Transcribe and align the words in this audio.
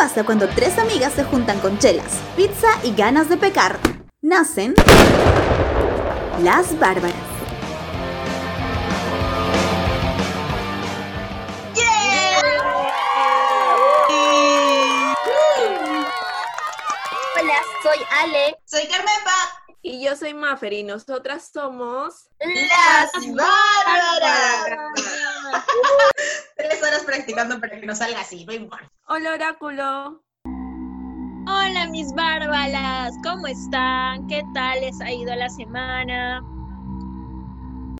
pasa 0.00 0.24
cuando 0.24 0.48
tres 0.48 0.78
amigas 0.78 1.12
se 1.12 1.24
juntan 1.24 1.60
con 1.60 1.78
chelas, 1.78 2.10
pizza 2.34 2.68
y 2.82 2.94
ganas 2.94 3.28
de 3.28 3.36
pecar? 3.36 3.78
Nacen 4.22 4.74
las 6.42 6.78
bárbaras. 6.78 7.14
Hola, 17.38 17.58
soy 17.82 17.98
Ale. 18.22 18.56
Soy 18.64 18.88
Carmepa. 18.88 19.60
Y 19.82 20.02
yo 20.02 20.16
soy 20.16 20.32
Maffer 20.32 20.72
y 20.72 20.82
nosotras 20.82 21.50
somos 21.52 22.30
las 22.40 23.12
bárbaras. 23.36 24.64
Tres 26.56 26.82
horas 26.82 27.04
practicando 27.04 27.60
para 27.60 27.78
que 27.80 27.86
nos 27.86 27.98
salga 27.98 28.20
así, 28.20 28.44
no 28.44 28.52
importa. 28.52 28.90
Hola 29.08 29.34
Oráculo. 29.34 30.22
Hola 30.44 31.88
mis 31.90 32.12
bárbaras, 32.14 33.14
¿cómo 33.24 33.46
están? 33.46 34.26
¿Qué 34.28 34.42
tal 34.54 34.80
les 34.80 35.00
ha 35.00 35.10
ido 35.12 35.34
la 35.34 35.48
semana? 35.48 36.42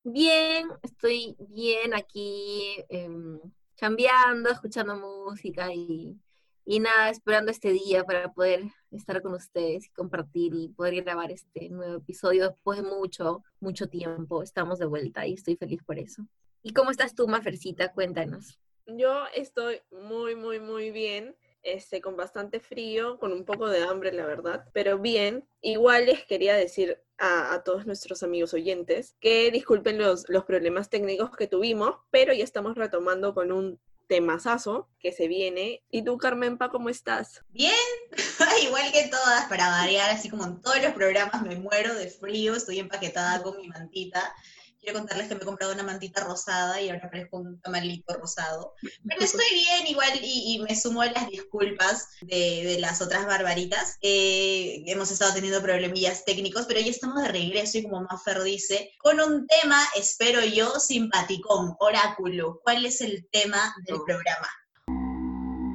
Bien, 0.04 0.68
estoy 0.82 1.36
bien 1.48 1.94
aquí, 1.94 2.76
em, 2.88 3.40
chambeando, 3.76 4.50
escuchando 4.50 4.96
música 4.96 5.72
y, 5.74 6.16
y 6.64 6.80
nada, 6.80 7.10
esperando 7.10 7.50
este 7.50 7.70
día 7.72 8.04
para 8.04 8.32
poder 8.32 8.64
estar 8.90 9.20
con 9.22 9.34
ustedes 9.34 9.86
y 9.86 9.90
compartir 9.90 10.54
y 10.54 10.68
poder 10.68 11.02
grabar 11.02 11.30
este 11.32 11.68
nuevo 11.70 11.96
episodio 11.96 12.48
después 12.48 12.82
de 12.82 12.88
mucho, 12.88 13.42
mucho 13.58 13.88
tiempo. 13.88 14.42
Estamos 14.42 14.78
de 14.78 14.86
vuelta 14.86 15.26
y 15.26 15.34
estoy 15.34 15.56
feliz 15.56 15.82
por 15.84 15.98
eso. 15.98 16.26
¿Y 16.62 16.72
cómo 16.72 16.90
estás 16.90 17.14
tú, 17.14 17.26
Mafercita? 17.26 17.92
Cuéntanos. 17.92 18.58
Yo 18.86 19.24
estoy 19.34 19.80
muy, 19.90 20.34
muy, 20.34 20.60
muy 20.60 20.90
bien. 20.90 21.36
Este, 21.62 22.00
con 22.00 22.16
bastante 22.16 22.58
frío, 22.58 23.18
con 23.18 23.32
un 23.32 23.44
poco 23.44 23.68
de 23.68 23.82
hambre, 23.82 24.12
la 24.12 24.24
verdad, 24.24 24.64
pero 24.72 24.98
bien. 24.98 25.46
Igual 25.60 26.06
les 26.06 26.24
quería 26.24 26.54
decir 26.54 27.02
a, 27.18 27.52
a 27.52 27.62
todos 27.62 27.84
nuestros 27.84 28.22
amigos 28.22 28.54
oyentes 28.54 29.14
que 29.20 29.50
disculpen 29.50 29.98
los, 29.98 30.26
los 30.30 30.44
problemas 30.44 30.88
técnicos 30.88 31.30
que 31.36 31.46
tuvimos, 31.46 31.96
pero 32.10 32.32
ya 32.32 32.44
estamos 32.44 32.76
retomando 32.76 33.34
con 33.34 33.52
un 33.52 33.78
temazazo 34.10 34.88
que 34.98 35.12
se 35.12 35.28
viene. 35.28 35.82
¿Y 35.90 36.02
tú, 36.02 36.18
Carmenpa, 36.18 36.70
cómo 36.70 36.88
estás? 36.88 37.42
Bien, 37.50 37.74
igual 38.62 38.90
que 38.90 39.08
todas, 39.08 39.46
para 39.46 39.68
variar, 39.68 40.10
así 40.10 40.28
como 40.28 40.44
en 40.44 40.60
todos 40.60 40.82
los 40.82 40.92
programas 40.92 41.42
me 41.42 41.56
muero 41.56 41.94
de 41.94 42.08
frío, 42.08 42.54
estoy 42.54 42.80
empaquetada 42.80 43.42
con 43.42 43.56
mi 43.58 43.68
mantita. 43.68 44.34
Quiero 44.80 44.98
contarles 44.98 45.28
que 45.28 45.34
me 45.34 45.42
he 45.42 45.44
comprado 45.44 45.74
una 45.74 45.82
mantita 45.82 46.24
rosada 46.24 46.80
y 46.80 46.88
ahora 46.88 47.10
parezco 47.10 47.36
un 47.36 47.60
tamalito 47.60 48.14
rosado. 48.14 48.74
Pero 49.08 49.20
estoy 49.20 49.44
bien 49.52 49.86
igual 49.88 50.10
y, 50.22 50.54
y 50.54 50.62
me 50.62 50.74
sumo 50.74 51.02
a 51.02 51.06
las 51.06 51.28
disculpas 51.28 52.08
de, 52.22 52.64
de 52.64 52.80
las 52.80 53.02
otras 53.02 53.26
barbaritas. 53.26 53.98
Eh, 54.00 54.82
hemos 54.86 55.10
estado 55.10 55.34
teniendo 55.34 55.60
problemillas 55.60 56.24
técnicos, 56.24 56.64
pero 56.66 56.80
ya 56.80 56.90
estamos 56.90 57.22
de 57.22 57.28
regreso 57.28 57.78
y 57.78 57.82
como 57.82 58.02
Maffer 58.02 58.42
dice, 58.42 58.92
con 58.98 59.20
un 59.20 59.46
tema, 59.46 59.82
espero 59.96 60.42
yo, 60.44 60.80
simpaticón, 60.80 61.76
oráculo. 61.78 62.60
¿Cuál 62.64 62.86
es 62.86 63.00
el 63.02 63.28
tema 63.30 63.74
del 63.86 63.98
programa? 64.06 64.48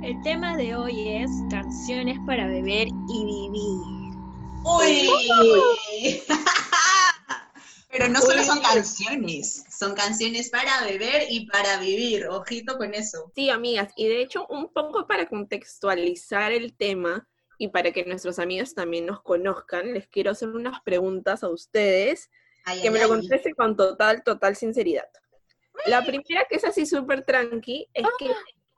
El 0.04 0.22
tema 0.24 0.58
de 0.58 0.76
hoy 0.76 1.10
es 1.10 1.30
canciones 1.50 2.18
para 2.26 2.48
beber 2.48 2.88
y 2.88 3.26
vivir. 3.26 3.96
¡Uy! 4.64 6.22
Pero 7.98 8.12
no 8.12 8.20
solo 8.20 8.44
son 8.44 8.60
canciones, 8.60 9.64
son 9.70 9.96
canciones 9.96 10.50
para 10.50 10.84
beber 10.84 11.28
y 11.30 11.46
para 11.46 11.80
vivir. 11.80 12.28
Ojito 12.28 12.78
con 12.78 12.94
eso. 12.94 13.32
Sí, 13.34 13.50
amigas, 13.50 13.94
y 13.96 14.08
de 14.08 14.22
hecho, 14.22 14.46
un 14.48 14.74
poco 14.74 15.08
para 15.08 15.28
contextualizar 15.28 16.52
el 16.52 16.76
tema 16.76 17.26
y 17.58 17.70
para 17.70 17.92
que 17.92 18.04
nuestros 18.04 18.38
amigos 18.40 18.74
también 18.74 19.06
nos 19.06 19.22
conozcan, 19.22 19.94
les 19.94 20.08
quiero 20.08 20.32
hacer 20.32 20.50
unas 20.50 20.82
preguntas 20.82 21.42
a 21.44 21.50
ustedes 21.50 22.30
Ay, 22.66 22.82
que 22.82 22.88
ay, 22.88 22.94
me 22.94 23.00
lo 23.00 23.08
contesten 23.08 23.54
con 23.54 23.78
total, 23.78 24.24
total 24.24 24.58
sinceridad. 24.58 25.08
La 25.86 26.04
primera, 26.06 26.46
que 26.50 26.56
es 26.56 26.66
así 26.66 26.86
súper 26.86 27.24
tranqui, 27.24 27.88
es 27.94 28.06
que 28.20 28.30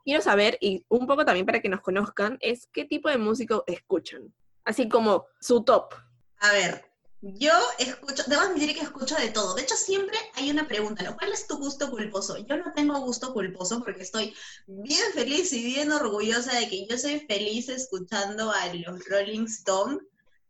quiero 0.04 0.22
saber, 0.22 0.58
y 0.60 0.84
un 0.88 1.08
poco 1.08 1.24
también 1.24 1.44
para 1.44 1.60
que 1.60 1.68
nos 1.68 1.80
conozcan, 1.80 2.38
es 2.40 2.68
qué 2.72 2.84
tipo 2.84 3.08
de 3.08 3.18
música 3.18 3.62
escuchan. 3.66 4.32
Así 4.64 4.88
como 4.88 5.26
su 5.40 5.64
top. 5.64 5.94
A 6.38 6.52
ver, 6.52 6.87
yo 7.20 7.52
escucho, 7.78 8.22
debo 8.26 8.42
admitir 8.42 8.74
que 8.74 8.82
escucho 8.82 9.16
de 9.16 9.30
todo. 9.30 9.54
De 9.54 9.62
hecho, 9.62 9.74
siempre 9.74 10.16
hay 10.34 10.50
una 10.50 10.68
pregunta, 10.68 11.02
¿no? 11.02 11.16
¿Cuál 11.16 11.32
es 11.32 11.46
tu 11.46 11.56
gusto 11.58 11.90
culposo? 11.90 12.36
Yo 12.38 12.56
no 12.56 12.72
tengo 12.74 13.00
gusto 13.00 13.32
culposo 13.32 13.82
porque 13.82 14.02
estoy 14.02 14.34
bien 14.66 15.12
feliz 15.14 15.52
y 15.52 15.64
bien 15.64 15.90
orgullosa 15.90 16.54
de 16.58 16.68
que 16.68 16.86
yo 16.86 16.96
soy 16.96 17.20
feliz 17.20 17.68
escuchando 17.68 18.52
a 18.52 18.72
los 18.74 19.04
Rolling 19.08 19.46
Stones 19.46 20.00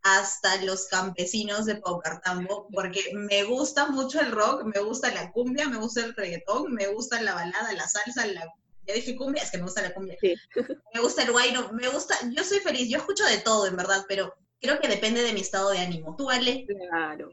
hasta 0.03 0.63
los 0.63 0.87
campesinos 0.87 1.67
de 1.67 1.77
Paucartambo, 1.77 2.69
porque 2.73 3.03
me 3.15 3.45
gusta 3.45 3.89
mucho 3.89 4.21
el 4.21 4.31
rock, 4.31 4.65
me 4.65 4.81
gusta 4.81 5.13
la 5.13 5.33
cumbia, 5.33 5.69
me 5.69 5.79
gusta 5.79 6.05
el 6.05 6.15
reggaetón, 6.15 6.73
me 6.73 6.87
gusta 6.89 7.21
la 7.21 7.35
balada, 7.35 7.73
la 7.73 7.89
salsa, 7.89 8.27
la... 8.27 8.47
Ya 8.87 8.95
dije 8.95 9.17
cumbia, 9.17 9.43
es 9.43 9.51
que 9.51 9.59
me 9.59 9.65
gusta 9.65 9.83
la 9.83 9.93
cumbia. 9.93 10.17
Sí. 10.21 10.35
Me 10.95 11.01
gusta 11.01 11.23
el 11.23 11.33
guayno, 11.33 11.71
me 11.73 11.89
gusta, 11.89 12.17
yo 12.31 12.45
soy 12.45 12.61
feliz, 12.61 12.89
yo 12.89 12.99
escucho 12.99 13.25
de 13.25 13.39
todo 13.39 13.67
en 13.67 13.77
verdad, 13.77 14.05
pero 14.09 14.35
creo 14.61 14.81
que 14.81 14.89
depende 14.89 15.23
de 15.23 15.33
mi 15.33 15.41
estado 15.41 15.71
de 15.71 15.79
ánimo. 15.79 16.17
¿Tú, 16.17 16.31
Ale? 16.31 16.67
Claro. 16.67 17.31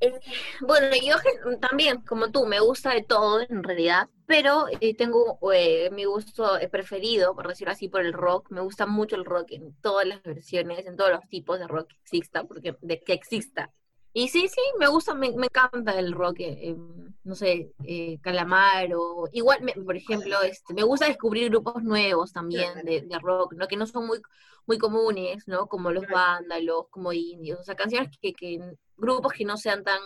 Eh, 0.00 0.12
bueno, 0.60 0.88
yo 1.02 1.16
también, 1.58 2.02
como 2.02 2.30
tú, 2.30 2.46
me 2.46 2.60
gusta 2.60 2.94
de 2.94 3.02
todo 3.02 3.40
en 3.40 3.62
realidad, 3.62 4.08
pero 4.26 4.66
eh, 4.80 4.94
tengo 4.94 5.38
eh, 5.52 5.90
mi 5.90 6.04
gusto 6.04 6.58
eh, 6.58 6.68
preferido, 6.68 7.34
por 7.34 7.48
decirlo 7.48 7.72
así, 7.72 7.88
por 7.88 8.02
el 8.02 8.12
rock. 8.12 8.50
Me 8.50 8.60
gusta 8.60 8.86
mucho 8.86 9.16
el 9.16 9.24
rock 9.24 9.52
en 9.52 9.74
todas 9.80 10.06
las 10.06 10.22
versiones, 10.22 10.86
en 10.86 10.96
todos 10.96 11.10
los 11.10 11.28
tipos 11.28 11.58
de 11.58 11.66
rock 11.66 11.88
que 11.88 11.96
exista, 11.96 12.44
porque 12.44 12.76
de 12.80 13.00
que 13.00 13.12
exista. 13.12 13.72
Y 14.12 14.28
sí, 14.28 14.48
sí, 14.48 14.60
me 14.78 14.88
gusta, 14.88 15.14
me, 15.14 15.30
me 15.32 15.46
encanta 15.46 15.98
el 15.98 16.12
rock, 16.12 16.40
eh, 16.40 16.70
eh, 16.70 16.76
no 17.24 17.34
sé, 17.34 17.72
eh, 17.84 18.18
Calamaro. 18.20 19.24
Igual, 19.32 19.62
me- 19.62 19.74
por 19.74 19.96
ejemplo, 19.96 20.40
este, 20.42 20.74
me 20.74 20.82
gusta 20.82 21.06
descubrir 21.06 21.50
grupos 21.50 21.82
nuevos 21.84 22.32
también 22.32 22.84
de, 22.84 23.02
de 23.02 23.18
rock, 23.20 23.52
¿no? 23.54 23.68
Que 23.68 23.76
no 23.76 23.86
son 23.86 24.06
muy, 24.06 24.20
muy 24.66 24.78
comunes, 24.78 25.46
¿no? 25.46 25.68
Como 25.68 25.90
los 25.92 26.06
vándalos, 26.08 26.88
como 26.90 27.12
indios, 27.12 27.60
o 27.60 27.62
sea, 27.64 27.76
canciones 27.76 28.10
que, 28.20 28.32
que 28.32 28.58
grupos 28.96 29.32
que 29.34 29.44
no 29.44 29.56
sean 29.56 29.84
tan 29.84 30.00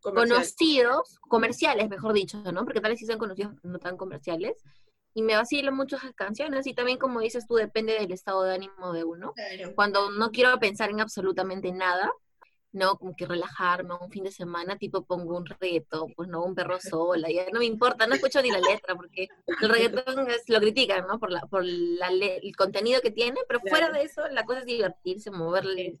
conocidos, 0.00 1.18
comerciales, 1.28 1.88
mejor 1.88 2.12
dicho, 2.12 2.38
¿no? 2.52 2.64
Porque 2.64 2.80
tal 2.80 2.92
vez 2.92 3.00
sí 3.00 3.06
sean 3.06 3.18
conocidos, 3.18 3.54
no 3.62 3.78
tan 3.78 3.96
comerciales. 3.96 4.62
Y 5.14 5.22
me 5.22 5.36
vacilan 5.36 5.74
mucho 5.76 5.96
esas 5.96 6.12
canciones 6.14 6.66
y 6.66 6.74
también, 6.74 6.98
como 6.98 7.20
dices 7.20 7.46
tú, 7.46 7.54
depende 7.54 7.94
del 7.94 8.12
estado 8.12 8.42
de 8.42 8.54
ánimo 8.54 8.92
de 8.92 9.04
uno. 9.04 9.32
Claro. 9.34 9.72
Cuando 9.74 10.10
no 10.10 10.30
quiero 10.32 10.58
pensar 10.58 10.90
en 10.90 11.00
absolutamente 11.00 11.72
nada, 11.72 12.10
¿no? 12.74 12.96
Como 12.98 13.14
que 13.16 13.26
relajarme 13.26 13.94
un 14.00 14.10
fin 14.10 14.24
de 14.24 14.32
semana, 14.32 14.76
tipo 14.76 15.04
pongo 15.04 15.36
un 15.38 15.46
reggaetón, 15.46 16.12
pues 16.14 16.28
no, 16.28 16.44
un 16.44 16.54
perro 16.54 16.78
sola, 16.80 17.30
ya 17.30 17.46
no 17.52 17.60
me 17.60 17.64
importa, 17.66 18.06
no 18.06 18.14
escucho 18.14 18.42
ni 18.42 18.50
la 18.50 18.60
letra, 18.60 18.94
porque 18.96 19.28
el 19.62 19.68
reggaetón 19.68 20.28
es- 20.30 20.48
lo 20.48 20.58
critican, 20.60 21.06
¿no? 21.06 21.18
Por, 21.18 21.30
la, 21.32 21.40
por 21.42 21.64
la 21.64 22.08
el 22.08 22.56
contenido 22.56 23.00
que 23.00 23.10
tiene, 23.10 23.40
pero 23.48 23.60
fuera 23.60 23.90
de 23.90 24.02
eso, 24.02 24.26
la 24.28 24.44
cosa 24.44 24.60
es 24.60 24.66
divertirse, 24.66 25.30
moverle 25.30 25.98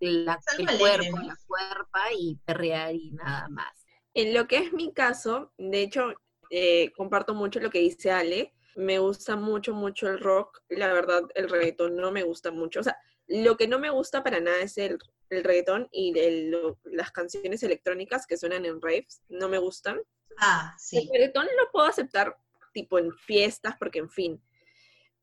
la- 0.00 0.38
el 0.58 0.78
cuerpo, 0.78 1.18
la 1.26 1.36
cuerpa 1.46 2.12
y 2.18 2.36
perrear 2.44 2.94
y 2.94 3.12
nada 3.12 3.48
más. 3.48 3.86
En 4.14 4.34
lo 4.34 4.46
que 4.46 4.58
es 4.58 4.72
mi 4.72 4.92
caso, 4.92 5.52
de 5.58 5.82
hecho, 5.82 6.12
eh, 6.50 6.92
comparto 6.96 7.34
mucho 7.34 7.60
lo 7.60 7.70
que 7.70 7.80
dice 7.80 8.10
Ale. 8.10 8.52
Me 8.76 8.98
gusta 8.98 9.36
mucho, 9.36 9.72
mucho 9.74 10.08
el 10.08 10.18
rock. 10.20 10.60
La 10.68 10.92
verdad, 10.92 11.22
el 11.34 11.48
reggaetón 11.48 11.96
no 11.96 12.12
me 12.12 12.22
gusta 12.24 12.50
mucho. 12.50 12.80
O 12.80 12.82
sea, 12.82 12.96
lo 13.26 13.56
que 13.56 13.68
no 13.68 13.78
me 13.78 13.90
gusta 13.90 14.22
para 14.22 14.40
nada 14.40 14.60
es 14.60 14.76
el, 14.78 14.98
el 15.30 15.44
reggaetón 15.44 15.88
y 15.92 16.18
el- 16.18 16.50
lo- 16.50 16.78
las 16.84 17.10
canciones 17.12 17.62
electrónicas 17.62 18.26
que 18.26 18.36
suenan 18.36 18.64
en 18.64 18.80
raves. 18.80 19.22
No 19.28 19.48
me 19.48 19.58
gustan. 19.58 20.00
Ah, 20.38 20.74
El 20.92 21.00
sí. 21.02 21.08
reggaetón 21.12 21.46
lo 21.46 21.70
puedo 21.72 21.86
aceptar 21.86 22.36
tipo 22.72 22.98
en 22.98 23.12
fiestas, 23.12 23.74
porque 23.78 23.98
en 24.00 24.10
fin. 24.10 24.42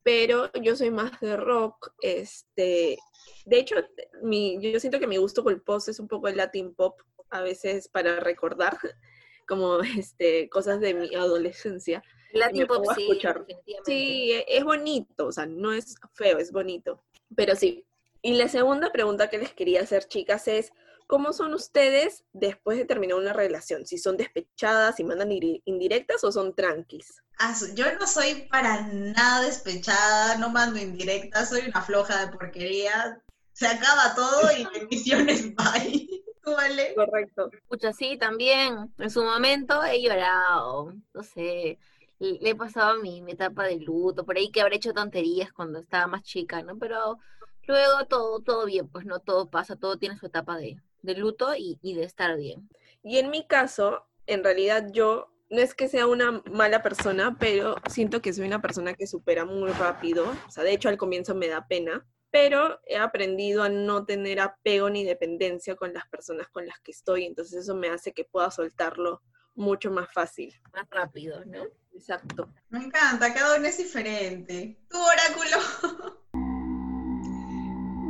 Pero 0.04 0.52
yo 0.62 0.76
soy 0.76 0.92
más 0.92 1.20
de 1.22 1.38
rock. 1.38 1.94
Este, 2.02 2.98
de 3.46 3.60
hecho, 3.60 3.76
mi, 4.22 4.60
yo 4.62 4.80
siento 4.80 5.00
que 5.00 5.08
mi 5.08 5.18
gusto 5.18 5.44
culposo 5.44 5.92
es 5.92 6.00
un 6.00 6.08
poco 6.08 6.28
el 6.28 6.38
Latin 6.38 6.74
pop, 6.76 7.00
a 7.30 7.42
veces 7.42 7.88
para 7.88 8.20
recordar 8.20 8.78
como 9.48 9.80
este, 9.82 10.50
cosas 10.50 10.80
de 10.82 10.94
mi 10.94 11.16
adolescencia. 11.16 12.04
Latin 12.34 12.66
pop, 12.68 12.84
sí, 12.96 13.02
definitivamente. 13.08 13.58
Sí, 13.86 14.32
e- 14.32 14.46
es 14.48 14.64
bonito, 14.64 15.28
o 15.28 15.32
sea, 15.32 15.46
no 15.46 15.72
es 15.72 15.96
feo, 16.16 16.38
es 16.40 16.52
bonito. 16.52 17.04
Pero 17.36 17.56
sí. 17.56 17.86
Y 18.26 18.36
la 18.36 18.48
segunda 18.48 18.90
pregunta 18.90 19.30
que 19.30 19.38
les 19.38 19.54
quería 19.54 19.82
hacer, 19.82 20.06
chicas, 20.06 20.48
es, 20.48 20.72
¿cómo 21.08 21.34
son 21.34 21.54
ustedes 21.54 22.24
después 22.32 22.78
de 22.78 22.86
terminar 22.86 23.18
una 23.18 23.34
relación? 23.34 23.86
Si 23.86 23.98
son 23.98 24.16
despechadas, 24.16 24.96
si 24.96 25.04
mandan 25.04 25.30
indirectas 25.30 26.24
o 26.24 26.32
son 26.32 26.56
tranquis. 26.56 27.22
Ah, 27.38 27.54
yo 27.76 27.86
no 28.00 28.08
soy 28.08 28.48
para 28.50 28.88
nada 28.88 29.42
despechada, 29.42 30.38
no 30.38 30.50
mando 30.50 30.80
indirectas, 30.80 31.50
soy 31.50 31.68
una 31.68 31.82
floja 31.82 32.26
de 32.26 32.32
porquería. 32.32 33.22
Se 33.52 33.68
acaba 33.68 34.16
todo 34.16 34.50
y 34.58 34.80
bendiciones, 34.80 35.54
bye. 35.56 36.24
¿Tú, 36.42 36.52
vale? 36.56 36.96
Correcto. 36.96 37.50
Escucha, 37.52 37.92
sí, 37.92 38.16
también. 38.18 38.90
En 39.00 39.10
su 39.10 39.22
momento 39.22 39.84
he 39.84 40.02
llorado, 40.02 40.94
no 41.14 41.24
sé, 41.24 41.78
le 42.20 42.50
he 42.50 42.56
pasado 42.56 43.02
mi, 43.02 43.22
mi 43.22 43.34
etapa 43.34 43.66
de 43.66 43.82
luto, 43.82 44.26
por 44.26 44.38
ahí 44.38 44.50
que 44.50 44.62
habré 44.62 44.78
hecho 44.78 44.94
tonterías 44.94 45.52
cuando 45.52 45.80
estaba 45.80 46.08
más 46.08 46.24
chica, 46.24 46.64
¿no? 46.64 46.78
Pero 46.78 47.20
luego 47.68 48.06
todo, 48.08 48.40
todo 48.42 48.66
bien, 48.66 48.88
pues 48.88 49.06
no 49.06 49.20
todo 49.20 49.50
pasa, 49.50 49.76
todo 49.76 49.98
tiene 49.98 50.18
su 50.18 50.26
etapa 50.26 50.58
de, 50.58 50.78
de 51.02 51.16
luto 51.16 51.56
y, 51.56 51.80
y 51.82 51.96
de 51.96 52.04
estar 52.04 52.38
bien. 52.38 52.70
Y 53.04 53.18
en 53.18 53.30
mi 53.30 53.46
caso, 53.46 54.06
en 54.28 54.44
realidad 54.44 54.88
yo 54.92 55.34
no 55.50 55.62
es 55.62 55.76
que 55.76 55.88
sea 55.88 56.08
una 56.08 56.42
mala 56.52 56.82
persona, 56.82 57.38
pero 57.40 57.76
siento 57.90 58.22
que 58.22 58.34
soy 58.34 58.48
una 58.48 58.62
persona 58.62 58.96
que 58.96 59.06
supera 59.06 59.46
muy 59.46 59.72
rápido. 59.72 60.26
O 60.48 60.52
sea, 60.52 60.64
de 60.64 60.74
hecho 60.74 60.90
al 60.90 60.98
comienzo 60.98 61.36
me 61.36 61.48
da 61.48 61.68
pena, 61.68 62.06
pero 62.32 62.82
he 62.88 62.98
aprendido 62.98 63.62
a 63.62 63.70
no 63.70 64.06
tener 64.06 64.40
apego 64.40 64.90
ni 64.90 65.04
dependencia 65.04 65.76
con 65.76 65.94
las 65.94 66.08
personas 66.08 66.50
con 66.50 66.66
las 66.66 66.80
que 66.80 66.92
estoy. 66.92 67.26
Entonces 67.26 67.60
eso 67.60 67.76
me 67.76 67.90
hace 67.90 68.14
que 68.14 68.26
pueda 68.26 68.50
soltarlo 68.50 69.22
mucho 69.54 69.92
más 69.92 70.12
fácil. 70.12 70.60
Más 70.74 70.90
rápido, 70.90 71.46
¿no? 71.46 71.66
Exacto. 71.94 72.50
Me 72.70 72.80
encanta, 72.80 73.32
cada 73.34 73.56
uno 73.56 73.68
es 73.68 73.78
diferente. 73.78 74.80
Tu 74.90 74.98
oráculo. 74.98 76.18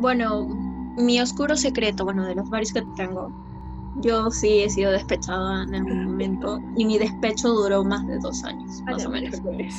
Bueno, 0.04 0.48
mi 0.98 1.22
oscuro 1.22 1.56
secreto, 1.56 2.04
bueno, 2.04 2.26
de 2.26 2.36
los 2.36 2.50
varios 2.50 2.74
que 2.74 2.82
tengo, 2.98 3.32
yo 4.02 4.30
sí 4.32 4.64
he 4.64 4.70
sido 4.70 4.92
despechada 4.92 5.64
en 5.64 5.76
algún 5.76 6.04
momento 6.04 6.60
y 6.76 6.84
mi 6.84 6.98
despecho 6.98 7.48
duró 7.48 7.86
más 7.86 8.06
de 8.08 8.20
dos 8.20 8.44
años, 8.44 8.82
más 8.82 9.06
o 9.06 9.10
menos. 9.10 9.40
Que 9.40 9.70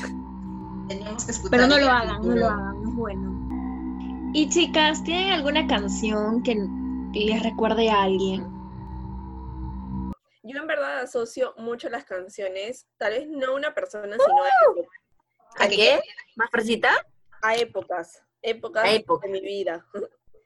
Pero 1.51 1.67
no 1.67 1.77
lo 1.77 1.91
hagan, 1.91 2.27
no 2.27 2.37
lo 2.37 2.49
hagan, 2.49 2.83
es 2.83 2.95
bueno. 2.95 4.31
Y 4.33 4.49
chicas, 4.49 5.05
¿tienen 5.05 5.31
alguna 5.31 5.67
canción 5.67 6.43
que 6.43 6.55
les 7.13 7.43
recuerde 7.43 7.91
a 7.91 8.05
alguien? 8.05 8.51
Yo 10.43 10.59
en 10.59 10.67
verdad 10.67 11.01
asocio 11.01 11.53
mucho 11.59 11.91
las 11.91 12.07
canciones, 12.07 12.87
tal 12.97 13.13
vez 13.13 13.29
no 13.29 13.49
a 13.49 13.57
una 13.57 13.75
persona, 13.75 14.17
sino 14.17 14.43
a 14.43 14.49
épocas. 14.73 15.01
¿A 15.59 15.69
qué? 15.69 16.01
¿Más 16.35 16.49
fresita? 16.51 16.93
A 17.43 17.57
épocas, 17.57 18.23
épocas 18.45 18.85
A 18.85 18.93
épocas. 18.93 19.31
de 19.31 19.41
mi 19.41 19.47
vida. 19.47 19.85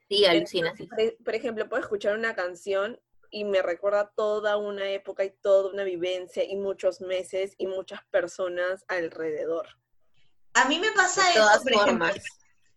Sí, 0.09 0.25
alucina, 0.25 0.73
sí. 0.77 0.87
Por, 0.87 1.25
por 1.25 1.35
ejemplo, 1.35 1.69
puedo 1.69 1.83
escuchar 1.83 2.17
una 2.17 2.35
canción 2.35 2.99
y 3.31 3.45
me 3.45 3.61
recuerda 3.61 4.11
toda 4.17 4.57
una 4.57 4.89
época 4.91 5.23
y 5.25 5.31
toda 5.43 5.71
una 5.71 5.85
vivencia 5.85 6.43
y 6.45 6.57
muchos 6.57 7.03
meses 7.03 7.55
y 7.59 7.67
muchas 7.67 8.01
personas 8.11 8.85
alrededor. 8.89 9.67
A 10.55 10.65
mí 10.67 10.79
me 10.79 10.91
pasa 10.93 11.23
De 11.25 11.31
eso, 11.33 11.41
todas 11.41 11.63
por 11.63 11.73
ejemplo. 11.73 12.07
formas. 12.07 12.25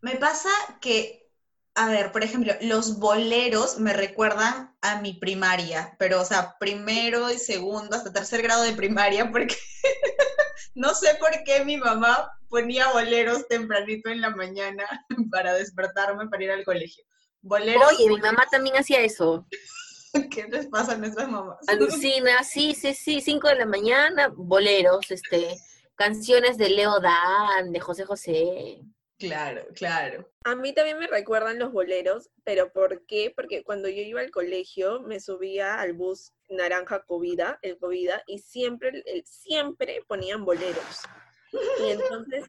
Me 0.02 0.16
pasa 0.18 0.50
que, 0.82 1.32
a 1.76 1.88
ver, 1.88 2.12
por 2.12 2.24
ejemplo, 2.24 2.54
los 2.62 3.00
boleros 3.00 3.80
me 3.80 3.94
recuerdan 3.94 4.76
a 4.82 5.00
mi 5.00 5.14
primaria, 5.14 5.96
pero, 5.98 6.20
o 6.22 6.26
sea, 6.26 6.58
primero 6.60 7.32
y 7.32 7.38
segundo, 7.38 7.96
hasta 7.96 8.12
tercer 8.12 8.42
grado 8.42 8.64
de 8.64 8.74
primaria, 8.74 9.32
porque 9.32 9.56
no 10.74 10.94
sé 10.94 11.16
por 11.20 11.32
qué 11.44 11.64
mi 11.66 11.78
mamá 11.78 12.32
ponía 12.50 12.92
boleros 12.92 13.48
tempranito 13.48 14.10
en 14.10 14.22
la 14.22 14.30
mañana 14.30 14.86
para 15.32 15.54
despertarme 15.54 16.28
para 16.30 16.44
ir 16.44 16.52
al 16.52 16.64
colegio. 16.64 17.04
Boleros, 17.42 17.94
Oye, 17.94 18.10
mi 18.10 18.18
mamá 18.18 18.46
también 18.52 18.78
hacía 18.78 19.02
eso. 19.02 19.48
¿qué 20.32 20.44
les 20.50 20.68
pasa 20.68 20.94
a 20.94 20.98
nuestras 20.98 21.30
mamás? 21.30 21.58
Alucina, 21.68 22.44
sí, 22.44 22.76
sí, 22.76 22.94
sí, 22.94 23.22
5 23.22 23.48
de 23.48 23.56
la 23.56 23.66
mañana, 23.66 24.32
boleros, 24.36 25.10
este, 25.10 25.56
canciones 25.96 26.58
de 26.58 26.70
Leo 26.70 27.00
Dan, 27.00 27.72
de 27.72 27.80
José 27.80 28.06
José. 28.06 28.82
Claro, 29.18 29.66
claro. 29.76 30.28
A 30.44 30.56
mí 30.56 30.74
también 30.74 30.98
me 30.98 31.08
recuerdan 31.08 31.60
los 31.60 31.72
boleros, 31.72 32.30
pero 32.44 32.74
¿por 32.74 33.06
qué? 33.06 33.32
Porque 33.36 33.64
cuando 33.64 33.88
yo 33.88 34.02
iba 34.02 34.20
al 34.20 34.32
colegio 34.32 35.02
me 35.02 35.20
subía 35.20 35.80
al 35.80 35.94
bus 35.94 36.34
naranja 36.52 37.04
Covida, 37.04 37.60
el 37.62 37.78
Covida, 37.78 38.24
y 38.28 38.40
siempre, 38.40 39.04
el- 39.06 39.26
siempre 39.26 40.04
ponían 40.08 40.46
boleros. 40.46 41.02
Y 41.86 41.90
entonces 41.92 42.46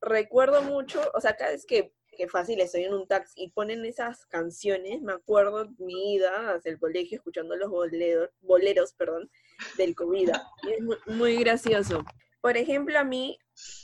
recuerdo 0.00 0.62
mucho, 0.62 1.02
o 1.14 1.20
sea, 1.20 1.36
cada 1.36 1.50
vez 1.50 1.66
que, 1.66 1.92
fácil 2.30 2.60
estoy 2.60 2.84
en 2.84 2.94
un 2.94 3.06
taxi 3.06 3.42
y 3.42 3.50
ponen 3.50 3.84
esas 3.84 4.24
canciones, 4.26 5.02
me 5.02 5.12
acuerdo 5.12 5.68
mi 5.78 6.14
ida 6.14 6.54
hacia 6.54 6.70
el 6.72 6.78
colegio 6.78 7.18
escuchando 7.18 7.56
los 7.56 7.68
boleros, 7.68 8.30
boleros 8.40 8.94
perdón, 8.94 9.30
del 9.76 9.94
Covida. 9.94 10.42
Es 10.70 10.80
mu- 10.82 10.94
muy 11.06 11.36
gracioso. 11.36 12.04
Por 12.40 12.56
ejemplo, 12.56 12.98
a 12.98 13.04
mí, 13.04 13.38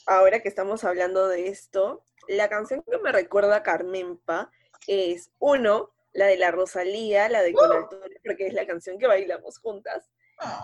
ahora 0.07 0.41
que 0.41 0.49
estamos 0.49 0.85
hablando 0.85 1.29
de 1.29 1.49
esto, 1.49 2.05
la 2.29 2.49
canción 2.49 2.83
que 2.91 2.97
me 2.99 3.13
recuerda 3.13 3.57
a 3.57 3.63
Carmenpa 3.63 4.51
es, 4.87 5.31
uno, 5.39 5.92
la 6.13 6.27
de 6.27 6.37
la 6.37 6.51
Rosalía, 6.51 7.29
la 7.29 7.43
de 7.43 7.53
Con 7.53 7.73
Altura, 7.73 8.07
porque 8.25 8.47
es 8.47 8.55
la 8.55 8.67
canción 8.67 8.99
que 8.99 9.07
bailamos 9.07 9.59
juntas. 9.59 10.11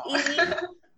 Y 0.06 0.16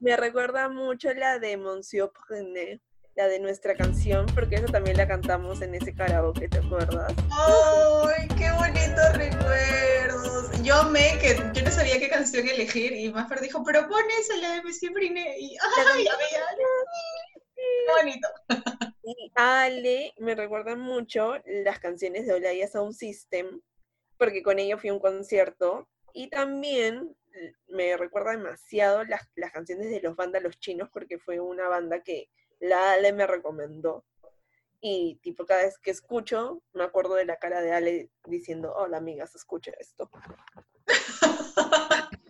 me 0.00 0.16
recuerda 0.16 0.68
mucho 0.68 1.12
la 1.14 1.38
de 1.38 1.56
Monsieur 1.56 2.10
Prené, 2.28 2.80
la 3.14 3.28
de 3.28 3.38
nuestra 3.38 3.74
canción, 3.76 4.26
porque 4.34 4.56
esa 4.56 4.66
también 4.66 4.96
la 4.96 5.06
cantamos 5.06 5.60
en 5.62 5.74
ese 5.74 5.94
karaoke, 5.94 6.48
¿te 6.48 6.58
acuerdas? 6.58 7.12
¡Ay, 7.30 8.28
qué 8.38 8.50
bonitos 8.52 9.16
recuerdos! 9.16 10.62
Yo 10.62 10.76
amé 10.76 11.18
que 11.20 11.36
yo 11.52 11.64
no 11.64 11.70
sabía 11.70 11.98
qué 11.98 12.08
canción 12.08 12.48
elegir 12.48 12.92
y 12.92 13.10
Maffer 13.12 13.40
dijo, 13.40 13.62
pero 13.64 13.88
pon 13.88 14.04
esa, 14.18 14.36
la 14.36 14.54
de 14.54 14.62
Messi 14.62 14.88
Briné. 14.88 15.36
Y 15.38 15.56
¡ay, 15.58 16.06
a 16.06 16.16
ver, 16.16 16.28
¡Qué 17.54 17.92
bonito! 17.98 18.28
Y 19.02 19.32
Ale 19.34 20.14
me 20.18 20.34
recuerda 20.34 20.76
mucho 20.76 21.34
las 21.44 21.78
canciones 21.78 22.26
de 22.26 22.34
Olaya 22.34 22.68
Sound 22.68 22.94
System, 22.94 23.60
porque 24.20 24.42
con 24.42 24.58
ellos 24.58 24.78
fui 24.78 24.90
a 24.90 24.92
un 24.92 25.00
concierto. 25.00 25.88
Y 26.12 26.28
también 26.28 27.16
eh, 27.32 27.54
me 27.68 27.96
recuerda 27.96 28.32
demasiado 28.32 29.02
las, 29.04 29.22
las 29.34 29.50
canciones 29.50 29.88
de 29.88 30.02
los 30.02 30.14
vándalos 30.14 30.58
chinos, 30.60 30.90
porque 30.92 31.18
fue 31.18 31.40
una 31.40 31.68
banda 31.68 32.02
que 32.02 32.28
la 32.60 32.92
Ale 32.92 33.14
me 33.14 33.26
recomendó. 33.26 34.04
Y 34.78 35.18
tipo, 35.22 35.46
cada 35.46 35.62
vez 35.62 35.78
que 35.78 35.90
escucho, 35.90 36.62
me 36.74 36.84
acuerdo 36.84 37.14
de 37.14 37.24
la 37.24 37.38
cara 37.38 37.62
de 37.62 37.72
Ale 37.72 38.10
diciendo, 38.26 38.74
hola 38.76 38.98
amigas, 38.98 39.34
escucha 39.34 39.72
esto. 39.80 40.10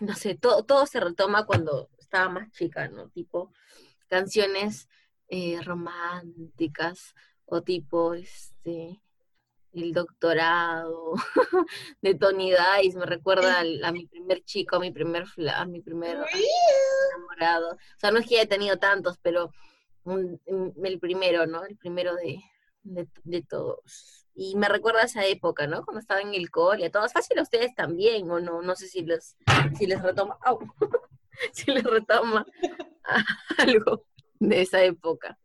No 0.00 0.14
sé, 0.16 0.34
todo, 0.34 0.64
todo 0.64 0.84
se 0.86 1.00
retoma 1.00 1.46
cuando 1.46 1.88
estaba 1.98 2.28
más 2.28 2.50
chica, 2.50 2.88
¿no? 2.88 3.08
Tipo, 3.08 3.52
canciones 4.08 4.86
eh, 5.28 5.62
románticas 5.62 7.14
o 7.46 7.62
tipo, 7.62 8.12
este, 8.12 9.00
el 9.74 9.92
doctorado 9.92 11.14
de 12.02 12.14
Tony 12.14 12.52
Dice, 12.82 12.98
me 12.98 13.06
recuerda 13.06 13.60
al- 13.60 13.84
a, 13.84 13.92
mi 13.92 14.06
primer 14.06 14.42
chico, 14.44 14.76
a 14.76 14.80
mi 14.80 14.90
primer, 14.92 15.24
a 15.54 15.64
mi 15.66 15.80
primer 15.80 16.18
enamorado. 17.12 17.72
O 17.72 17.98
sea, 17.98 18.10
no 18.10 18.18
es 18.18 18.26
que 18.26 18.38
haya 18.38 18.48
tenido 18.48 18.76
tantos, 18.78 19.18
pero 19.22 19.50
un- 20.04 20.40
el 20.84 20.98
primero, 21.00 21.46
¿no? 21.46 21.64
El 21.64 21.76
primero 21.76 22.14
de, 22.14 22.40
de, 22.82 23.08
de 23.24 23.42
todos. 23.42 24.26
Y 24.36 24.56
me 24.56 24.68
recuerda 24.68 25.02
a 25.02 25.04
esa 25.06 25.24
época, 25.26 25.66
¿no? 25.66 25.84
Cuando 25.84 26.00
estaba 26.00 26.20
en 26.20 26.34
el 26.34 26.50
cole, 26.50 26.86
a 26.86 26.90
todos. 26.90 27.12
Fácil 27.12 27.38
a 27.38 27.42
ustedes 27.42 27.74
también, 27.74 28.28
o 28.30 28.40
no, 28.40 28.62
no 28.62 28.74
sé 28.76 28.88
si 28.88 29.02
les, 29.02 29.36
si 29.78 29.86
les 29.86 30.02
retoma, 30.02 30.38
si 31.52 31.70
les 31.70 31.84
retoma 31.84 32.44
algo 33.58 34.06
de 34.40 34.60
esa 34.62 34.82
época. 34.82 35.38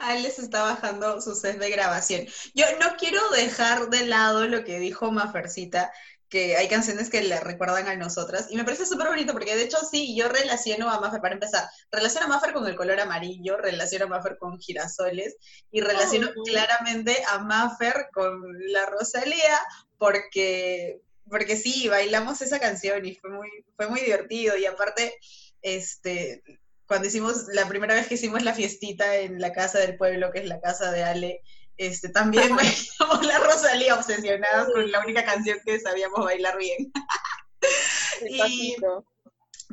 Alex 0.00 0.38
está 0.38 0.62
bajando 0.62 1.20
su 1.20 1.34
set 1.34 1.58
de 1.58 1.70
grabación. 1.70 2.26
Yo 2.54 2.66
no 2.80 2.96
quiero 2.96 3.20
dejar 3.30 3.90
de 3.90 4.06
lado 4.06 4.46
lo 4.46 4.64
que 4.64 4.78
dijo 4.78 5.10
Mafercita, 5.12 5.92
que 6.28 6.56
hay 6.56 6.68
canciones 6.68 7.08
que 7.08 7.22
le 7.22 7.40
recuerdan 7.40 7.88
a 7.88 7.96
nosotras, 7.96 8.48
y 8.50 8.56
me 8.56 8.64
parece 8.64 8.84
súper 8.84 9.08
bonito, 9.08 9.32
porque 9.32 9.56
de 9.56 9.62
hecho 9.62 9.78
sí, 9.90 10.14
yo 10.14 10.28
relaciono 10.28 10.90
a 10.90 11.00
Maffer, 11.00 11.22
para 11.22 11.32
empezar, 11.34 11.66
relaciono 11.90 12.26
a 12.26 12.28
Maffer 12.28 12.52
con 12.52 12.66
el 12.66 12.76
color 12.76 13.00
amarillo, 13.00 13.56
relaciono 13.56 14.04
a 14.04 14.08
Maffer 14.08 14.36
con 14.36 14.58
girasoles, 14.58 15.36
y 15.70 15.80
relaciono 15.80 16.28
Oh. 16.36 16.42
claramente 16.44 17.22
a 17.28 17.38
Maffer 17.38 18.08
con 18.12 18.42
la 18.72 18.84
Rosalía, 18.86 19.58
porque, 19.96 21.00
porque 21.30 21.56
sí, 21.56 21.88
bailamos 21.88 22.42
esa 22.42 22.60
canción 22.60 23.06
y 23.06 23.14
fue 23.14 23.30
muy, 23.30 23.48
fue 23.74 23.88
muy 23.88 24.00
divertido, 24.00 24.54
y 24.58 24.66
aparte, 24.66 25.18
este, 25.62 26.42
cuando 26.88 27.06
hicimos, 27.06 27.46
la 27.52 27.68
primera 27.68 27.94
vez 27.94 28.08
que 28.08 28.14
hicimos 28.14 28.42
la 28.42 28.54
fiestita 28.54 29.16
en 29.16 29.40
la 29.40 29.52
casa 29.52 29.78
del 29.78 29.96
pueblo, 29.96 30.32
que 30.32 30.40
es 30.40 30.46
la 30.46 30.60
casa 30.60 30.90
de 30.90 31.04
Ale, 31.04 31.42
este, 31.76 32.08
también 32.08 32.56
bailamos 32.56 33.26
la 33.26 33.38
Rosalía, 33.38 33.94
obsesionadas 33.94 34.70
con 34.72 34.90
la 34.90 35.00
única 35.00 35.24
canción 35.24 35.58
que 35.64 35.78
sabíamos 35.78 36.24
bailar 36.24 36.56
bien. 36.56 36.90
Y-. 38.28 38.74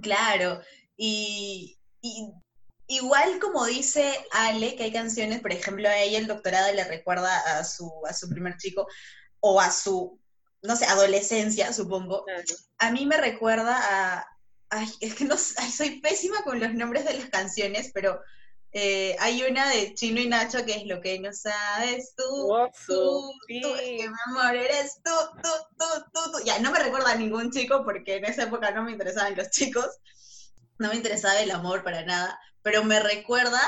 Claro, 0.02 0.62
y, 0.98 1.80
y 2.02 2.30
igual 2.88 3.40
como 3.40 3.66
dice 3.66 4.14
Ale, 4.32 4.76
que 4.76 4.84
hay 4.84 4.92
canciones, 4.92 5.40
por 5.40 5.52
ejemplo, 5.52 5.88
a 5.88 5.98
ella 5.98 6.20
el 6.20 6.28
doctorado 6.28 6.72
le 6.74 6.84
recuerda 6.84 7.58
a 7.58 7.64
su, 7.64 7.92
a 8.08 8.14
su 8.14 8.30
primer 8.30 8.58
chico, 8.58 8.88
o 9.40 9.62
a 9.62 9.72
su, 9.72 10.20
no 10.62 10.76
sé, 10.76 10.86
adolescencia, 10.86 11.72
supongo. 11.74 12.26
Claro. 12.26 12.44
A 12.80 12.92
mí 12.92 13.06
me 13.06 13.18
recuerda 13.18 13.80
a, 13.80 14.28
ay, 14.70 14.88
es 15.02 15.16
que 15.16 15.26
no, 15.26 15.36
ay, 15.58 15.72
soy 15.72 16.00
pésima 16.00 16.44
con 16.44 16.60
los 16.60 16.74
nombres 16.74 17.06
de 17.06 17.16
las 17.16 17.30
canciones, 17.30 17.92
pero 17.94 18.22
eh, 18.78 19.16
hay 19.20 19.42
una 19.44 19.70
de 19.70 19.94
Chino 19.94 20.20
y 20.20 20.28
Nacho 20.28 20.66
que 20.66 20.74
es 20.74 20.86
lo 20.86 21.00
que 21.00 21.18
no 21.18 21.32
sabes 21.32 22.14
tú, 22.14 22.24
tú, 22.86 23.32
tú, 23.48 23.76
es 23.76 23.80
que 23.80 24.10
mi 24.10 24.16
amor 24.26 24.54
eres 24.54 25.00
tú, 25.02 25.12
tú, 25.42 25.50
tú, 25.78 25.86
tú, 26.14 26.32
tú. 26.32 26.46
Ya, 26.46 26.60
no 26.60 26.72
me 26.72 26.80
recuerda 26.80 27.12
a 27.12 27.16
ningún 27.16 27.52
chico 27.52 27.86
porque 27.86 28.18
en 28.18 28.26
esa 28.26 28.44
época 28.44 28.72
no 28.72 28.84
me 28.84 28.92
interesaban 28.92 29.38
los 29.38 29.50
chicos, 29.50 29.88
no 30.78 30.90
me 30.90 30.96
interesaba 30.96 31.40
el 31.40 31.52
amor 31.52 31.86
para 31.86 32.04
nada, 32.04 32.38
pero 32.64 32.84
me 32.84 33.00
recuerda 33.00 33.62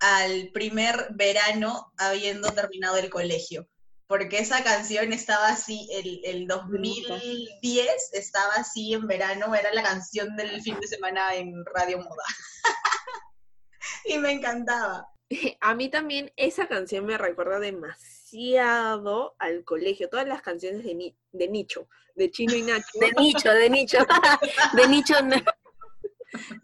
al 0.00 0.50
primer 0.52 1.10
verano 1.10 1.92
habiendo 1.96 2.50
terminado 2.50 2.96
el 2.96 3.10
colegio, 3.10 3.68
porque 4.12 4.40
esa 4.40 4.62
canción 4.62 5.10
estaba 5.14 5.48
así, 5.48 5.88
el, 5.90 6.20
el 6.24 6.46
2010 6.46 8.10
estaba 8.12 8.52
así 8.56 8.92
en 8.92 9.06
verano, 9.06 9.54
era 9.54 9.72
la 9.72 9.82
canción 9.82 10.36
del 10.36 10.60
fin 10.60 10.78
de 10.78 10.86
semana 10.86 11.34
en 11.34 11.64
Radio 11.64 11.96
Moda. 11.96 12.22
y 14.04 14.18
me 14.18 14.32
encantaba. 14.32 15.08
A 15.62 15.74
mí 15.74 15.88
también 15.88 16.30
esa 16.36 16.68
canción 16.68 17.06
me 17.06 17.16
recuerda 17.16 17.58
demasiado 17.58 19.34
al 19.38 19.64
colegio, 19.64 20.10
todas 20.10 20.28
las 20.28 20.42
canciones 20.42 20.84
de, 20.84 20.94
Ni- 20.94 21.16
de 21.30 21.48
Nicho, 21.48 21.88
de 22.14 22.30
Chino 22.30 22.54
y 22.54 22.64
Nacho. 22.64 22.84
De 23.00 23.12
nicho, 23.12 23.50
de 23.50 23.70
nicho. 23.70 23.96
De 24.76 24.88
nicho. 24.88 25.14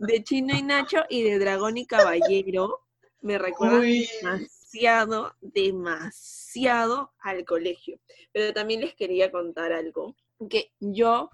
de 0.00 0.22
Chino 0.22 0.54
y 0.54 0.62
Nacho 0.62 0.98
y 1.08 1.22
de 1.22 1.38
Dragón 1.38 1.78
y 1.78 1.86
Caballero 1.86 2.86
me 3.22 3.38
recuerdan 3.38 3.80
Uy. 3.80 4.06
Demasiado, 4.72 5.34
demasiado 5.40 7.12
al 7.20 7.44
colegio. 7.44 7.98
Pero 8.32 8.52
también 8.52 8.80
les 8.80 8.94
quería 8.94 9.30
contar 9.30 9.72
algo, 9.72 10.16
que 10.50 10.72
yo, 10.80 11.30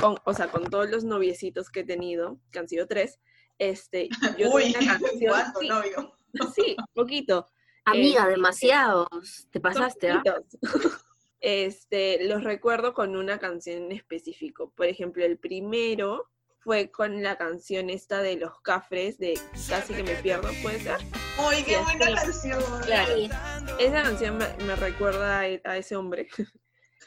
con, 0.00 0.16
o 0.24 0.34
sea, 0.34 0.50
con 0.50 0.64
todos 0.64 0.90
los 0.90 1.04
noviecitos 1.04 1.70
que 1.70 1.80
he 1.80 1.84
tenido, 1.84 2.38
que 2.50 2.58
han 2.58 2.68
sido 2.68 2.86
tres, 2.86 3.20
este, 3.58 4.08
yo 4.38 4.50
Uy, 4.52 4.74
una 4.76 4.98
canción, 5.00 5.30
¿cuánto 5.30 5.60
sí, 5.60 5.68
novio? 5.68 6.18
sí, 6.54 6.76
poquito, 6.94 7.46
Amiga, 7.84 8.26
Eh, 8.26 8.30
demasiados. 8.30 9.48
Te 9.50 9.58
pasaste, 9.60 10.10
¿ah? 10.10 10.22
Este, 11.40 12.24
los 12.28 12.44
recuerdo 12.44 12.94
con 12.94 13.16
una 13.16 13.40
canción 13.40 13.84
en 13.84 13.92
específico. 13.92 14.70
Por 14.76 14.86
ejemplo, 14.86 15.24
el 15.24 15.36
primero 15.36 16.30
fue 16.64 16.90
con 16.90 17.22
la 17.22 17.36
canción 17.36 17.90
esta 17.90 18.22
de 18.22 18.36
los 18.36 18.60
cafres 18.60 19.18
de 19.18 19.38
Casi 19.68 19.94
que 19.94 20.02
me 20.02 20.14
pierdo, 20.16 20.48
¿puede 20.62 20.80
ser? 20.80 20.98
Uy, 21.38 21.62
qué 21.64 21.76
Sí, 21.76 21.82
buena 21.82 22.06
sí. 22.06 22.14
canción. 22.14 22.62
Claro. 22.84 23.14
Esa 23.78 24.02
canción 24.02 24.38
me, 24.38 24.46
me 24.64 24.76
recuerda 24.76 25.40
a, 25.40 25.42
a 25.42 25.76
ese 25.76 25.96
hombre. 25.96 26.28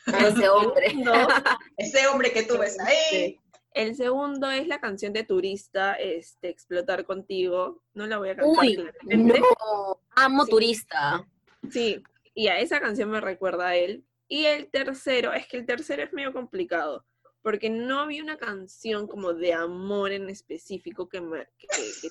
a 0.07 0.27
ese 0.27 0.49
hombre. 0.49 0.93
No, 0.95 1.13
Ese 1.77 2.07
hombre 2.07 2.31
que 2.31 2.43
tú 2.43 2.57
ves 2.57 2.77
ahí. 2.79 2.93
este, 3.11 3.41
el 3.73 3.95
segundo 3.95 4.49
es 4.51 4.67
la 4.67 4.79
canción 4.79 5.11
de 5.13 5.23
Turista, 5.23 5.93
este, 5.95 6.49
Explotar 6.49 7.05
Contigo. 7.05 7.81
No 7.93 8.07
la 8.07 8.17
voy 8.17 8.29
a 8.29 8.35
cantar. 8.35 8.63
Uy, 8.65 8.75
claramente. 8.75 9.39
no. 9.39 9.99
Amo 10.15 10.45
Sí. 10.45 10.51
turista. 10.51 11.25
Sí, 11.71 12.03
y 12.33 12.47
a 12.47 12.59
esa 12.59 12.79
canción 12.79 13.09
me 13.09 13.19
recuerda 13.21 13.67
a 13.69 13.75
él. 13.75 14.05
Y 14.27 14.45
el 14.45 14.69
tercero, 14.71 15.33
es 15.33 15.47
que 15.47 15.57
el 15.57 15.65
tercero 15.65 16.03
es 16.03 16.11
medio 16.13 16.33
complicado, 16.33 17.05
porque 17.45 17.69
no 17.69 17.99
había 17.99 18.23
una 18.23 18.37
canción 18.37 19.05
como 19.05 19.35
de 19.35 19.53
amor 19.53 20.11
en 20.11 20.31
específico 20.31 21.07
que, 21.07 21.21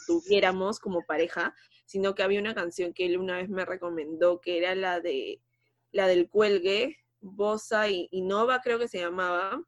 tuviéramos 0.06 0.78
como 0.78 1.04
pareja, 1.04 1.56
sino 1.86 2.14
que 2.14 2.22
había 2.22 2.38
una 2.38 2.54
canción 2.54 2.94
que 2.94 3.06
él 3.06 3.18
una 3.18 3.38
vez 3.38 3.48
me 3.48 3.64
recomendó, 3.64 4.40
que 4.40 4.58
era 4.58 4.76
la 4.76 5.00
de 5.00 5.42
la 5.90 6.06
del 6.06 6.30
cuelgue, 6.30 6.98
Bosa 7.20 7.88
y, 7.88 8.06
y 8.12 8.22
Nova 8.22 8.60
creo 8.62 8.78
que 8.78 8.86
se 8.86 9.00
llamaba, 9.00 9.60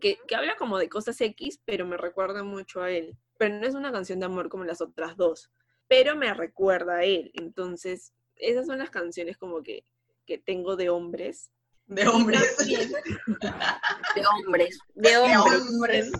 que, 0.00 0.16
que 0.26 0.36
habla 0.36 0.56
como 0.56 0.78
de 0.78 0.88
cosas 0.88 1.20
X, 1.20 1.60
pero 1.66 1.84
me 1.84 1.98
recuerda 1.98 2.42
mucho 2.42 2.80
a 2.80 2.90
él. 2.90 3.14
Pero 3.36 3.56
no 3.56 3.66
es 3.66 3.74
una 3.74 3.92
canción 3.92 4.20
de 4.20 4.24
amor 4.24 4.48
como 4.48 4.64
las 4.64 4.80
otras 4.80 5.18
dos, 5.18 5.50
pero 5.86 6.16
me 6.16 6.32
recuerda 6.32 7.00
a 7.00 7.04
él. 7.04 7.30
Entonces, 7.34 8.14
esas 8.36 8.66
son 8.66 8.78
las 8.78 8.88
canciones 8.88 9.36
como 9.36 9.62
que, 9.62 9.84
que 10.24 10.38
tengo 10.38 10.76
de 10.76 10.88
hombres. 10.88 11.50
De 11.86 12.08
hombres. 12.08 12.56
De 12.66 14.26
hombres. 14.26 14.78
De 14.94 15.10
De 15.10 15.16
hombres. 15.16 15.62
hombres. 15.70 16.12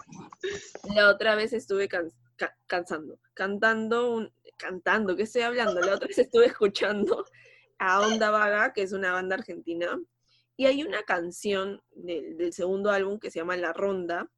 La 0.94 1.08
otra 1.08 1.34
vez 1.36 1.52
estuve 1.52 1.88
can- 1.88 2.12
ca- 2.36 2.56
cansando, 2.66 3.18
cantando, 3.32 4.12
un, 4.12 4.32
cantando, 4.58 5.16
¿qué 5.16 5.22
estoy 5.22 5.42
hablando? 5.42 5.80
La 5.80 5.94
otra 5.94 6.08
vez 6.08 6.18
estuve 6.18 6.46
escuchando 6.46 7.24
a 7.78 8.00
Onda 8.00 8.30
Vaga, 8.30 8.72
que 8.72 8.82
es 8.82 8.92
una 8.92 9.12
banda 9.12 9.36
argentina, 9.36 9.98
y 10.56 10.66
hay 10.66 10.82
una 10.84 11.02
canción 11.02 11.82
del, 11.92 12.36
del 12.36 12.52
segundo 12.52 12.90
álbum 12.90 13.18
que 13.18 13.30
se 13.30 13.38
llama 13.40 13.56
La 13.56 13.72
Ronda, 13.72 14.30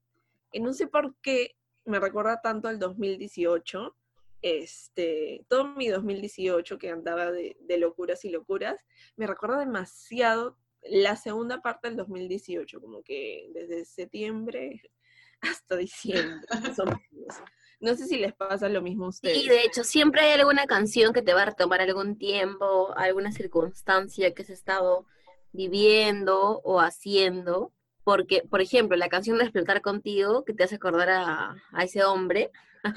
que 0.52 0.60
no 0.60 0.72
sé 0.72 0.86
por 0.86 1.16
qué 1.20 1.56
me 1.84 1.98
recuerda 2.00 2.40
tanto 2.40 2.68
al 2.68 2.78
2018, 2.78 3.96
este, 4.42 5.44
todo 5.48 5.66
mi 5.74 5.88
2018 5.88 6.78
que 6.78 6.90
andaba 6.90 7.32
de, 7.32 7.56
de 7.60 7.78
locuras 7.78 8.24
y 8.24 8.30
locuras, 8.30 8.78
me 9.16 9.26
recuerda 9.26 9.58
demasiado 9.58 10.56
la 10.90 11.16
segunda 11.16 11.60
parte 11.60 11.88
del 11.88 11.96
2018, 11.96 12.80
como 12.80 13.02
que 13.02 13.48
desde 13.52 13.84
septiembre 13.84 14.82
hasta 15.40 15.76
diciembre. 15.76 16.46
No 17.78 17.94
sé 17.94 18.06
si 18.06 18.16
les 18.16 18.32
pasa 18.32 18.70
lo 18.70 18.80
mismo 18.80 19.04
a 19.04 19.08
ustedes. 19.08 19.36
Y 19.36 19.48
de 19.48 19.60
hecho, 19.62 19.84
siempre 19.84 20.22
hay 20.22 20.40
alguna 20.40 20.66
canción 20.66 21.12
que 21.12 21.20
te 21.20 21.34
va 21.34 21.42
a 21.42 21.46
retomar 21.46 21.82
algún 21.82 22.16
tiempo, 22.16 22.96
alguna 22.96 23.32
circunstancia 23.32 24.32
que 24.32 24.42
has 24.42 24.48
estado 24.50 25.06
viviendo 25.52 26.60
o 26.64 26.80
haciendo. 26.80 27.72
Porque, 28.02 28.42
por 28.48 28.62
ejemplo, 28.62 28.96
la 28.96 29.10
canción 29.10 29.36
de 29.36 29.44
Explotar 29.44 29.82
Contigo, 29.82 30.42
que 30.44 30.54
te 30.54 30.64
hace 30.64 30.76
acordar 30.76 31.10
a, 31.10 31.62
a 31.72 31.84
ese 31.84 32.02
hombre. 32.02 32.50
a 32.84 32.94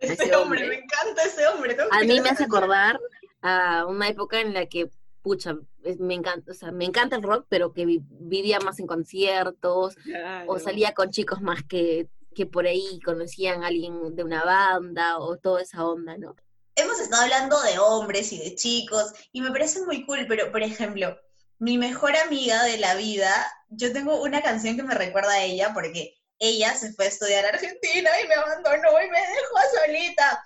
Ese 0.00 0.34
hombre, 0.34 0.64
hombre. 0.64 0.66
me 0.66 0.74
encanta 0.76 1.22
ese 1.24 1.46
hombre. 1.46 1.76
A 1.92 2.00
mí 2.00 2.20
me 2.20 2.30
hace 2.30 2.44
acordar 2.44 2.98
a 3.42 3.86
una 3.86 4.08
época 4.08 4.40
en 4.40 4.54
la 4.54 4.66
que, 4.66 4.90
pucha, 5.22 5.56
es- 5.84 5.98
me 6.00 6.14
encanta, 6.14 6.50
o 6.50 6.54
sea, 6.54 6.72
me 6.72 6.84
encanta 6.84 7.16
el 7.16 7.22
rock, 7.22 7.46
pero 7.48 7.72
que 7.72 7.84
vi- 7.86 8.02
vivía 8.02 8.58
más 8.60 8.78
en 8.78 8.86
conciertos, 8.86 9.94
Claro. 9.96 10.50
o 10.50 10.58
salía 10.58 10.92
con 10.94 11.10
chicos 11.10 11.40
más 11.42 11.62
que, 11.64 12.08
que 12.34 12.46
por 12.46 12.66
ahí 12.66 13.00
conocían 13.04 13.62
a 13.64 13.68
alguien 13.68 14.14
de 14.14 14.22
una 14.24 14.44
banda, 14.44 15.18
o 15.18 15.36
toda 15.36 15.62
esa 15.62 15.84
onda, 15.84 16.16
¿no? 16.16 16.36
Hemos 16.76 16.98
estado 17.00 17.22
hablando 17.24 17.60
de 17.62 17.78
hombres 17.78 18.32
y 18.32 18.38
de 18.38 18.54
chicos, 18.54 19.12
y 19.32 19.40
me 19.42 19.50
parece 19.50 19.84
muy 19.84 20.06
cool, 20.06 20.24
pero 20.28 20.50
por 20.52 20.62
ejemplo, 20.62 21.16
mi 21.58 21.76
mejor 21.76 22.16
amiga 22.16 22.62
de 22.64 22.78
la 22.78 22.94
vida, 22.94 23.30
yo 23.68 23.92
tengo 23.92 24.22
una 24.22 24.40
canción 24.40 24.76
que 24.76 24.82
me 24.82 24.94
recuerda 24.94 25.32
a 25.32 25.42
ella 25.44 25.72
porque 25.74 26.16
ella 26.38 26.74
se 26.74 26.94
fue 26.94 27.04
a 27.04 27.08
estudiar 27.08 27.44
a 27.44 27.48
Argentina 27.50 28.08
y 28.24 28.28
me 28.28 28.34
abandonó 28.34 28.88
y 29.04 29.10
me 29.10 29.18
dejó 29.20 29.56
solita. 29.84 30.42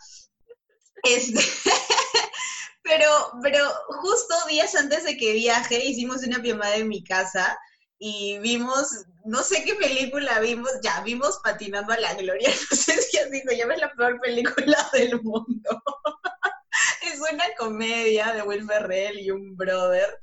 Este, 1.05 1.41
pero, 2.83 3.04
pero 3.43 3.67
justo 3.89 4.35
días 4.49 4.75
antes 4.75 5.05
de 5.05 5.17
que 5.17 5.33
viaje 5.33 5.85
hicimos 5.85 6.25
una 6.27 6.41
pijamada 6.41 6.77
en 6.77 6.89
mi 6.89 7.03
casa 7.05 7.59
y 7.99 8.39
vimos, 8.39 8.89
no 9.25 9.43
sé 9.43 9.65
qué 9.65 9.75
película 9.75 10.41
vimos, 10.41 10.71
ya 10.83 11.01
vimos 11.03 11.41
Patinando 11.43 11.93
a 11.93 12.01
la 12.01 12.15
Gloria, 12.15 12.51
no 12.71 12.77
sé 12.77 13.01
si 13.01 13.19
así 13.19 13.41
se 13.41 13.57
llama, 13.57 13.75
es 13.75 13.81
la 13.81 13.93
peor 13.95 14.21
película 14.21 14.77
del 14.93 15.23
mundo. 15.23 15.83
es 17.13 17.21
una 17.21 17.45
comedia 17.59 18.33
de 18.33 18.43
Will 18.43 18.67
Ferrell 18.67 19.19
y 19.19 19.31
un 19.31 19.57
brother 19.57 20.19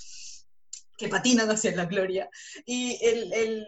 que 0.97 1.07
patinan 1.07 1.49
hacia 1.49 1.75
la 1.75 1.85
gloria. 1.85 2.29
Y 2.65 2.99
el, 3.01 3.33
el 3.33 3.65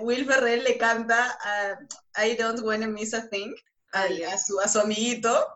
Will 0.00 0.26
Ferrell 0.26 0.64
le 0.64 0.76
canta 0.76 1.38
a 1.40 2.26
I 2.26 2.34
Don't 2.34 2.60
Wanna 2.62 2.88
Miss 2.88 3.14
a 3.14 3.28
Thing 3.28 3.54
al- 3.92 4.22
a, 4.24 4.38
su, 4.38 4.60
a 4.60 4.68
su 4.68 4.80
amiguito. 4.80 5.46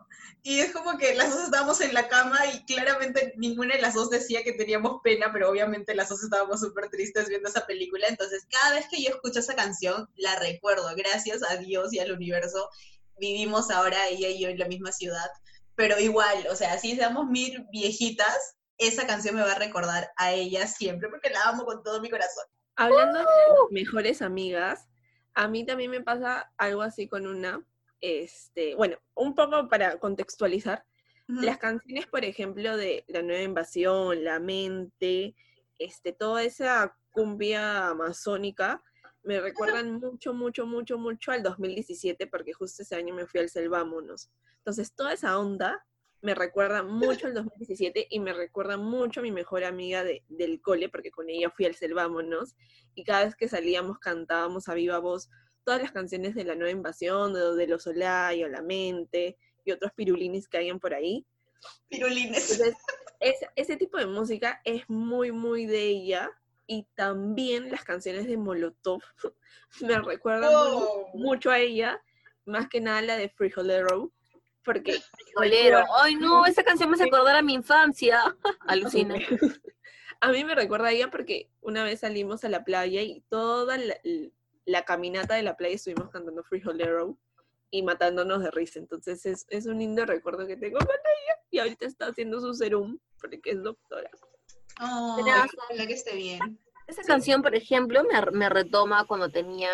Y 0.45 0.59
es 0.59 0.73
como 0.73 0.97
que 0.97 1.15
las 1.15 1.29
dos 1.33 1.45
estábamos 1.45 1.79
en 1.79 1.93
la 1.93 2.09
cama 2.09 2.37
y 2.53 2.65
claramente 2.65 3.33
ninguna 3.37 3.75
de 3.75 3.81
las 3.81 3.93
dos 3.93 4.09
decía 4.09 4.43
que 4.43 4.51
teníamos 4.51 4.99
pena, 5.01 5.31
pero 5.31 5.49
obviamente 5.49 5.95
las 5.95 6.09
dos 6.09 6.21
estábamos 6.21 6.59
súper 6.59 6.89
tristes 6.89 7.29
viendo 7.29 7.47
esa 7.47 7.65
película. 7.65 8.07
Entonces, 8.09 8.45
cada 8.51 8.75
vez 8.75 8.87
que 8.89 9.01
yo 9.01 9.09
escucho 9.11 9.39
esa 9.39 9.55
canción, 9.55 10.09
la 10.15 10.35
recuerdo. 10.39 10.93
Gracias 10.97 11.41
a 11.49 11.55
Dios 11.55 11.93
y 11.93 11.99
al 11.99 12.11
universo, 12.11 12.69
vivimos 13.17 13.71
ahora 13.71 13.97
ella 14.09 14.27
y 14.27 14.41
yo 14.41 14.49
en 14.49 14.59
la 14.59 14.67
misma 14.67 14.91
ciudad. 14.91 15.29
Pero 15.75 15.97
igual, 15.97 16.45
o 16.51 16.55
sea, 16.57 16.77
si 16.77 16.95
seamos 16.95 17.25
mil 17.27 17.65
viejitas, 17.71 18.55
esa 18.77 19.07
canción 19.07 19.35
me 19.35 19.43
va 19.43 19.53
a 19.53 19.59
recordar 19.59 20.11
a 20.17 20.33
ella 20.33 20.67
siempre 20.67 21.07
porque 21.07 21.29
la 21.29 21.41
amo 21.43 21.63
con 21.63 21.83
todo 21.83 22.01
mi 22.01 22.09
corazón. 22.09 22.43
Hablando 22.75 23.19
de 23.19 23.25
mejores 23.71 24.21
amigas, 24.21 24.87
a 25.35 25.47
mí 25.47 25.65
también 25.65 25.89
me 25.89 26.01
pasa 26.01 26.51
algo 26.57 26.81
así 26.81 27.07
con 27.07 27.27
una, 27.27 27.63
este, 28.03 28.75
bueno, 28.75 28.97
un 29.15 29.33
poco 29.33 29.69
para 29.69 29.97
contextualizar, 29.97 30.85
las 31.27 31.57
canciones, 31.57 32.05
por 32.05 32.25
ejemplo, 32.25 32.75
de 32.75 33.05
La 33.07 33.21
Nueva 33.21 33.41
Invasión, 33.43 34.25
La 34.25 34.41
Mente, 34.41 35.35
este, 35.79 36.11
toda 36.11 36.43
esa 36.43 36.97
cumbia 37.11 37.87
amazónica, 37.87 38.83
me 39.23 39.39
recuerdan 39.39 39.93
mucho, 40.01 40.33
mucho, 40.33 40.65
mucho, 40.65 40.97
mucho 40.97 41.31
al 41.31 41.41
2017, 41.41 42.27
porque 42.27 42.51
justo 42.51 42.83
ese 42.83 42.95
año 42.95 43.15
me 43.15 43.25
fui 43.25 43.39
al 43.39 43.49
Selvámonos. 43.49 44.29
Entonces, 44.57 44.93
toda 44.93 45.13
esa 45.13 45.39
onda 45.39 45.85
me 46.21 46.35
recuerda 46.35 46.83
mucho 46.83 47.27
al 47.27 47.33
2017 47.33 48.07
y 48.09 48.19
me 48.19 48.33
recuerda 48.33 48.75
mucho 48.75 49.21
a 49.21 49.23
mi 49.23 49.31
mejor 49.31 49.63
amiga 49.63 50.03
de- 50.03 50.23
del 50.27 50.61
cole, 50.61 50.89
porque 50.89 51.09
con 51.11 51.29
ella 51.29 51.49
fui 51.51 51.65
al 51.65 51.75
Selvámonos, 51.75 52.57
y 52.95 53.05
cada 53.05 53.23
vez 53.23 53.35
que 53.37 53.47
salíamos 53.47 53.97
cantábamos 53.99 54.67
a 54.67 54.73
viva 54.73 54.99
voz 54.99 55.29
todas 55.63 55.81
las 55.81 55.91
canciones 55.91 56.35
de 56.35 56.43
La 56.43 56.55
Nueva 56.55 56.71
Invasión, 56.71 57.33
de, 57.33 57.55
de 57.55 57.67
Los 57.67 57.87
Olay, 57.87 58.43
o 58.43 58.47
La 58.49 58.61
Mente, 58.61 59.37
y 59.65 59.71
otros 59.71 59.91
pirulines 59.93 60.47
que 60.47 60.57
hayan 60.57 60.79
por 60.79 60.93
ahí. 60.93 61.25
Pirulines. 61.89 62.51
Entonces, 62.51 62.75
es- 63.19 63.45
ese 63.55 63.77
tipo 63.77 63.97
de 63.97 64.05
música 64.07 64.61
es 64.65 64.83
muy, 64.89 65.31
muy 65.31 65.65
de 65.65 65.81
ella. 65.83 66.29
Y 66.65 66.87
también 66.95 67.69
las 67.71 67.83
canciones 67.83 68.25
de 68.27 68.37
Molotov 68.37 69.01
me 69.81 69.99
recuerdan 69.99 70.51
muy- 70.51 70.83
Oh. 70.85 71.09
mucho 71.13 71.49
a 71.51 71.59
ella. 71.59 72.01
más 72.45 72.67
que 72.67 72.81
nada 72.81 73.01
la 73.01 73.15
de 73.15 73.29
Frijolero, 73.29 74.11
porque 74.65 74.99
Bolero. 75.35 75.81
Ay, 76.01 76.15
no, 76.15 76.45
esa 76.45 76.61
canción 76.63 76.89
me 76.89 76.95
hace 76.95 77.05
acordar 77.05 77.37
a 77.37 77.41
mi 77.41 77.53
infancia. 77.53 78.19
Alucina. 78.67 79.15
a 80.19 80.31
mí 80.31 80.43
me 80.43 80.53
recuerda 80.55 80.87
a 80.87 80.91
ella 80.91 81.09
porque 81.09 81.49
una 81.61 81.85
vez 81.85 82.01
salimos 82.01 82.43
a 82.43 82.49
la 82.49 82.65
playa 82.65 83.01
y 83.01 83.21
toda 83.29 83.77
la, 83.77 83.95
la 84.65 84.83
caminata 84.83 85.35
de 85.35 85.43
la 85.43 85.55
playa 85.57 85.75
estuvimos 85.75 86.09
cantando 86.09 86.43
Frijolero 86.43 87.17
y 87.69 87.83
matándonos 87.83 88.43
de 88.43 88.51
risa. 88.51 88.79
Entonces 88.79 89.25
es, 89.25 89.45
es 89.49 89.65
un 89.65 89.79
lindo 89.79 90.05
recuerdo 90.05 90.45
que 90.47 90.57
tengo 90.57 90.77
con 90.79 90.87
ella 90.89 91.39
y 91.49 91.59
ahorita 91.59 91.85
está 91.85 92.07
haciendo 92.07 92.39
su 92.39 92.53
serum 92.53 92.99
porque 93.19 93.39
es 93.43 93.61
doctora. 93.63 94.09
Oh, 94.81 95.17
ojalá 95.19 95.87
que 95.87 95.93
esté 95.93 96.15
bien. 96.15 96.59
Esa 96.87 97.03
canción, 97.03 97.41
por 97.41 97.55
ejemplo, 97.55 98.03
me, 98.03 98.31
me 98.31 98.49
retoma 98.49 99.05
cuando 99.05 99.29
tenía 99.29 99.69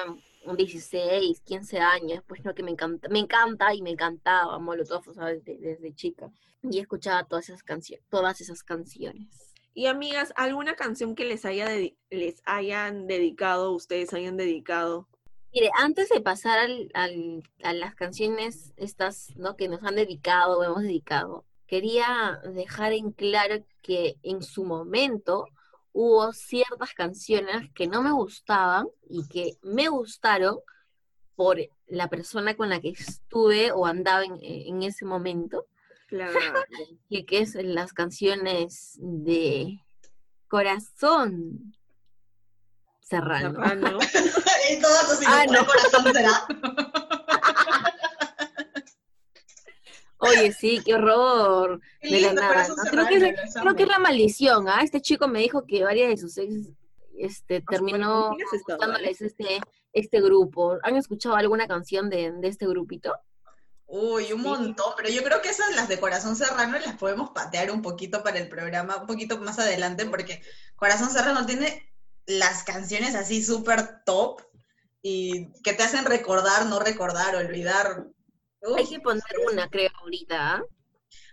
un 0.45 0.55
16, 0.55 1.41
15 1.41 1.79
años, 1.79 2.23
pues 2.27 2.43
no, 2.43 2.53
que 2.53 2.63
me 2.63 2.71
encanta, 2.71 3.09
me 3.09 3.19
encanta 3.19 3.73
y 3.73 3.81
me 3.81 3.91
encantaba 3.91 4.59
Molotov, 4.59 5.07
o 5.09 5.13
sea, 5.13 5.25
desde, 5.25 5.57
desde 5.57 5.93
chica. 5.93 6.31
Y 6.63 6.79
escuchaba 6.79 7.25
todas 7.25 7.49
esas 7.49 7.63
canciones, 7.63 8.05
todas 8.09 8.41
esas 8.41 8.63
canciones. 8.63 9.48
Y 9.73 9.85
amigas, 9.87 10.33
¿alguna 10.35 10.75
canción 10.75 11.15
que 11.15 11.25
les, 11.25 11.45
haya 11.45 11.67
les 12.09 12.41
hayan 12.45 13.07
dedicado, 13.07 13.71
ustedes 13.71 14.13
hayan 14.13 14.35
dedicado? 14.37 15.07
Mire, 15.53 15.71
antes 15.77 16.09
de 16.09 16.21
pasar 16.21 16.59
al, 16.59 16.91
al- 16.93 17.43
a 17.63 17.73
las 17.73 17.95
canciones 17.95 18.73
estas, 18.77 19.35
¿no? 19.37 19.55
Que 19.55 19.67
nos 19.67 19.83
han 19.83 19.95
dedicado 19.95 20.59
o 20.59 20.63
hemos 20.63 20.83
dedicado, 20.83 21.45
quería 21.65 22.39
dejar 22.53 22.93
en 22.93 23.11
claro 23.11 23.63
que 23.81 24.17
en 24.23 24.43
su 24.43 24.63
momento 24.65 25.45
hubo 25.91 26.33
ciertas 26.33 26.93
canciones 26.93 27.71
que 27.73 27.87
no 27.87 28.01
me 28.01 28.11
gustaban 28.11 28.87
y 29.09 29.27
que 29.27 29.57
me 29.63 29.87
gustaron 29.87 30.59
por 31.35 31.57
la 31.87 32.09
persona 32.09 32.55
con 32.55 32.69
la 32.69 32.79
que 32.79 32.89
estuve 32.89 33.71
o 33.71 33.85
andaba 33.85 34.23
en, 34.25 34.37
en 34.41 34.83
ese 34.83 35.05
momento, 35.05 35.65
Claro. 36.09 36.39
y 37.09 37.25
que 37.25 37.39
es 37.39 37.55
las 37.55 37.93
canciones 37.93 38.97
de 38.99 39.79
Corazón 40.47 41.73
Serrano. 43.01 43.53
Serrano. 43.53 43.99
En 44.69 44.79
todo 44.81 44.91
tu 45.17 45.25
Ah, 45.25 45.45
no. 45.49 45.65
corazón 45.65 46.13
será. 46.13 46.45
Oye, 50.19 50.51
sí, 50.51 50.79
qué 50.85 50.93
horror. 50.95 51.79
Qué 52.01 52.09
de 52.15 52.21
la 52.21 52.33
nada. 52.33 52.67
Creo, 52.91 53.07
que 53.07 53.15
es, 53.15 53.53
creo 53.59 53.75
que 53.75 53.85
la 53.85 53.97
maldición, 53.99 54.67
¿ah? 54.67 54.81
Este 54.83 55.01
chico 55.01 55.27
me 55.27 55.39
dijo 55.39 55.65
que 55.65 55.83
varias 55.83 56.09
de 56.09 56.17
sus 56.17 56.37
ex 56.37 56.69
este, 57.17 57.61
terminó 57.61 58.27
¿con 58.27 58.35
quién 58.35 58.47
has 58.47 58.53
estado, 58.53 58.77
gustándoles 58.77 59.21
este, 59.21 59.59
este 59.93 60.21
grupo. 60.21 60.77
¿Han 60.83 60.97
escuchado 60.97 61.35
alguna 61.35 61.67
canción 61.67 62.09
de, 62.09 62.31
de 62.33 62.47
este 62.47 62.67
grupito? 62.67 63.15
Uy, 63.91 64.31
un 64.33 64.43
montón, 64.43 64.93
pero 64.95 65.09
yo 65.09 65.23
creo 65.23 65.41
que 65.41 65.49
esas, 65.49 65.75
las 65.75 65.87
de 65.89 65.99
Corazón 65.99 66.35
Serrano, 66.35 66.77
las 66.77 66.95
podemos 66.97 67.31
patear 67.31 67.71
un 67.71 67.81
poquito 67.81 68.21
para 68.21 68.37
el 68.37 68.47
programa, 68.47 68.97
un 68.97 69.07
poquito 69.07 69.39
más 69.39 69.57
adelante, 69.57 70.05
porque 70.05 70.43
Corazón 70.75 71.09
Serrano 71.09 71.47
tiene 71.47 71.91
las 72.27 72.63
canciones 72.63 73.15
así 73.15 73.43
súper 73.43 74.03
top 74.05 74.43
y 75.01 75.51
que 75.63 75.73
te 75.73 75.81
hacen 75.81 76.05
recordar, 76.05 76.67
no 76.67 76.79
recordar, 76.79 77.35
olvidar. 77.35 78.05
Uf, 78.61 78.77
Hay 78.77 78.87
que 78.87 78.99
poner 78.99 79.23
una, 79.51 79.67
creo, 79.71 79.89
ahorita. 80.03 80.57
¿ah? 80.57 80.63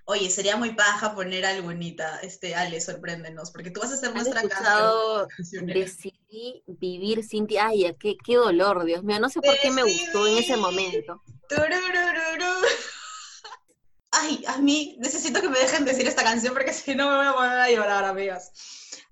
Oye, 0.07 0.31
sería 0.31 0.57
muy 0.57 0.73
paja 0.73 1.15
poner 1.15 1.45
algunita, 1.45 2.21
este, 2.21 2.55
Ale, 2.55 2.81
sorpréndenos, 2.81 3.51
porque 3.51 3.71
tú 3.71 3.81
vas 3.81 3.93
a 3.93 3.97
ser 3.99 4.11
¿Han 4.11 4.15
nuestra 4.15 4.49
canción. 4.49 5.67
Decidí 5.67 6.63
vivir 6.67 7.23
sin 7.23 7.47
ti? 7.47 7.59
Ay, 7.59 7.95
qué, 8.01 8.17
qué 8.25 8.37
dolor, 8.37 8.87
Dios 8.87 9.03
mío. 9.03 9.21
No 9.21 9.29
sé 9.29 9.43
por 9.43 9.59
qué 9.61 9.71
me 9.71 9.83
gustó 9.83 10.27
en 10.27 10.39
ese 10.39 10.57
momento. 10.57 11.21
Ay, 14.11 14.45
a 14.47 14.59
mí 14.59 14.97
necesito 14.99 15.41
que 15.41 15.49
me 15.49 15.59
dejen 15.59 15.85
decir 15.85 16.07
esta 16.07 16.25
canción 16.25 16.55
porque 16.55 16.73
si 16.73 16.95
no 16.95 17.11
me 17.11 17.17
voy 17.17 17.27
a 17.27 17.33
poner 17.35 17.59
a 17.59 17.71
llorar, 17.71 18.05
amigas. 18.05 18.53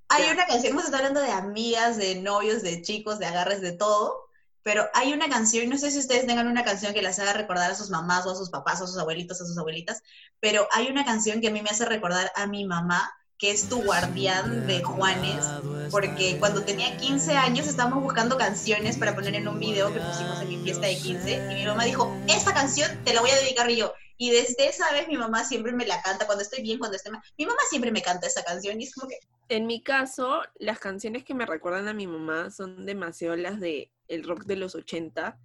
Hay 0.09 0.31
una 0.31 0.47
canción, 0.47 0.73
hemos 0.73 0.85
estado 0.85 1.05
hablando 1.05 1.21
de 1.21 1.31
amigas, 1.31 1.97
de 1.97 2.16
novios, 2.16 2.62
de 2.62 2.83
chicos, 2.83 3.18
de 3.18 3.27
agarres, 3.27 3.61
de 3.61 3.73
todo, 3.73 4.25
pero 4.62 4.88
hay 4.94 5.12
una 5.12 5.29
canción, 5.29 5.68
no 5.68 5.77
sé 5.77 5.90
si 5.90 5.99
ustedes 5.99 6.27
tengan 6.27 6.47
una 6.47 6.64
canción 6.64 6.94
que 6.94 7.03
las 7.03 7.18
haga 7.18 7.33
recordar 7.35 7.70
a 7.70 7.75
sus 7.75 7.90
mamás 7.90 8.25
o 8.27 8.31
a 8.31 8.37
sus 8.37 8.51
papás 8.51 8.81
o 8.81 8.85
a 8.85 8.87
sus 8.87 8.99
abuelitos, 8.99 9.40
a 9.40 9.47
sus 9.47 9.59
abuelitas, 9.59 10.03
pero 10.40 10.66
hay 10.73 10.88
una 10.88 11.05
canción 11.05 11.40
que 11.40 11.49
a 11.49 11.51
mí 11.51 11.62
me 11.62 11.70
hace 11.70 11.85
recordar 11.85 12.33
a 12.35 12.47
mi 12.47 12.64
mamá, 12.64 13.12
que 13.38 13.51
es 13.51 13.68
Tu 13.68 13.83
Guardián 13.83 14.66
de 14.66 14.83
Juanes, 14.83 15.44
porque 15.90 16.38
cuando 16.38 16.64
tenía 16.64 16.97
15 16.97 17.35
años 17.37 17.66
estábamos 17.66 18.03
buscando 18.03 18.38
canciones 18.38 18.97
para 18.97 19.14
poner 19.14 19.35
en 19.35 19.49
un 19.49 19.59
video 19.59 19.92
que 19.92 20.01
pusimos 20.01 20.40
en 20.40 20.49
mi 20.49 20.59
fiesta 20.59 20.87
de 20.87 20.97
15 20.97 21.49
y 21.51 21.55
mi 21.55 21.66
mamá 21.66 21.85
dijo, 21.85 22.16
esta 22.29 22.55
canción 22.55 22.90
te 23.05 23.12
la 23.12 23.20
voy 23.20 23.31
a 23.31 23.37
dedicar 23.37 23.68
yo. 23.70 23.92
Y 24.16 24.31
desde 24.31 24.68
esa 24.68 24.92
vez 24.92 25.09
mi 25.09 25.16
mamá 25.16 25.44
siempre 25.44 25.73
me 25.73 25.87
la 25.87 26.01
canta, 26.01 26.27
cuando 26.27 26.42
estoy 26.42 26.62
bien, 26.62 26.79
cuando 26.79 26.97
estoy 26.97 27.12
mal. 27.12 27.23
Mi 27.37 27.47
mamá 27.47 27.59
siempre 27.68 27.90
me 27.90 28.03
canta 28.03 28.29
esa 28.29 28.44
canción 28.44 28.81
y 28.81 28.85
es 28.85 28.94
como 28.94 29.09
que, 29.09 29.18
En 29.49 29.66
mi 29.66 29.83
caso, 29.83 30.42
las 30.57 30.79
canciones 30.79 31.25
que 31.25 31.35
me 31.35 31.47
recuerdan 31.47 31.88
a 31.88 31.94
mi 31.94 32.07
mamá 32.07 32.51
son 32.51 32.87
demasiado 32.87 33.37
las 33.37 33.59
de 33.59 33.90
el 34.07 34.23
rock 34.23 34.44
de 34.44 34.57
los 34.57 34.75
80, 34.75 35.38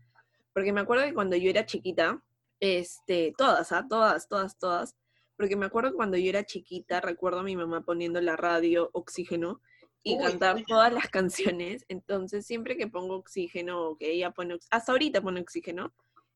porque 0.54 0.74
me 0.74 0.82
acuerdo 0.82 1.06
que 1.06 1.14
cuando 1.14 1.36
yo 1.36 1.50
era 1.50 1.66
chiquita, 1.66 2.22
este, 2.60 3.34
todas, 3.38 3.72
¿ah? 3.72 3.86
Todas, 3.90 4.28
todas, 4.28 4.58
todas, 4.58 4.96
porque 5.40 5.56
me 5.56 5.68
acuerdo 5.68 5.94
cuando 5.94 6.18
yo 6.18 6.28
era 6.28 6.44
chiquita, 6.44 7.00
recuerdo 7.00 7.40
a 7.40 7.44
mi 7.44 7.56
mamá 7.56 7.86
poniendo 7.86 8.20
la 8.20 8.36
radio 8.36 8.90
Oxígeno 8.92 9.62
y 10.04 10.18
Uy, 10.18 10.22
cantar 10.22 10.62
todas 10.68 10.92
las 10.92 11.08
canciones, 11.12 11.86
entonces 11.88 12.46
siempre 12.46 12.76
que 12.76 12.88
pongo 12.88 13.16
Oxígeno 13.16 13.82
o 13.88 13.98
que 13.98 14.12
ella 14.12 14.32
pone, 14.32 14.60
hasta 14.70 14.92
ahorita 14.92 15.22
pone 15.22 15.40
Oxígeno, 15.40 15.94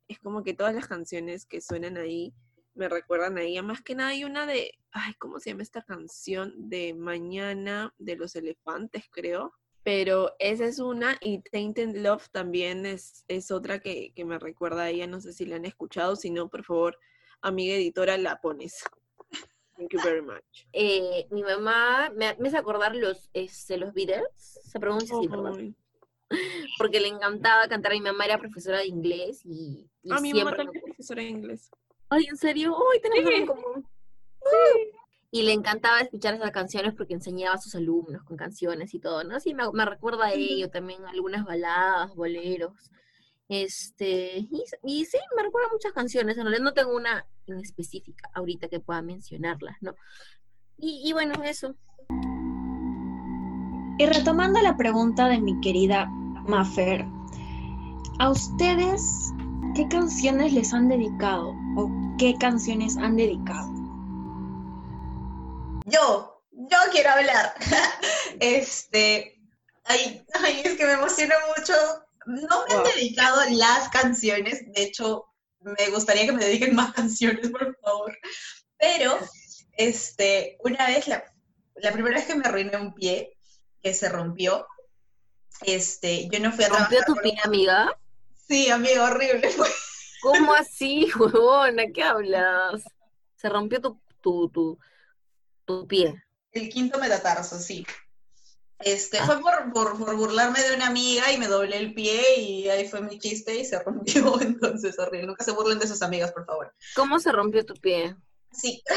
es 0.07 0.19
como 0.19 0.41
que 0.41 0.53
todas 0.53 0.73
las 0.73 0.87
canciones 0.87 1.45
que 1.45 1.59
suenan 1.59 1.97
ahí 1.97 2.33
me 2.75 2.87
recuerdan 2.87 3.37
a 3.37 3.41
ella. 3.41 3.61
Más 3.61 3.81
que 3.81 3.93
nada 3.93 4.11
hay 4.11 4.23
una 4.23 4.45
de, 4.45 4.71
ay, 4.93 5.13
¿cómo 5.15 5.37
se 5.41 5.49
llama 5.49 5.63
esta 5.63 5.81
canción? 5.81 6.53
De 6.55 6.93
Mañana 6.93 7.93
de 7.97 8.15
los 8.15 8.37
Elefantes, 8.37 9.03
creo. 9.11 9.51
Pero 9.83 10.31
esa 10.39 10.63
es 10.63 10.79
una 10.79 11.17
y 11.19 11.41
Tainted 11.41 11.97
Love 11.97 12.29
también 12.29 12.85
es, 12.85 13.25
es 13.27 13.51
otra 13.51 13.79
que, 13.79 14.13
que 14.15 14.23
me 14.23 14.39
recuerda 14.39 14.83
a 14.83 14.89
ella. 14.89 15.07
No 15.07 15.19
sé 15.19 15.33
si 15.33 15.45
la 15.45 15.57
han 15.57 15.65
escuchado, 15.65 16.15
si 16.15 16.31
no, 16.31 16.47
por 16.47 16.63
favor, 16.63 16.97
amiga 17.43 17.75
editora, 17.75 18.17
la 18.17 18.41
pones. 18.41 18.83
Thank 19.77 19.91
you 19.93 19.99
very 20.03 20.21
much. 20.21 20.43
Eh, 20.71 21.27
mi 21.31 21.43
mamá 21.43 22.11
me, 22.15 22.35
me 22.39 22.47
hace 22.47 22.57
acordar 22.57 22.95
los, 22.95 23.29
este, 23.33 23.77
los 23.77 23.93
Beatles, 23.93 24.25
se 24.35 24.79
pronuncia 24.79 25.15
así. 25.17 25.27
Ay. 25.59 25.75
Porque 26.77 26.99
le 26.99 27.07
encantaba 27.09 27.67
cantar. 27.67 27.91
Mi 27.93 28.01
mamá 28.01 28.25
era 28.25 28.37
profesora 28.39 28.79
de 28.79 28.87
inglés 28.87 29.41
y, 29.45 29.87
y 30.01 30.11
Ah, 30.11 30.19
mi 30.21 30.33
mamá 30.33 30.51
siempre. 30.51 30.55
también 30.65 30.77
es 30.77 30.83
profesora 30.83 31.21
de 31.21 31.27
inglés. 31.29 31.69
Ay, 32.09 32.25
¿en 32.29 32.37
serio? 32.37 32.75
Ay, 32.91 32.99
tenemos 33.01 33.25
algo 33.27 33.37
en 33.37 33.41
Sí. 33.41 33.63
común. 33.63 33.87
Y 35.31 35.41
le 35.43 35.53
encantaba 35.53 35.99
escuchar 36.01 36.35
esas 36.35 36.51
canciones 36.51 36.93
porque 36.95 37.13
enseñaba 37.15 37.55
a 37.55 37.61
sus 37.61 37.73
alumnos 37.75 38.23
con 38.23 38.37
canciones 38.37 38.93
y 38.93 38.99
todo, 38.99 39.23
¿no? 39.23 39.39
Sí, 39.39 39.53
me, 39.55 39.63
me 39.71 39.85
recuerda 39.85 40.25
a 40.25 40.33
ello, 40.33 40.69
también 40.69 41.03
algunas 41.05 41.43
baladas, 41.45 42.13
boleros. 42.15 42.73
Este, 43.53 44.37
y, 44.39 44.63
y 44.83 45.05
sí, 45.05 45.19
me 45.35 45.43
recuerda 45.43 45.67
a 45.69 45.73
muchas 45.73 45.93
canciones. 45.93 46.37
En 46.37 46.43
realidad 46.43 46.63
no 46.63 46.73
tengo 46.73 46.95
una 46.95 47.23
en 47.45 47.59
específica 47.59 48.27
ahorita 48.33 48.67
que 48.67 48.79
pueda 48.79 49.03
mencionarlas, 49.03 49.77
¿no? 49.81 49.93
Y, 50.77 51.03
y 51.05 51.13
bueno, 51.13 51.43
eso. 51.43 51.75
Y 53.99 54.05
retomando 54.07 54.59
la 54.61 54.75
pregunta 54.75 55.27
de 55.27 55.39
mi 55.39 55.61
querida 55.61 56.07
Mafer, 56.07 57.05
¿a 58.17 58.31
ustedes 58.31 59.31
qué 59.75 59.87
canciones 59.87 60.51
les 60.53 60.73
han 60.73 60.89
dedicado 60.89 61.53
o 61.77 61.91
qué 62.17 62.35
canciones 62.39 62.97
han 62.97 63.17
dedicado? 63.17 63.71
yo, 65.85 66.43
yo 66.51 66.77
quiero 66.91 67.11
hablar. 67.11 67.53
este, 68.39 69.39
ay, 69.83 70.25
ay, 70.43 70.61
es 70.65 70.75
que 70.75 70.85
me 70.85 70.93
emociona 70.93 71.35
mucho. 71.55 71.73
No 72.25 72.65
me 72.67 72.75
han 72.75 72.83
dedicado 72.95 73.41
las 73.51 73.89
canciones, 73.89 74.63
de 74.73 74.83
hecho, 74.83 75.25
me 75.61 75.89
gustaría 75.89 76.25
que 76.25 76.31
me 76.31 76.45
dediquen 76.45 76.75
más 76.75 76.93
canciones, 76.93 77.49
por 77.49 77.75
favor. 77.81 78.17
Pero, 78.77 79.17
este, 79.77 80.57
una 80.63 80.87
vez, 80.87 81.07
la, 81.07 81.23
la 81.75 81.91
primera 81.91 82.15
vez 82.17 82.25
que 82.25 82.35
me 82.35 82.45
arruiné 82.45 82.77
un 82.77 82.93
pie, 82.93 83.37
que 83.81 83.93
se 83.93 84.09
rompió, 84.09 84.65
este, 85.61 86.27
yo 86.29 86.39
no 86.39 86.51
fui 86.51 86.65
a 86.65 86.69
¿Rompió 86.69 86.99
tu 87.05 87.13
por- 87.13 87.23
pie, 87.23 87.35
amiga? 87.43 87.97
Sí, 88.47 88.69
amigo, 88.69 89.03
horrible 89.03 89.49
fue. 89.49 89.69
¿Cómo 90.21 90.53
así, 90.53 91.09
huevona? 91.19 91.83
¿Qué 91.93 92.03
hablas? 92.03 92.83
Se 93.35 93.49
rompió 93.49 93.81
tu, 93.81 93.99
tu, 94.21 94.49
tu, 94.49 94.79
tu 95.65 95.87
pie. 95.87 96.23
El 96.51 96.69
quinto 96.69 96.99
metatarso, 96.99 97.57
sí. 97.59 97.85
Este, 98.85 99.17
Ah. 99.19 99.25
fue 99.25 99.39
por, 99.41 99.71
por, 99.73 99.97
por 99.97 100.15
burlarme 100.15 100.61
de 100.61 100.75
una 100.75 100.87
amiga 100.87 101.31
y 101.31 101.37
me 101.37 101.47
doblé 101.47 101.77
el 101.77 101.93
pie 101.93 102.39
y 102.39 102.69
ahí 102.69 102.87
fue 102.87 103.01
mi 103.01 103.19
chiste 103.19 103.55
y 103.57 103.65
se 103.65 103.79
rompió, 103.83 104.39
entonces 104.41 104.97
horrible. 104.99 105.27
Nunca 105.27 105.43
se 105.43 105.51
burlen 105.51 105.79
de 105.79 105.87
sus 105.87 106.01
amigas, 106.01 106.31
por 106.31 106.45
favor. 106.45 106.73
¿Cómo 106.95 107.19
se 107.19 107.31
rompió 107.31 107.65
tu 107.65 107.73
pie? 107.75 108.15
Sí, 108.51 108.83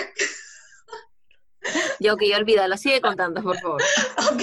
Yo 1.99 2.17
que 2.17 2.29
ya 2.29 2.37
olvídalo, 2.37 2.77
sigue 2.77 3.01
contando, 3.01 3.43
por 3.43 3.59
favor. 3.59 3.83
ok. 4.33 4.43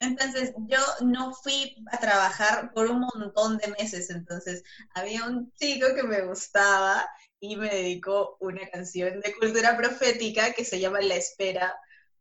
Entonces, 0.00 0.52
yo 0.68 0.78
no 1.00 1.32
fui 1.32 1.76
a 1.90 1.98
trabajar 1.98 2.72
por 2.74 2.90
un 2.90 3.00
montón 3.00 3.56
de 3.58 3.68
meses. 3.68 4.10
Entonces, 4.10 4.62
había 4.94 5.24
un 5.24 5.52
chico 5.54 5.86
que 5.94 6.02
me 6.02 6.22
gustaba 6.26 7.08
y 7.40 7.56
me 7.56 7.70
dedicó 7.70 8.36
una 8.40 8.68
canción 8.70 9.20
de 9.20 9.34
cultura 9.34 9.76
profética 9.76 10.52
que 10.52 10.64
se 10.64 10.80
llama 10.80 11.00
La 11.00 11.14
Espera. 11.14 11.74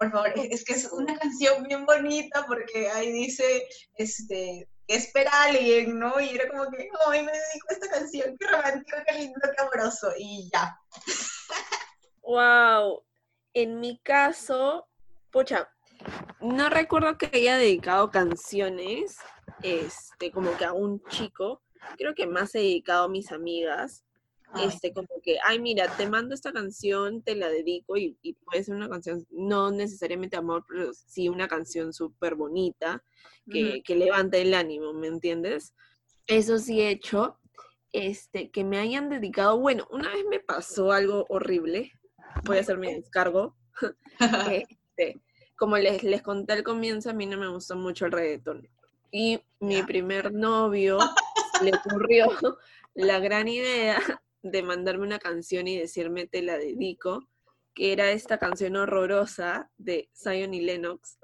Por 0.03 0.11
favor, 0.11 0.33
es 0.51 0.63
que 0.65 0.73
es 0.73 0.91
una 0.91 1.17
canción 1.17 1.63
bien 1.63 1.85
bonita 1.85 2.45
porque 2.45 2.89
ahí 2.89 3.11
dice, 3.11 3.67
este, 3.95 4.67
espera 4.87 5.31
a 5.31 5.43
alguien, 5.45 5.97
¿no? 5.97 6.19
Y 6.19 6.29
era 6.29 6.49
como 6.49 6.69
que, 6.71 6.89
ay, 7.07 7.23
me 7.23 7.31
dedico 7.31 7.67
a 7.69 7.73
esta 7.73 7.89
canción, 7.89 8.37
qué 8.37 8.47
romántico, 8.47 8.97
qué 9.07 9.13
lindo, 9.19 9.39
qué 9.55 9.61
amoroso, 9.61 10.11
y 10.17 10.49
ya. 10.51 10.77
Wow. 12.21 13.03
En 13.53 13.79
mi 13.79 13.99
caso, 13.99 14.87
pucha, 15.31 15.69
no 16.41 16.69
recuerdo 16.69 17.17
que 17.17 17.29
haya 17.33 17.57
dedicado 17.57 18.11
canciones, 18.11 19.17
este, 19.61 20.31
como 20.31 20.57
que 20.57 20.65
a 20.65 20.73
un 20.73 21.01
chico. 21.05 21.61
Creo 21.97 22.15
que 22.15 22.27
más 22.27 22.55
he 22.55 22.59
dedicado 22.59 23.05
a 23.05 23.09
mis 23.09 23.31
amigas. 23.31 24.03
Ay. 24.53 24.67
Este, 24.67 24.93
como 24.93 25.07
que, 25.21 25.37
ay, 25.45 25.59
mira, 25.59 25.95
te 25.97 26.07
mando 26.07 26.35
esta 26.35 26.53
canción, 26.53 27.21
te 27.23 27.35
la 27.35 27.49
dedico 27.49 27.97
y, 27.97 28.17
y 28.21 28.33
puede 28.33 28.63
ser 28.63 28.75
una 28.75 28.89
canción, 28.89 29.25
no 29.31 29.71
necesariamente 29.71 30.37
amor, 30.37 30.63
pero 30.67 30.93
sí 30.93 31.27
una 31.27 31.47
canción 31.47 31.91
súper 31.91 32.35
bonita 32.35 33.03
que, 33.49 33.81
que 33.83 33.95
levanta 33.95 34.37
el 34.37 34.53
ánimo, 34.53 34.93
¿me 34.93 35.07
entiendes? 35.07 35.73
Eso 36.27 36.57
sí 36.59 36.81
he 36.81 36.89
hecho. 36.89 37.39
Este, 37.91 38.49
que 38.49 38.63
me 38.63 38.79
hayan 38.79 39.09
dedicado, 39.09 39.59
bueno, 39.59 39.87
una 39.91 40.09
vez 40.09 40.25
me 40.27 40.39
pasó 40.39 40.91
algo 40.91 41.25
horrible, 41.29 41.91
voy 42.45 42.57
a 42.57 42.61
hacer 42.61 42.77
mi 42.77 42.93
descargo. 42.93 43.55
Este, 44.95 45.19
como 45.55 45.77
les, 45.77 46.03
les 46.03 46.21
conté 46.21 46.53
al 46.53 46.63
comienzo, 46.63 47.09
a 47.09 47.13
mí 47.13 47.25
no 47.25 47.37
me 47.37 47.47
gustó 47.47 47.75
mucho 47.75 48.05
el 48.05 48.11
reggaetón. 48.11 48.67
Y 49.11 49.41
mi 49.59 49.83
primer 49.83 50.33
novio 50.33 50.97
le 51.63 51.71
ocurrió 51.75 52.27
la 52.95 53.19
gran 53.19 53.47
idea 53.47 53.99
de 54.43 54.61
mandarme 54.61 55.05
una 55.05 55.19
canción 55.19 55.67
y 55.67 55.77
decirme 55.77 56.27
te 56.27 56.41
la 56.41 56.57
dedico, 56.57 57.27
que 57.73 57.93
era 57.93 58.11
esta 58.11 58.37
canción 58.37 58.75
horrorosa 58.75 59.71
de 59.77 60.09
Zion 60.13 60.53
y 60.53 60.61
Lennox, 60.61 61.17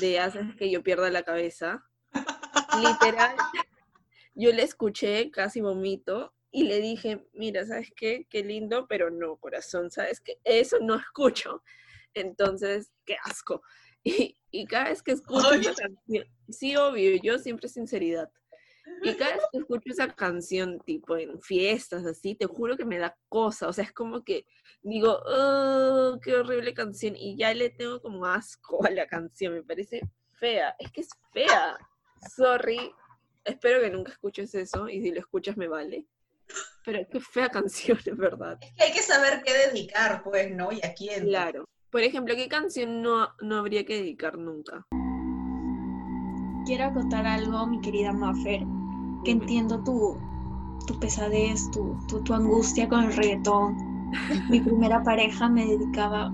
de 0.00 0.20
Haces 0.20 0.54
que 0.56 0.70
yo 0.70 0.82
pierda 0.82 1.10
la 1.10 1.24
cabeza. 1.24 1.84
Literal, 2.80 3.34
yo 4.34 4.52
la 4.52 4.62
escuché, 4.62 5.30
casi 5.30 5.60
vomito, 5.60 6.34
y 6.50 6.64
le 6.64 6.80
dije, 6.80 7.26
mira, 7.32 7.66
¿sabes 7.66 7.92
qué? 7.96 8.26
Qué 8.30 8.42
lindo, 8.42 8.86
pero 8.86 9.10
no, 9.10 9.36
corazón, 9.36 9.90
¿sabes 9.90 10.20
qué? 10.20 10.38
Eso 10.44 10.78
no 10.80 10.94
escucho. 10.94 11.62
Entonces, 12.14 12.92
qué 13.04 13.16
asco. 13.24 13.62
Y, 14.04 14.38
y 14.50 14.66
cada 14.66 14.90
vez 14.90 15.02
que 15.02 15.12
escucho 15.12 15.52
esa 15.52 15.74
canción, 15.74 16.26
sí, 16.48 16.76
obvio, 16.76 17.20
yo 17.22 17.38
siempre 17.38 17.68
sinceridad. 17.68 18.30
Y 19.02 19.14
cada 19.14 19.34
vez 19.34 19.44
que 19.52 19.58
escucho 19.58 19.90
esa 19.90 20.08
canción, 20.14 20.80
tipo 20.84 21.16
en 21.16 21.40
fiestas, 21.40 22.04
así, 22.04 22.34
te 22.34 22.46
juro 22.46 22.76
que 22.76 22.84
me 22.84 22.98
da 22.98 23.16
cosa. 23.28 23.68
O 23.68 23.72
sea, 23.72 23.84
es 23.84 23.92
como 23.92 24.22
que 24.24 24.46
digo, 24.82 25.18
oh, 25.26 26.18
qué 26.22 26.34
horrible 26.34 26.74
canción. 26.74 27.14
Y 27.16 27.36
ya 27.36 27.52
le 27.54 27.70
tengo 27.70 28.00
como 28.00 28.26
asco 28.26 28.84
a 28.84 28.90
la 28.90 29.06
canción. 29.06 29.54
Me 29.54 29.62
parece 29.62 30.00
fea. 30.34 30.74
Es 30.78 30.90
que 30.92 31.02
es 31.02 31.08
fea. 31.32 31.76
Sorry. 32.34 32.92
Espero 33.44 33.80
que 33.80 33.90
nunca 33.90 34.12
escuches 34.12 34.54
eso. 34.54 34.88
Y 34.88 35.02
si 35.02 35.12
lo 35.12 35.20
escuchas, 35.20 35.56
me 35.56 35.68
vale. 35.68 36.06
Pero 36.84 37.00
qué 37.10 37.20
fea 37.20 37.48
canción, 37.48 37.98
es 38.04 38.16
verdad. 38.16 38.58
Es 38.60 38.72
que 38.72 38.84
hay 38.84 38.92
que 38.92 39.02
saber 39.02 39.42
qué 39.44 39.52
dedicar, 39.52 40.22
pues, 40.22 40.50
¿no? 40.52 40.72
Y 40.72 40.80
a 40.84 40.94
quién. 40.94 41.24
Claro. 41.26 41.64
Por 41.90 42.02
ejemplo, 42.02 42.34
¿qué 42.34 42.48
canción 42.48 43.02
no, 43.02 43.28
no 43.40 43.56
habría 43.56 43.84
que 43.84 43.96
dedicar 43.96 44.36
nunca? 44.38 44.86
Quiero 46.66 46.84
acotar 46.84 47.26
algo, 47.26 47.66
mi 47.68 47.80
querida 47.80 48.12
Maffer, 48.12 48.60
que 49.24 49.30
entiendo 49.32 49.82
tu, 49.82 50.16
tu 50.86 50.98
pesadez, 50.98 51.70
tu, 51.72 51.96
tu, 52.08 52.20
tu 52.22 52.34
angustia 52.34 52.88
con 52.88 53.04
el 53.04 53.12
reggaetón. 53.16 53.76
Mi 54.48 54.60
primera 54.60 55.02
pareja 55.02 55.48
me 55.48 55.66
dedicaba 55.66 56.32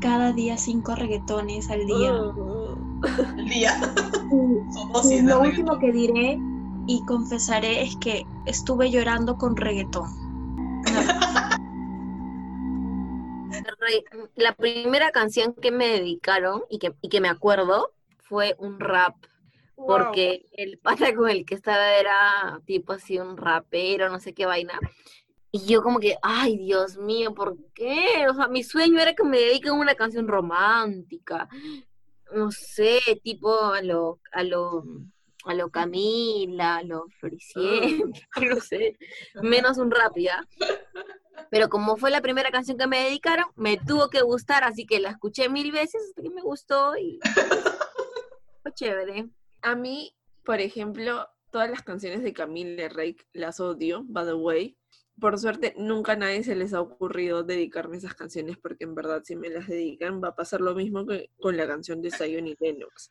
cada 0.00 0.32
día 0.32 0.56
cinco 0.58 0.94
reggaetones 0.94 1.70
al 1.70 1.86
día. 1.86 2.12
El 3.36 3.44
día. 3.46 3.70
Y- 4.30 4.72
Somos 4.72 5.04
y 5.04 5.08
sin 5.18 5.28
lo 5.28 5.40
último 5.40 5.78
que 5.78 5.92
diré 5.92 6.38
y 6.86 7.02
confesaré 7.06 7.82
es 7.82 7.96
que 7.96 8.26
estuve 8.46 8.90
llorando 8.90 9.36
con 9.36 9.56
reggaetón. 9.56 10.08
Re- 13.78 14.04
La 14.36 14.52
primera 14.54 15.10
canción 15.10 15.54
que 15.54 15.70
me 15.70 15.86
dedicaron 15.88 16.62
y 16.70 16.78
que, 16.78 16.94
y 17.02 17.08
que 17.08 17.20
me 17.20 17.28
acuerdo 17.28 17.90
fue 18.18 18.56
un 18.58 18.80
rap, 18.80 19.14
Wow. 19.76 19.88
porque 19.88 20.46
el 20.52 20.78
pata 20.78 21.14
con 21.14 21.28
el 21.28 21.44
que 21.44 21.56
estaba 21.56 21.94
era 21.94 22.60
tipo 22.64 22.92
así 22.92 23.18
un 23.18 23.36
rapero, 23.36 24.08
no 24.08 24.20
sé 24.20 24.32
qué 24.32 24.46
vaina. 24.46 24.78
Y 25.50 25.66
yo 25.66 25.82
como 25.82 26.00
que, 26.00 26.16
ay, 26.22 26.58
Dios 26.58 26.96
mío, 26.96 27.32
¿por 27.32 27.56
qué? 27.74 28.26
O 28.28 28.34
sea, 28.34 28.48
mi 28.48 28.64
sueño 28.64 29.00
era 29.00 29.14
que 29.14 29.22
me 29.22 29.38
dediquen 29.38 29.74
una 29.74 29.94
canción 29.94 30.26
romántica. 30.26 31.48
No 32.34 32.50
sé, 32.50 33.00
tipo 33.22 33.56
a 33.60 33.80
lo, 33.80 34.20
a 34.32 34.42
lo, 34.42 34.82
a 35.44 35.54
lo 35.54 35.70
Camila, 35.70 36.78
a 36.78 36.82
lo 36.82 37.06
Floricienta, 37.20 38.20
no 38.48 38.56
sé, 38.56 38.96
menos 39.42 39.78
un 39.78 39.92
rap, 39.92 40.16
¿ya? 40.16 40.44
Pero 41.50 41.68
como 41.68 41.96
fue 41.96 42.10
la 42.10 42.20
primera 42.20 42.50
canción 42.50 42.76
que 42.76 42.88
me 42.88 43.04
dedicaron, 43.04 43.46
me 43.54 43.76
tuvo 43.76 44.08
que 44.08 44.22
gustar, 44.22 44.64
así 44.64 44.86
que 44.86 44.98
la 44.98 45.10
escuché 45.10 45.48
mil 45.48 45.70
veces 45.70 46.02
hasta 46.08 46.22
que 46.22 46.30
me 46.30 46.42
gustó 46.42 46.96
y 46.96 47.20
fue 48.62 48.72
chévere. 48.72 49.28
A 49.64 49.74
mí, 49.74 50.14
por 50.44 50.60
ejemplo, 50.60 51.26
todas 51.50 51.70
las 51.70 51.80
canciones 51.80 52.22
de 52.22 52.34
Camille 52.34 52.86
Rake 52.90 53.24
las 53.32 53.60
odio, 53.60 54.04
by 54.04 54.26
the 54.26 54.34
way. 54.34 54.76
Por 55.18 55.38
suerte, 55.38 55.74
nunca 55.78 56.12
a 56.12 56.16
nadie 56.16 56.44
se 56.44 56.54
les 56.54 56.74
ha 56.74 56.82
ocurrido 56.82 57.44
dedicarme 57.44 57.96
esas 57.96 58.12
canciones 58.12 58.58
porque 58.58 58.84
en 58.84 58.94
verdad 58.94 59.22
si 59.24 59.36
me 59.36 59.48
las 59.48 59.66
dedican 59.66 60.22
va 60.22 60.28
a 60.28 60.36
pasar 60.36 60.60
lo 60.60 60.74
mismo 60.74 61.06
que 61.06 61.30
con 61.40 61.56
la 61.56 61.66
canción 61.66 62.02
de 62.02 62.10
Zion 62.10 62.46
y 62.46 62.56
Lennox. 62.60 63.10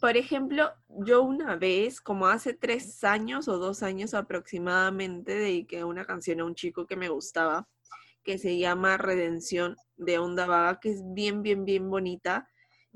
Por 0.00 0.16
ejemplo, 0.16 0.72
yo 0.88 1.22
una 1.22 1.54
vez, 1.54 2.00
como 2.00 2.26
hace 2.26 2.52
tres 2.52 3.04
años 3.04 3.46
o 3.46 3.58
dos 3.58 3.84
años 3.84 4.12
aproximadamente, 4.12 5.36
dediqué 5.36 5.84
una 5.84 6.04
canción 6.04 6.40
a 6.40 6.46
un 6.46 6.56
chico 6.56 6.88
que 6.88 6.96
me 6.96 7.10
gustaba, 7.10 7.68
que 8.24 8.38
se 8.38 8.58
llama 8.58 8.96
Redención 8.96 9.76
de 9.96 10.18
Onda 10.18 10.46
Vaga, 10.46 10.80
que 10.80 10.90
es 10.90 11.02
bien, 11.14 11.42
bien, 11.42 11.64
bien 11.64 11.88
bonita 11.88 12.48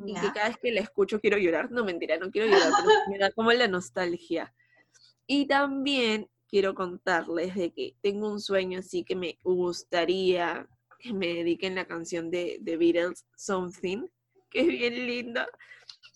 y 0.05 0.15
que 0.15 0.33
cada 0.33 0.49
vez 0.49 0.57
que 0.63 0.73
la 0.73 0.81
escucho 0.81 1.21
quiero 1.21 1.39
llorar. 1.39 1.71
No, 1.71 1.85
mentira, 1.85 2.19
no 2.19 2.31
quiero 2.31 2.49
llorar, 2.49 2.73
pero 2.77 2.89
me 3.11 3.19
da 3.19 3.31
como 3.31 3.53
la 3.53 3.69
nostalgia. 3.69 4.55
Y 5.27 5.47
también 5.47 6.29
quiero 6.49 6.75
contarles 6.75 7.55
de 7.55 7.73
que 7.73 7.95
tengo 8.03 8.31
un 8.31 8.41
sueño 8.41 8.81
así 8.81 9.05
que 9.05 9.15
me 9.15 9.39
gustaría 9.43 10.69
que 10.99 11.13
me 11.13 11.29
dediquen 11.29 11.75
la 11.75 11.87
canción 11.87 12.31
de 12.31 12.61
The 12.65 12.77
Beatles, 12.77 13.25
Something, 13.37 14.07
que 14.51 14.61
es 14.61 14.67
bien 14.67 15.07
linda. 15.07 15.49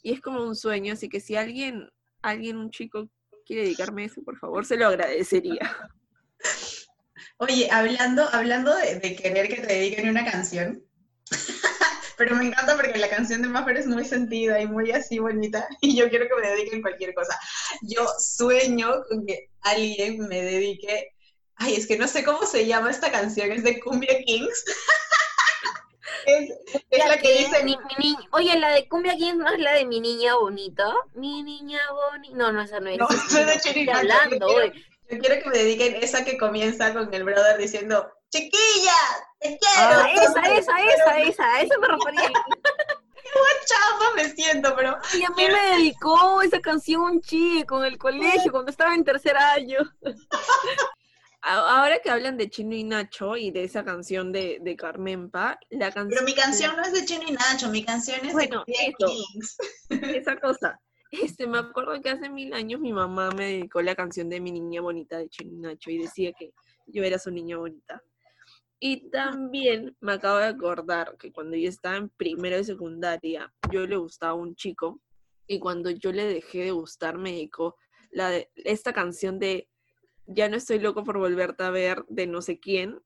Y 0.03 0.13
es 0.13 0.21
como 0.21 0.43
un 0.45 0.55
sueño, 0.55 0.93
así 0.93 1.09
que 1.09 1.21
si 1.21 1.37
alguien, 1.37 1.89
alguien, 2.21 2.59
un 2.59 2.71
chico 2.71 3.09
quiere 3.47 3.63
dedicarme 3.63 4.05
eso, 4.05 4.23
por 4.23 4.39
favor, 4.39 4.67
se 4.67 4.77
lo 4.77 4.89
agradecería. 4.89 5.75
Oye, 7.39 7.69
hablando, 7.71 8.29
hablando 8.33 8.77
de, 8.77 8.97
de 8.97 9.17
querer 9.17 9.49
que 9.49 9.63
te 9.63 9.73
dediquen 9.73 10.11
una 10.11 10.31
canción, 10.31 10.85
pero 12.17 12.35
me 12.37 12.45
encanta 12.47 12.77
porque 12.77 12.99
la 12.99 13.09
canción 13.09 13.43
de 13.43 13.49
Maffer 13.49 13.77
es 13.77 13.87
muy 13.87 14.05
sentida 14.05 14.61
y 14.61 14.67
muy 14.67 14.91
así 14.93 15.19
bonita, 15.19 15.67
y 15.81 15.97
yo 15.97 16.09
quiero 16.09 16.27
que 16.29 16.41
me 16.41 16.49
dediquen 16.51 16.83
cualquier 16.83 17.15
cosa. 17.15 17.39
Yo 17.83 18.07
sueño 18.19 19.03
con 19.09 19.27
que 19.27 19.49
alguien 19.63 20.19
me 20.29 20.43
dedique, 20.43 21.09
ay, 21.57 21.75
es 21.77 21.87
que 21.87 21.99
no 21.99 22.09
sé 22.09 22.25
cómo 22.25 22.47
se 22.47 22.67
llama 22.67 22.91
esta 22.91 23.11
canción, 23.11 23.51
es 23.53 23.63
de 23.65 23.81
Cumbia 23.81 24.19
Kings. 24.25 24.65
es, 26.27 26.51
es 26.91 27.07
la 27.07 27.19
que 27.19 27.39
dice, 27.39 27.65
Mi- 27.65 27.77
mi 27.99 28.11
ni- 28.11 28.29
Oye, 28.33 28.59
la 28.59 28.71
de 28.75 28.89
Cumbia 28.89 29.15
Kings 29.17 29.37
no 29.37 29.49
es 29.53 29.59
la 29.59 29.73
de 29.75 29.85
mi 29.85 30.01
niña 30.01 30.37
bonita. 30.37 30.93
Mi 31.15 31.43
niña 31.43 31.81
bonita. 31.93 32.37
No, 32.37 32.53
no, 32.53 32.63
esa 32.63 32.81
no 32.81 32.91
es. 32.91 32.99
No, 32.99 33.07
de 33.47 33.55
Estoy 33.55 33.73
Chirinacho, 33.73 33.99
hablando, 33.99 34.49
yo 34.49 34.55
quiero- 34.55 34.73
yo 35.11 35.19
quiero 35.19 35.43
que 35.43 35.51
me 35.51 35.59
dediquen 35.59 35.97
esa 35.97 36.25
que 36.25 36.39
comienza 36.39 36.95
con 36.95 37.13
el 37.13 37.25
brother 37.25 37.59
diciendo, 37.59 38.11
chiquilla, 38.35 39.01
te 39.39 39.59
quiero. 39.59 40.01
Ah, 40.01 40.11
esa, 40.13 40.25
Entonces, 40.25 40.59
esa, 40.59 40.83
esa, 40.83 41.21
esa, 41.21 41.55
a 41.55 41.63
eso 41.63 41.81
me 41.81 41.89
refería. 41.89 42.33
chamba 43.67 44.15
me 44.17 44.29
siento, 44.31 44.75
pero 44.77 44.97
Y 45.15 45.25
a 45.25 45.31
mí 45.31 45.47
me 45.47 45.77
dedicó 45.77 46.43
esa 46.43 46.61
canción 46.61 47.21
chico 47.21 47.79
en 47.79 47.93
el 47.93 47.99
colegio 47.99 48.53
cuando 48.53 48.71
estaba 48.71 48.95
en 48.95 49.05
tercer 49.05 49.37
año. 49.37 49.79
Ahora 51.47 51.99
que 51.99 52.11
hablan 52.11 52.39
de 52.39 52.49
Chino 52.49 52.75
y 52.75 52.85
Nacho 52.85 53.37
y 53.37 53.51
de 53.51 53.65
esa 53.65 53.85
canción 53.85 54.33
de, 54.33 54.61
de 54.63 54.77
Carmenpa, 54.77 55.59
la 55.69 55.93
canción... 55.93 56.09
Pero 56.09 56.23
mi 56.23 56.35
canción 56.35 56.75
no 56.75 56.83
es 56.83 56.95
de 56.95 57.05
Chino 57.05 57.25
y 57.29 57.33
Nacho, 57.33 57.69
mi 57.69 57.85
canción 57.85 58.25
es 58.25 58.33
Bueno, 58.33 58.65
de. 58.67 58.95
Kings. 58.99 59.57
esa 59.91 60.41
cosa. 60.41 60.81
Este, 61.11 61.47
me 61.47 61.59
acuerdo 61.59 62.01
que 62.01 62.09
hace 62.09 62.31
mil 62.31 62.55
años 62.55 62.81
mi 62.81 62.95
mamá 62.95 63.31
me 63.31 63.45
dedicó 63.45 63.83
la 63.83 63.95
canción 63.95 64.31
de 64.31 64.41
Mi 64.41 64.53
Niña 64.53 64.81
Bonita 64.81 65.19
de 65.19 65.29
Chino 65.29 65.53
y 65.53 65.59
Nacho 65.59 65.91
y 65.91 65.99
decía 65.99 66.33
que 66.33 66.55
yo 66.87 67.03
era 67.03 67.19
su 67.19 67.31
niña 67.31 67.59
bonita. 67.59 68.03
Y 68.87 69.09
también 69.09 69.97
me 70.01 70.13
acabo 70.13 70.37
de 70.37 70.45
acordar 70.45 71.17
que 71.19 71.33
cuando 71.33 71.57
yo 71.57 71.71
estaba 71.71 71.97
en 71.97 72.11
primero 72.11 72.57
de 72.59 72.65
secundaria, 72.65 73.51
yo 73.73 73.87
le 73.87 73.97
gustaba 73.97 74.33
a 74.33 74.35
un 74.35 74.55
chico 74.57 75.01
Y 75.47 75.59
cuando 75.59 75.89
yo 75.89 76.13
le 76.13 76.25
dejé 76.27 76.65
de 76.65 76.71
gustar, 76.73 77.17
me 77.17 77.31
dedicó 77.33 77.77
la 78.11 78.29
de, 78.29 78.51
esta 78.57 78.93
canción 78.93 79.39
de 79.39 79.71
Ya 80.27 80.51
no 80.51 80.57
estoy 80.59 80.81
loco 80.81 81.03
por 81.03 81.17
volverte 81.17 81.65
a 81.65 81.71
ver 81.71 82.05
de 82.09 82.27
no 82.27 82.43
sé 82.43 82.61
quién, 82.61 83.01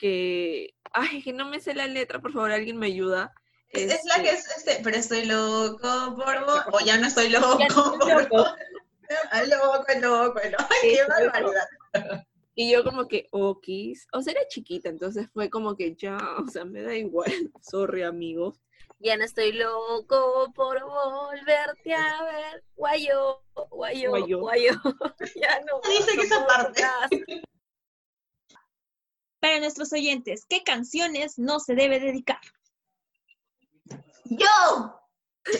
que, 0.00 0.74
ay, 0.92 1.22
que 1.22 1.32
no 1.32 1.48
me 1.48 1.60
sé 1.60 1.74
la 1.74 1.86
letra, 1.86 2.20
por 2.20 2.32
favor, 2.32 2.50
alguien 2.50 2.76
me 2.78 2.86
ayuda. 2.86 3.32
Es, 3.68 3.92
es 3.92 4.04
la 4.06 4.16
Este, 4.16 4.22
que 4.24 4.30
es 4.30 4.56
este, 4.56 4.80
pero 4.82 4.96
estoy 4.96 5.26
loco 5.26 6.16
por 6.16 6.44
vos, 6.44 6.60
o 6.72 6.80
ya 6.84 6.98
no 6.98 7.06
estoy 7.06 7.28
loco 7.36 7.56
no 7.56 7.94
estoy 7.94 8.12
por 8.12 8.22
loco. 8.24 8.36
vos. 8.36 8.54
Ah, 9.30 9.42
Loco, 9.44 9.84
loco, 10.00 10.40
loco. 10.50 10.64
Ay, 10.70 10.76
qué 10.82 10.96
loco. 11.02 11.12
barbaridad. 11.12 11.68
Y 12.54 12.70
yo 12.70 12.84
como 12.84 13.08
que, 13.08 13.28
okis, 13.32 14.06
o 14.12 14.22
sea, 14.22 14.32
era 14.32 14.46
chiquita, 14.48 14.88
entonces 14.88 15.28
fue 15.32 15.50
como 15.50 15.76
que 15.76 15.94
ya, 15.94 16.16
o 16.46 16.48
sea, 16.48 16.64
me 16.64 16.82
da 16.82 16.94
igual, 16.94 17.30
sorry 17.62 18.02
amigos. 18.02 18.60
Ya 19.00 19.16
no 19.16 19.24
estoy 19.24 19.52
loco 19.52 20.52
por 20.54 20.82
volverte 20.82 21.94
a 21.94 22.22
ver. 22.24 22.64
Guayo, 22.76 23.42
guayo, 23.70 24.10
Guayo. 24.10 24.40
guayo. 24.40 24.72
ya 25.36 25.60
no. 25.60 25.80
Dice 25.88 26.16
que 26.16 26.22
esa 26.22 26.46
parte. 26.46 26.82
Para 29.40 29.58
nuestros 29.58 29.92
oyentes, 29.92 30.46
¿qué 30.48 30.62
canciones 30.62 31.38
no 31.38 31.60
se 31.60 31.74
debe 31.74 32.00
dedicar? 32.00 32.40
Yo 34.24 35.04
Tú, 35.44 35.52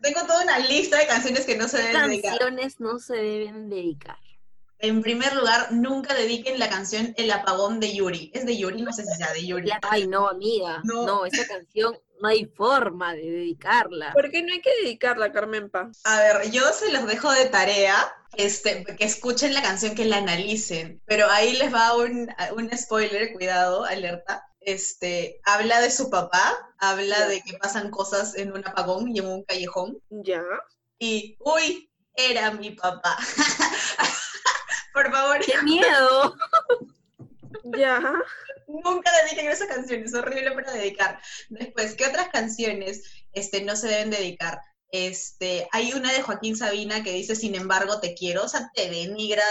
tengo 0.00 0.20
toda 0.22 0.42
una 0.42 0.58
lista 0.58 0.98
de 0.98 1.06
canciones 1.06 1.44
que 1.44 1.56
no 1.56 1.68
se 1.68 1.78
deben 1.78 2.08
dedicar. 2.08 2.38
Canciones 2.38 2.80
no 2.80 2.98
se 2.98 3.16
deben 3.16 3.68
dedicar. 3.68 4.18
En 4.82 5.00
primer 5.00 5.32
lugar, 5.36 5.70
nunca 5.70 6.12
dediquen 6.12 6.58
la 6.58 6.68
canción 6.68 7.14
El 7.16 7.30
apagón 7.30 7.78
de 7.78 7.94
Yuri. 7.94 8.32
Es 8.34 8.44
de 8.44 8.56
Yuri, 8.58 8.82
no 8.82 8.92
sé 8.92 9.04
si 9.06 9.14
sea 9.14 9.32
de 9.32 9.46
Yuri. 9.46 9.68
Ya- 9.68 9.78
Ay, 9.82 10.08
no, 10.08 10.28
amiga. 10.28 10.80
No. 10.82 11.06
No. 11.06 11.24
esa 11.24 11.46
canción 11.46 11.96
no 12.20 12.28
hay 12.28 12.46
forma 12.46 13.14
de 13.14 13.22
dedicarla. 13.22 14.12
¿por 14.12 14.28
qué 14.32 14.42
no 14.42 14.52
hay 14.52 14.60
que 14.60 14.74
dedicarla, 14.82 15.32
Carmen 15.32 15.70
Paz? 15.70 16.00
A 16.02 16.18
ver, 16.18 16.50
yo 16.50 16.62
se 16.72 16.90
los 16.92 17.06
dejo 17.06 17.30
de 17.30 17.46
tarea, 17.46 17.94
este, 18.36 18.84
que 18.84 19.04
escuchen 19.04 19.54
la 19.54 19.62
canción, 19.62 19.94
que 19.94 20.04
la 20.04 20.16
analicen. 20.16 21.00
Pero 21.06 21.30
ahí 21.30 21.52
les 21.56 21.72
va 21.72 21.96
un, 21.96 22.28
un 22.56 22.76
spoiler, 22.76 23.32
cuidado, 23.34 23.84
alerta. 23.84 24.44
Este, 24.60 25.40
habla 25.44 25.80
de 25.80 25.92
su 25.92 26.10
papá, 26.10 26.58
habla 26.78 27.28
de 27.28 27.40
que 27.42 27.54
pasan 27.56 27.90
cosas 27.90 28.34
en 28.36 28.50
un 28.52 28.66
apagón 28.66 29.14
y 29.14 29.20
en 29.20 29.26
un 29.26 29.44
callejón. 29.44 29.98
Ya, 30.10 30.42
Y, 30.98 31.36
uy, 31.38 31.88
era 32.16 32.50
mi 32.50 32.72
papá. 32.72 33.16
Por 34.92 35.10
favor, 35.10 35.38
¡Qué 35.44 35.60
miedo! 35.62 36.36
ya. 37.76 38.00
nunca 38.66 39.10
dediquen 39.24 39.48
esa 39.50 39.66
canción, 39.66 40.02
es 40.02 40.14
horrible 40.14 40.52
para 40.52 40.72
dedicar. 40.72 41.20
Después, 41.48 41.94
¿qué 41.94 42.06
otras 42.06 42.28
canciones 42.28 43.02
este, 43.32 43.62
no 43.62 43.76
se 43.76 43.88
deben 43.88 44.10
dedicar? 44.10 44.60
Este, 44.90 45.66
hay 45.72 45.92
una 45.94 46.12
de 46.12 46.22
Joaquín 46.22 46.56
Sabina 46.56 47.02
que 47.02 47.12
dice, 47.12 47.34
sin 47.34 47.54
embargo, 47.54 48.00
te 48.00 48.14
quiero, 48.14 48.44
o 48.44 48.48
sea, 48.48 48.70
te 48.74 48.90
denigra 48.90 49.42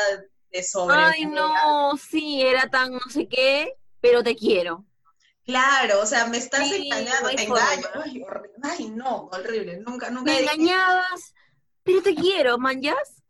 de 0.52 0.64
sobre. 0.64 0.96
Ay, 0.98 1.26
no, 1.26 1.98
sí, 1.98 2.42
era 2.42 2.70
tan 2.70 2.92
no 2.94 3.00
sé 3.10 3.28
qué, 3.28 3.74
pero 4.00 4.24
te 4.24 4.36
quiero. 4.36 4.86
Claro, 5.44 6.02
o 6.02 6.06
sea, 6.06 6.28
me 6.28 6.38
estás 6.38 6.70
Sí, 6.70 6.88
engañando, 6.88 7.30
te 7.30 7.44
engaño. 7.44 7.88
Ay, 8.64 8.90
no, 8.90 9.30
horrible. 9.32 9.78
Nunca, 9.78 10.12
nunca. 10.12 10.32
Me 10.32 10.38
dediqué- 10.40 10.54
engañabas, 10.54 11.34
pero 11.84 12.04
te 12.04 12.14
quiero, 12.14 12.60
manjas. 12.60 13.24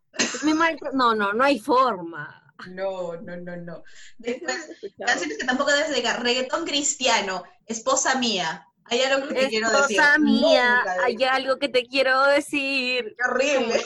Me 0.44 0.54
No, 0.92 1.14
no, 1.14 1.32
no 1.32 1.44
hay 1.44 1.58
forma. 1.58 2.38
No, 2.68 3.16
no, 3.16 3.36
no, 3.36 3.56
no. 3.56 3.82
Después, 4.18 4.70
canciones 5.04 5.38
que 5.38 5.46
tampoco 5.46 5.72
debes 5.72 5.90
dedicar. 5.90 6.22
Reggaetón 6.22 6.64
cristiano, 6.64 7.42
esposa 7.66 8.16
mía. 8.18 8.66
Hay 8.84 9.00
algo 9.02 9.28
que 9.28 9.34
te 9.34 9.48
quiero 9.48 9.70
decir. 9.70 9.96
Esposa 10.00 10.18
mía, 10.18 10.84
hay 11.02 11.24
algo 11.24 11.58
que 11.58 11.68
te 11.68 11.86
quiero 11.86 12.24
decir. 12.26 13.16
Qué 13.16 13.30
horrible. 13.30 13.80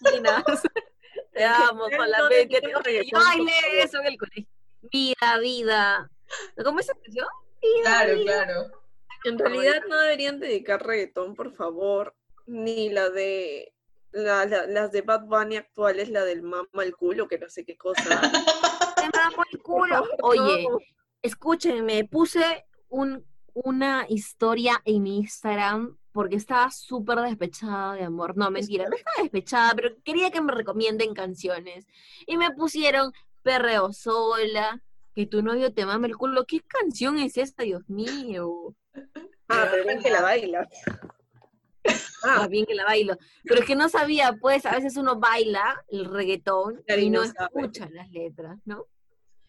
imaginas? 0.00 0.44
Te 1.32 1.44
amo 1.44 1.86
Él 1.88 1.96
no 1.98 2.04
solamente. 2.06 2.60
dedica 2.60 3.02
Yo 3.04 3.18
bailé 3.18 3.82
eso 3.82 3.98
en 3.98 4.06
el 4.06 4.16
colegio. 4.18 4.46
Vida, 4.82 5.38
vida. 5.40 6.10
¿Cómo 6.62 6.78
es 6.80 6.86
esa 6.86 6.94
canción? 7.02 7.26
Vida, 7.60 7.82
Claro, 7.82 8.14
vida. 8.18 8.44
claro. 8.44 8.84
En 9.24 9.38
realidad 9.38 9.82
no 9.88 9.98
deberían 9.98 10.38
dedicar 10.38 10.86
reggaetón, 10.86 11.34
por 11.34 11.54
favor, 11.56 12.14
ni 12.46 12.90
la 12.90 13.08
de 13.08 13.73
la- 14.14 14.46
la- 14.46 14.66
las 14.66 14.90
de 14.92 15.02
Bad 15.02 15.24
Bunny 15.26 15.56
actuales, 15.56 16.08
la 16.08 16.24
del 16.24 16.42
mama 16.42 16.82
el 16.82 16.94
culo, 16.96 17.28
que 17.28 17.38
no 17.38 17.48
sé 17.48 17.64
qué 17.64 17.76
cosa. 17.76 18.02
Te 18.96 19.10
mamo 19.18 19.44
el 19.52 19.58
culo. 19.60 20.04
Oye, 20.22 20.66
escúchenme, 21.22 22.04
puse 22.04 22.64
un, 22.88 23.24
una 23.54 24.06
historia 24.08 24.80
en 24.84 25.02
mi 25.02 25.18
Instagram 25.18 25.96
porque 26.12 26.36
estaba 26.36 26.70
súper 26.70 27.18
despechada 27.20 27.94
de 27.94 28.04
amor. 28.04 28.36
No, 28.36 28.50
mentira, 28.50 28.88
no 28.88 28.94
estaba 28.96 29.22
despechada, 29.22 29.72
pero 29.74 29.96
quería 30.04 30.30
que 30.30 30.40
me 30.40 30.52
recomienden 30.52 31.12
canciones. 31.12 31.86
Y 32.26 32.36
me 32.36 32.50
pusieron 32.52 33.12
Perreo 33.42 33.92
Sola, 33.92 34.80
que 35.14 35.26
tu 35.26 35.42
novio 35.42 35.74
te 35.74 35.84
mame 35.86 36.06
el 36.06 36.16
culo. 36.16 36.44
¿Qué 36.46 36.60
canción 36.60 37.18
es 37.18 37.36
esta, 37.36 37.64
Dios 37.64 37.88
mío? 37.88 38.74
Ah, 39.48 39.66
pero 39.70 39.84
ven 39.86 40.00
que 40.00 40.10
la 40.10 40.22
baila. 40.22 40.68
Ah, 42.22 42.46
bien 42.48 42.64
que 42.66 42.74
la 42.74 42.84
bailo. 42.84 43.18
Pero 43.44 43.60
es 43.60 43.66
que 43.66 43.76
no 43.76 43.88
sabía, 43.88 44.32
pues, 44.40 44.64
a 44.64 44.72
veces 44.74 44.96
uno 44.96 45.16
baila 45.16 45.84
el 45.88 46.06
reggaetón 46.06 46.82
Claro, 46.86 47.00
y 47.02 47.10
no 47.10 47.24
no 47.24 47.32
sabe. 47.32 47.48
escucha 47.56 47.88
las 47.90 48.10
letras, 48.10 48.58
¿no? 48.64 48.86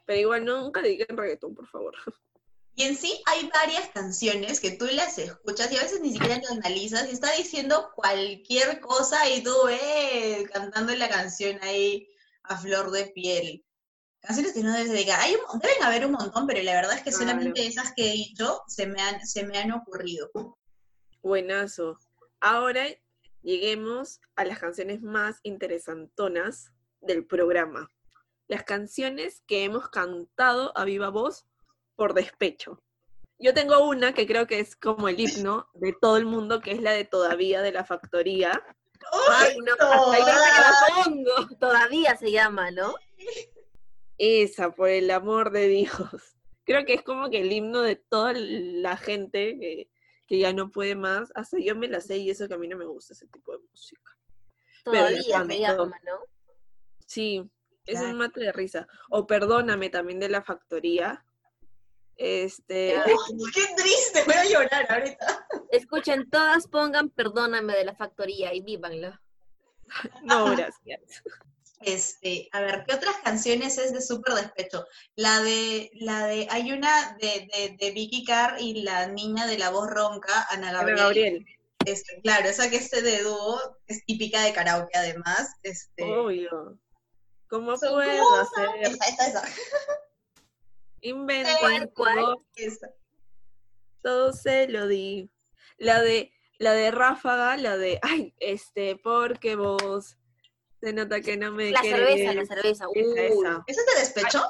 Pero 0.06 0.20
igual 0.20 0.44
nunca 0.46 0.82
dediquen 0.82 1.16
reggaetón, 1.18 1.56
por 1.56 1.68
favor. 1.68 1.94
Y 2.78 2.84
en 2.84 2.98
sí 2.98 3.22
hay 3.26 3.50
varias 3.54 3.88
canciones 3.94 4.60
que 4.60 4.72
tú 4.72 4.86
las 4.92 5.18
escuchas 5.18 5.72
y 5.72 5.78
a 5.78 5.82
veces 5.82 6.02
ni 6.02 6.12
siquiera 6.12 6.36
las 6.40 6.52
analizas 6.52 7.08
y 7.08 7.14
está 7.14 7.32
diciendo 7.32 7.90
cualquier 7.96 8.82
cosa 8.82 9.30
y 9.30 9.42
tú, 9.42 9.54
eh, 9.70 10.46
cantando 10.52 10.94
la 10.94 11.08
canción 11.08 11.58
ahí 11.62 12.06
a 12.44 12.58
flor 12.58 12.92
de 12.92 13.06
piel. 13.16 13.64
Canciones 14.20 14.52
que 14.52 14.62
no 14.62 14.74
debes 14.74 14.92
dedicar. 14.92 15.22
Hay 15.22 15.36
un- 15.36 15.60
deben 15.62 15.82
haber 15.84 16.06
un 16.06 16.12
montón, 16.12 16.46
pero 16.48 16.62
la 16.64 16.74
verdad 16.74 16.96
es 16.98 17.04
que 17.04 17.12
Claro. 17.12 17.20
solamente 17.20 17.66
esas 17.66 17.94
que 17.96 18.10
he 18.10 18.12
dicho 18.12 18.62
se 18.68 18.88
me 18.88 19.02
han, 19.02 19.26
se 19.26 19.46
me 19.46 19.58
han 19.58 19.72
ocurrido. 19.72 20.30
Buenazo. 21.24 21.98
Ahora 22.48 22.86
lleguemos 23.42 24.22
a 24.36 24.46
las 24.46 24.60
canciones 24.60 25.02
más 25.02 25.40
interesantonas 25.42 26.72
del 27.02 27.26
programa. 27.26 27.90
Las 28.48 28.62
canciones 28.62 29.42
que 29.48 29.64
hemos 29.64 29.90
cantado 29.90 30.72
a 30.78 30.86
viva 30.86 31.10
voz 31.10 31.48
por 31.96 32.14
despecho. 32.14 32.84
Yo 33.40 33.56
tengo 33.56 33.84
una 33.90 34.14
que 34.14 34.28
creo 34.28 34.46
que 34.46 34.60
es 34.60 34.76
como 34.76 35.10
el 35.10 35.20
himno 35.20 35.68
de 35.74 35.96
todo 36.00 36.18
el 36.18 36.26
mundo, 36.26 36.62
que 36.62 36.74
es 36.74 36.84
la 36.84 36.92
de 36.92 37.06
Todavía 37.06 37.64
de 37.64 37.72
la 37.72 37.84
Factoría. 37.84 38.64
Ay, 39.28 39.58
no, 39.58 39.76
la 39.76 41.04
pongo. 41.04 41.56
Todavía 41.60 42.16
se 42.16 42.32
llama, 42.32 42.70
¿no? 42.70 42.94
Esa, 44.20 44.70
por 44.70 44.90
el 44.90 45.10
amor 45.10 45.50
de 45.50 45.68
Dios. 45.68 46.38
Creo 46.64 46.86
que 46.86 46.94
es 46.94 47.02
como 47.02 47.32
que 47.32 47.42
el 47.42 47.52
himno 47.52 47.82
de 47.82 47.96
toda 47.96 48.34
la 48.36 48.98
gente 48.98 49.58
que, 49.58 49.90
que 50.28 50.40
ya 50.40 50.54
no 50.54 50.70
puede 50.72 50.96
más. 50.96 51.32
Hasta 51.36 51.58
yo 51.60 51.76
me 51.76 51.88
la 51.88 52.02
sé 52.02 52.18
y 52.18 52.30
eso 52.30 52.48
que 52.48 52.54
a 52.54 52.58
mí 52.58 52.68
no 52.68 52.78
me 52.78 52.86
gusta 52.86 53.14
ese 53.14 53.28
tipo 53.28 53.52
de 53.54 53.60
música. 53.70 54.18
Pero 54.84 54.98
Todavía 54.98 55.22
se 55.22 55.32
canto. 55.32 55.54
llama, 55.56 56.00
¿no? 56.06 56.20
Sí, 57.06 57.44
es 57.86 58.00
Claro. 58.00 58.10
un 58.12 58.18
mate 58.18 58.40
de 58.40 58.52
risa. 58.52 58.88
O 59.10 59.26
Perdóname 59.28 59.90
también 59.90 60.20
de 60.20 60.30
la 60.30 60.44
factoría. 60.44 61.24
Este, 62.18 62.96
Uy, 63.06 63.52
¡Qué 63.54 63.62
triste! 63.76 64.24
Voy 64.26 64.36
a 64.36 64.46
llorar 64.46 64.92
ahorita. 64.92 65.48
Escuchen, 65.72 66.30
todas 66.30 66.68
pongan 66.68 67.10
Perdóname 67.10 67.74
de 67.76 67.84
la 67.86 67.96
factoría 67.96 68.54
y 68.54 68.62
vívanlo. 68.62 69.20
no, 70.24 70.46
gracias. 70.56 71.24
Este, 71.82 72.48
a 72.52 72.62
ver, 72.62 72.84
¿qué 72.88 72.96
otras 72.96 73.18
canciones 73.24 73.78
es 73.78 73.94
de 73.94 74.02
súper 74.02 74.34
despecho? 74.36 74.86
La 75.16 75.42
de, 75.42 75.92
la 75.96 76.26
de, 76.28 76.48
hay 76.50 76.72
una 76.72 77.18
de, 77.20 77.48
de, 77.54 77.76
de 77.78 77.92
Vicky 77.92 78.24
Carr 78.24 78.60
y 78.60 78.82
la 78.84 79.08
niña 79.08 79.46
de 79.46 79.58
la 79.58 79.70
voz 79.70 79.90
ronca, 79.90 80.48
Ana 80.50 80.70
Ana 80.70 80.80
Gabriel. 80.80 80.98
Gabriel, 81.00 81.46
Este, 81.86 82.22
claro, 82.22 82.50
esa 82.50 82.70
que 82.70 82.78
este 82.78 83.02
de 83.02 83.24
dúo 83.24 83.60
es 83.88 84.06
típica 84.06 84.42
de 84.42 84.54
karaoke 84.54 84.98
además. 84.98 85.50
Este, 85.64 86.04
obvio. 86.04 86.80
¿Cómo 87.50 87.76
puedo 87.78 88.42
hacer? 88.42 88.70
esa, 88.82 89.06
esa, 89.06 89.28
esa, 89.28 89.42
todo, 91.94 92.42
todo 94.02 94.34
se 94.34 94.68
lo 94.68 94.88
di. 94.88 95.30
La 95.78 96.02
de, 96.02 96.32
la 96.58 96.74
de 96.74 96.90
Ráfaga, 96.90 97.58
la 97.58 97.78
de, 97.78 98.00
ay, 98.02 98.34
este, 98.40 98.96
porque 98.96 99.56
vos 99.56 100.18
se 100.86 100.94
nota 100.94 101.20
que 101.20 101.36
no 101.36 101.52
me 101.52 101.72
La 101.72 101.82
querés. 101.82 101.98
cerveza, 102.00 102.34
la 102.34 102.46
cerveza. 102.46 102.86
Esa, 102.86 102.90
Uy, 102.90 103.16
esa. 103.18 103.64
¿Esa 103.66 103.82
es 103.82 103.88
de 103.88 104.00
despecho? 104.02 104.44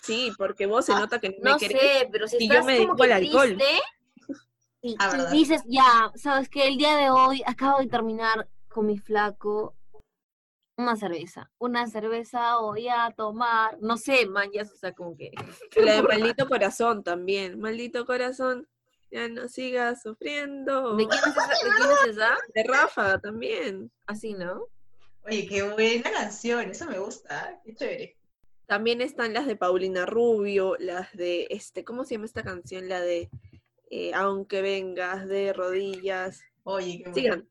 Sí, 0.00 0.30
porque 0.38 0.66
vos 0.66 0.84
se 0.86 0.92
Ah, 0.92 1.00
nota 1.00 1.18
que 1.18 1.30
no 1.30 1.34
me 1.42 1.50
No 1.50 1.58
sé, 1.58 2.08
pero 2.12 2.28
si 2.28 2.36
Y 2.38 2.48
yo 2.48 2.54
estás 2.60 2.66
me 2.66 2.78
como 2.78 2.94
que 2.94 3.02
al 3.02 3.12
alcohol. 3.12 3.56
triste 3.56 3.80
y, 4.82 4.96
Ah, 5.00 5.28
dices, 5.32 5.62
ya, 5.66 6.12
sabes 6.14 6.48
que 6.48 6.68
el 6.68 6.76
día 6.76 6.96
de 6.96 7.10
hoy 7.10 7.42
acabo 7.44 7.80
de 7.80 7.88
terminar 7.88 8.48
con 8.68 8.86
mi 8.86 8.96
flaco 8.96 9.74
una 10.76 10.94
cerveza, 10.96 11.50
una 11.58 11.88
cerveza 11.88 12.56
voy 12.58 12.86
a 12.88 13.12
tomar, 13.14 13.76
no 13.80 13.96
sé, 13.98 14.24
man, 14.26 14.50
ya, 14.52 14.62
o 14.62 14.66
sea, 14.66 14.92
como 14.94 15.16
que 15.16 15.32
La 15.84 15.94
de 15.94 16.02
Maldito 16.36 16.48
Corazón 16.48 17.02
también. 17.02 17.58
Maldito 17.58 18.06
Corazón. 18.06 18.68
Ya 19.10 19.26
no 19.28 19.48
sigas 19.48 20.02
sufriendo. 20.02 20.94
¿De 20.94 21.08
quién 21.08 21.20
es 21.20 21.36
esa? 21.36 21.48
¿De 21.48 21.70
quién 21.76 21.90
es 21.90 22.04
esa? 22.10 22.38
De 22.54 22.62
Ráfaga 22.62 23.18
también. 23.18 23.90
Así, 24.06 24.34
¿no? 24.34 24.66
Oye, 25.24 25.46
qué 25.46 25.62
buena 25.62 26.10
canción, 26.10 26.70
eso 26.70 26.86
me 26.86 26.98
gusta, 26.98 27.60
qué 27.64 27.74
chévere. 27.74 28.16
También 28.66 29.00
están 29.00 29.34
las 29.34 29.46
de 29.46 29.56
Paulina 29.56 30.06
Rubio, 30.06 30.76
las 30.78 31.12
de, 31.12 31.46
este, 31.50 31.84
¿cómo 31.84 32.04
se 32.04 32.14
llama 32.14 32.26
esta 32.26 32.42
canción? 32.42 32.88
La 32.88 33.00
de 33.00 33.28
eh, 33.90 34.12
Aunque 34.14 34.62
vengas 34.62 35.26
de 35.26 35.52
rodillas. 35.52 36.40
Oye, 36.62 37.02
qué. 37.04 37.12
Sigan. 37.12 37.48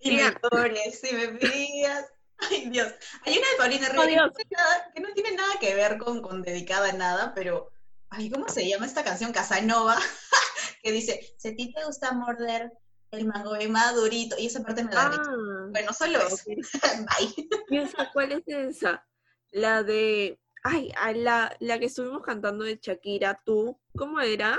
Y 0.00 0.12
me 0.12 0.16
sigan. 0.18 0.38
pones, 0.40 1.00
si 1.00 1.14
me 1.14 1.28
pidas. 1.28 2.06
Ay, 2.38 2.70
Dios. 2.70 2.92
Hay 3.24 3.38
una 3.38 3.50
de 3.50 3.56
Paulina 3.58 3.88
Rubio 3.90 4.24
Oh, 4.24 4.32
que, 4.32 4.44
Dios. 4.48 4.48
no 4.48 4.48
tiene 4.48 4.56
nada, 4.56 4.92
que 4.94 5.00
no 5.00 5.12
tiene 5.14 5.32
nada 5.32 5.54
que 5.60 5.74
ver 5.74 5.98
con, 5.98 6.22
con 6.22 6.42
dedicada 6.42 6.88
a 6.90 6.92
nada, 6.92 7.32
pero. 7.34 7.70
Ay, 8.08 8.30
¿cómo 8.30 8.48
se 8.48 8.66
llama 8.68 8.86
esta 8.86 9.04
canción? 9.04 9.32
Casanova. 9.32 9.96
que 10.82 10.92
dice: 10.92 11.34
Si 11.38 11.48
a 11.48 11.54
ti 11.56 11.72
te 11.72 11.84
gusta 11.84 12.12
morder 12.12 12.72
el 13.10 13.26
mango 13.26 13.56
bien 13.56 13.72
madurito. 13.72 14.36
Y 14.38 14.46
esa 14.46 14.62
parte 14.62 14.84
me 14.84 14.90
da. 14.90 15.10
Ah, 15.12 15.66
Bueno, 15.70 15.92
solo 15.92 16.18
eso. 16.26 16.36
Bye. 16.46 17.48
¿Y 17.70 17.78
esa 17.78 18.10
cuál 18.12 18.32
es 18.32 18.42
esa? 18.46 19.06
La 19.50 19.82
de, 19.82 20.38
ay, 20.62 20.92
a 20.96 21.12
la, 21.12 21.56
la 21.60 21.78
que 21.78 21.86
estuvimos 21.86 22.22
cantando 22.22 22.64
de 22.64 22.78
Shakira, 22.80 23.40
tú, 23.44 23.80
¿cómo 23.96 24.20
era? 24.20 24.58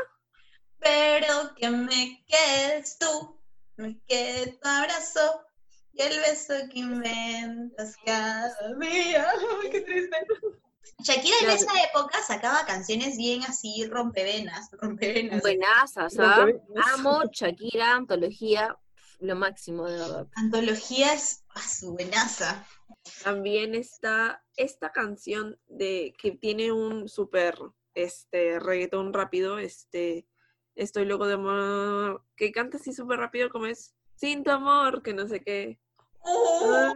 Pero 0.80 1.56
que 1.56 1.70
me 1.70 2.24
quedes 2.28 2.98
tú, 2.98 3.40
me 3.76 4.00
quede 4.08 4.58
tu 4.62 4.68
abrazo 4.68 5.44
y 5.92 6.02
el 6.02 6.20
beso 6.20 6.54
que 6.72 6.80
inventas 6.80 7.96
cada 8.06 8.54
día. 8.80 9.28
Ay, 9.62 9.70
qué 9.72 9.82
triste. 9.82 10.18
Shakira 11.04 11.36
en 11.42 11.50
esa 11.52 11.84
época 11.84 12.22
sacaba 12.24 12.66
canciones 12.66 13.18
bien 13.18 13.44
así, 13.44 13.86
rompevenas, 13.86 14.70
rompevenas. 14.74 15.42
Buenazas, 15.42 16.18
¿ah? 16.20 16.46
Rompevenas. 16.46 16.88
Amo 16.94 17.24
Shakira, 17.32 17.96
antología, 17.96 18.78
lo 19.20 19.36
máximo, 19.36 19.86
de 19.86 20.00
verdad. 20.00 20.28
Antología 20.36 21.14
es 21.14 21.44
a 21.56 21.62
su 21.62 21.94
buenaza. 21.94 22.66
También 23.24 23.76
está 23.76 24.44
esta 24.56 24.92
canción 24.92 25.60
de 25.68 26.14
que 26.20 26.32
tiene 26.32 26.72
un 26.72 27.08
súper 27.08 27.58
este 27.94 28.60
reggaetón 28.60 29.14
rápido, 29.14 29.58
este 29.60 30.28
Estoy 30.78 31.06
loco 31.06 31.26
de 31.26 31.34
amor, 31.34 32.24
que 32.36 32.52
canta 32.52 32.78
así 32.78 32.94
súper 32.94 33.18
rápido 33.18 33.50
como 33.50 33.66
es 33.66 33.96
Sin 34.16 34.44
tu 34.44 34.52
amor, 34.52 35.02
que 35.02 35.12
no 35.12 35.28
sé 35.28 35.42
qué. 35.42 35.80
Uh. 36.24 36.94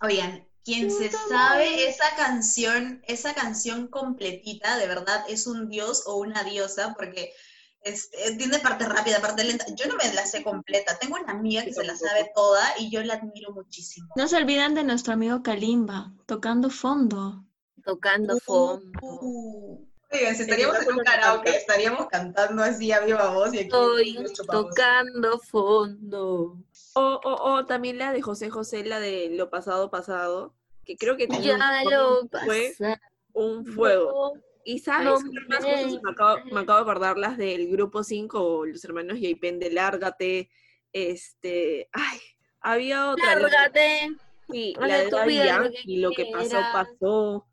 Oigan, 0.00 0.48
quien 0.64 0.90
se 0.90 1.10
sabe 1.10 1.88
esa 1.88 2.14
canción, 2.16 3.02
esa 3.06 3.34
canción 3.34 3.88
completita, 3.88 4.76
de 4.78 4.86
verdad 4.86 5.24
es 5.28 5.46
un 5.46 5.68
dios 5.68 6.04
o 6.06 6.16
una 6.16 6.44
diosa, 6.44 6.94
porque 6.96 7.32
este, 7.82 8.36
tiene 8.36 8.58
parte 8.60 8.88
rápida, 8.88 9.20
parte 9.20 9.44
lenta. 9.44 9.66
Yo 9.74 9.86
no 9.86 9.96
me 9.96 10.12
la 10.14 10.24
sé 10.24 10.42
completa. 10.44 10.98
Tengo 10.98 11.16
una 11.20 11.32
amiga 11.32 11.64
que 11.64 11.74
se 11.74 11.84
la 11.84 11.96
sabe 11.96 12.30
toda 12.34 12.62
y 12.78 12.90
yo 12.90 13.02
la 13.02 13.14
admiro 13.14 13.52
muchísimo. 13.52 14.08
No 14.14 14.28
se 14.28 14.36
olvidan 14.36 14.74
de 14.74 14.84
nuestro 14.84 15.14
amigo 15.14 15.42
Kalimba, 15.42 16.12
tocando 16.26 16.70
fondo. 16.70 17.44
Tocando 17.84 18.38
fondo. 18.38 18.98
Uh. 19.00 19.84
Oigan, 20.12 20.36
si 20.36 20.42
estaríamos 20.42 20.82
en 20.82 20.92
un 20.92 21.04
karaoke, 21.04 21.56
estaríamos 21.56 22.06
cantando 22.08 22.62
así 22.62 22.92
a 22.92 23.00
viva 23.00 23.32
voz 23.32 23.54
y 23.54 23.60
aquí 23.60 23.66
Estoy 23.66 24.46
tocando 24.46 25.38
fondo. 25.38 26.58
O, 26.94 27.20
o, 27.24 27.52
o 27.54 27.66
también 27.66 27.98
la 27.98 28.12
de 28.12 28.20
José 28.22 28.50
José, 28.50 28.84
la 28.84 29.00
de 29.00 29.30
Lo 29.30 29.50
Pasado 29.50 29.90
Pasado, 29.90 30.54
que 30.84 30.96
creo 30.96 31.16
que 31.16 31.26
Ya 31.26 31.54
un- 31.84 31.90
lo 31.90 32.28
fue 32.44 32.74
pasa. 32.76 33.00
un 33.32 33.64
fuego. 33.66 34.34
Y 34.64 34.78
sabes, 34.78 35.24
no 35.24 35.30
qué 35.30 35.40
más 35.48 35.64
cosas 35.64 36.02
me 36.02 36.10
acabo, 36.10 36.38
me 36.52 36.60
acabo 36.60 36.78
de 36.84 36.90
acordar 36.90 37.18
las 37.18 37.36
del 37.36 37.68
grupo 37.68 38.04
5 38.04 38.40
o 38.58 38.66
los 38.66 38.84
hermanos 38.84 39.18
Yaipen 39.18 39.58
de 39.58 39.70
Lárgate. 39.72 40.50
Este, 40.92 41.88
ay, 41.92 42.18
había 42.60 43.10
otra. 43.10 43.34
la- 43.34 43.40
Lárgate. 43.48 44.10
sí, 44.50 44.74
la 44.78 44.98
de 44.98 45.08
tu 45.10 45.16
vida 45.26 45.58
lo 45.58 45.62
que 45.70 45.74
Yankee, 45.76 45.96
lo 45.98 46.10
que 46.12 46.26
pasó, 46.32 46.60
pasó. 46.72 47.46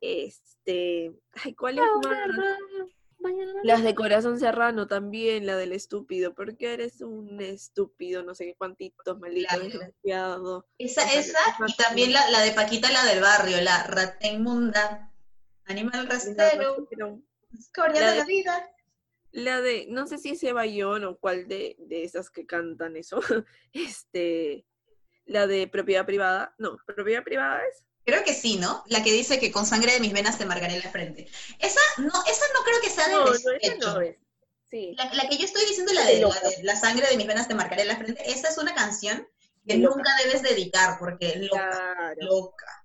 Este, 0.00 1.12
ay, 1.44 1.54
¿cuál 1.54 1.78
es 1.78 1.84
más? 2.04 2.88
Mañana 3.26 3.60
Las 3.62 3.82
de 3.82 3.94
Corazón 3.94 4.38
Serrano 4.38 4.86
también, 4.86 5.46
la 5.46 5.56
del 5.56 5.72
estúpido, 5.72 6.34
porque 6.34 6.72
eres 6.74 7.00
un 7.00 7.40
estúpido, 7.40 8.22
no 8.22 8.34
sé 8.34 8.44
qué 8.46 8.54
cuantitos, 8.54 9.18
maldito 9.18 9.48
Claro. 9.48 9.64
desgraciado. 9.64 10.66
Esa, 10.78 11.02
O 11.04 11.08
sea, 11.08 11.20
esa, 11.20 11.38
que- 11.58 11.64
y 11.72 11.76
también 11.76 12.12
la, 12.12 12.30
la 12.30 12.40
de 12.40 12.52
Paquita, 12.52 12.90
la 12.92 13.04
del 13.04 13.20
barrio, 13.20 13.60
la 13.60 13.82
rata 13.84 14.26
inmunda, 14.26 15.12
animal 15.64 16.06
rastero, 16.06 16.88
escoria 17.58 18.00
La 18.00 18.06
de 18.08 18.12
de- 18.12 18.18
la 18.20 18.24
vida. 18.26 18.70
La 19.32 19.60
de, 19.60 19.86
no 19.90 20.06
sé 20.06 20.16
si 20.18 20.30
es 20.30 20.42
Eva 20.44 20.64
Yon 20.64 21.04
o 21.04 21.18
cuál 21.18 21.46
de, 21.48 21.76
de 21.78 22.04
esas 22.04 22.30
que 22.30 22.46
cantan 22.46 22.96
eso. 22.96 23.20
Este, 23.72 24.64
la 25.26 25.46
de 25.46 25.66
propiedad 25.68 26.06
privada. 26.06 26.54
No, 26.58 26.78
propiedad 26.86 27.22
privada 27.24 27.60
es. 27.66 27.84
Creo 28.06 28.24
que 28.24 28.32
sí, 28.32 28.56
¿no? 28.56 28.82
La 28.86 29.02
que 29.02 29.12
dice 29.12 29.38
que 29.40 29.50
con 29.52 29.66
sangre 29.66 29.92
de 29.92 30.00
mis 30.00 30.12
venas 30.12 30.38
te 30.38 30.46
marcaré 30.46 30.78
la 30.80 30.90
frente. 30.90 31.28
Esa 31.58 31.80
no, 31.98 32.08
esa 32.30 32.44
no 32.54 32.62
creo 32.64 32.80
que 32.80 32.88
sea 32.90 33.08
de 33.08 33.14
No, 33.14 33.30
despecho. 33.32 33.94
no 33.94 34.00
es. 34.00 34.16
Sí. 34.70 34.94
La, 34.96 35.12
la 35.12 35.28
que 35.28 35.36
yo 35.36 35.44
estoy 35.44 35.64
diciendo, 35.66 35.92
la 35.92 36.04
De 36.04 36.20
la 36.20 36.28
de 36.28 36.62
la 36.62 36.76
sangre 36.76 37.06
de 37.08 37.16
mis 37.16 37.26
venas 37.26 37.48
te 37.48 37.54
marcaré 37.54 37.84
la 37.84 37.96
frente, 37.96 38.30
esa 38.30 38.48
es 38.48 38.58
una 38.58 38.74
canción 38.74 39.28
que 39.66 39.76
loca. 39.76 39.96
nunca 39.96 40.10
debes 40.24 40.42
dedicar 40.42 40.98
porque 41.00 41.36
loca, 41.36 41.68
Claro, 41.70 42.16
loca. 42.20 42.84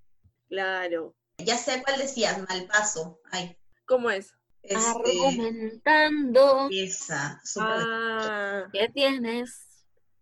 claro. 0.50 1.16
Ya 1.38 1.58
sé 1.58 1.82
cuál 1.84 2.00
decías, 2.00 2.38
mal 2.50 2.66
paso. 2.68 3.20
Ay, 3.32 3.58
¿Cómo 3.86 4.10
es? 4.12 4.34
este, 4.64 4.76
Argumentando 4.76 6.68
esa, 6.72 7.42
súper 7.44 7.68
Ah, 7.72 8.68
que 8.72 8.90
tienes 8.90 9.68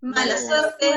mala 0.01 0.37
suerte. 0.37 0.93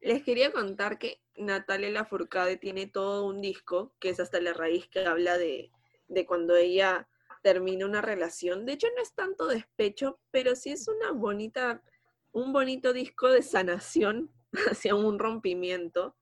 les 0.00 0.22
quería 0.24 0.52
contar 0.52 0.98
que 0.98 1.20
Natalia 1.36 1.90
Lafourcade 1.90 2.56
tiene 2.56 2.86
todo 2.86 3.26
un 3.26 3.40
disco, 3.40 3.92
que 3.98 4.10
es 4.10 4.20
hasta 4.20 4.40
la 4.40 4.52
raíz 4.52 4.88
que 4.88 5.04
habla 5.04 5.38
de, 5.38 5.70
de 6.08 6.26
cuando 6.26 6.56
ella 6.56 7.08
termina 7.42 7.86
una 7.86 8.02
relación. 8.02 8.66
De 8.66 8.72
hecho, 8.72 8.88
no 8.94 9.02
es 9.02 9.14
tanto 9.14 9.46
despecho, 9.46 10.18
pero 10.30 10.54
sí 10.54 10.70
es 10.70 10.88
una 10.88 11.12
bonita, 11.12 11.82
un 12.32 12.52
bonito 12.52 12.92
disco 12.92 13.28
de 13.28 13.42
sanación 13.42 14.30
hacia 14.70 14.94
un 14.94 15.18
rompimiento. 15.18 16.14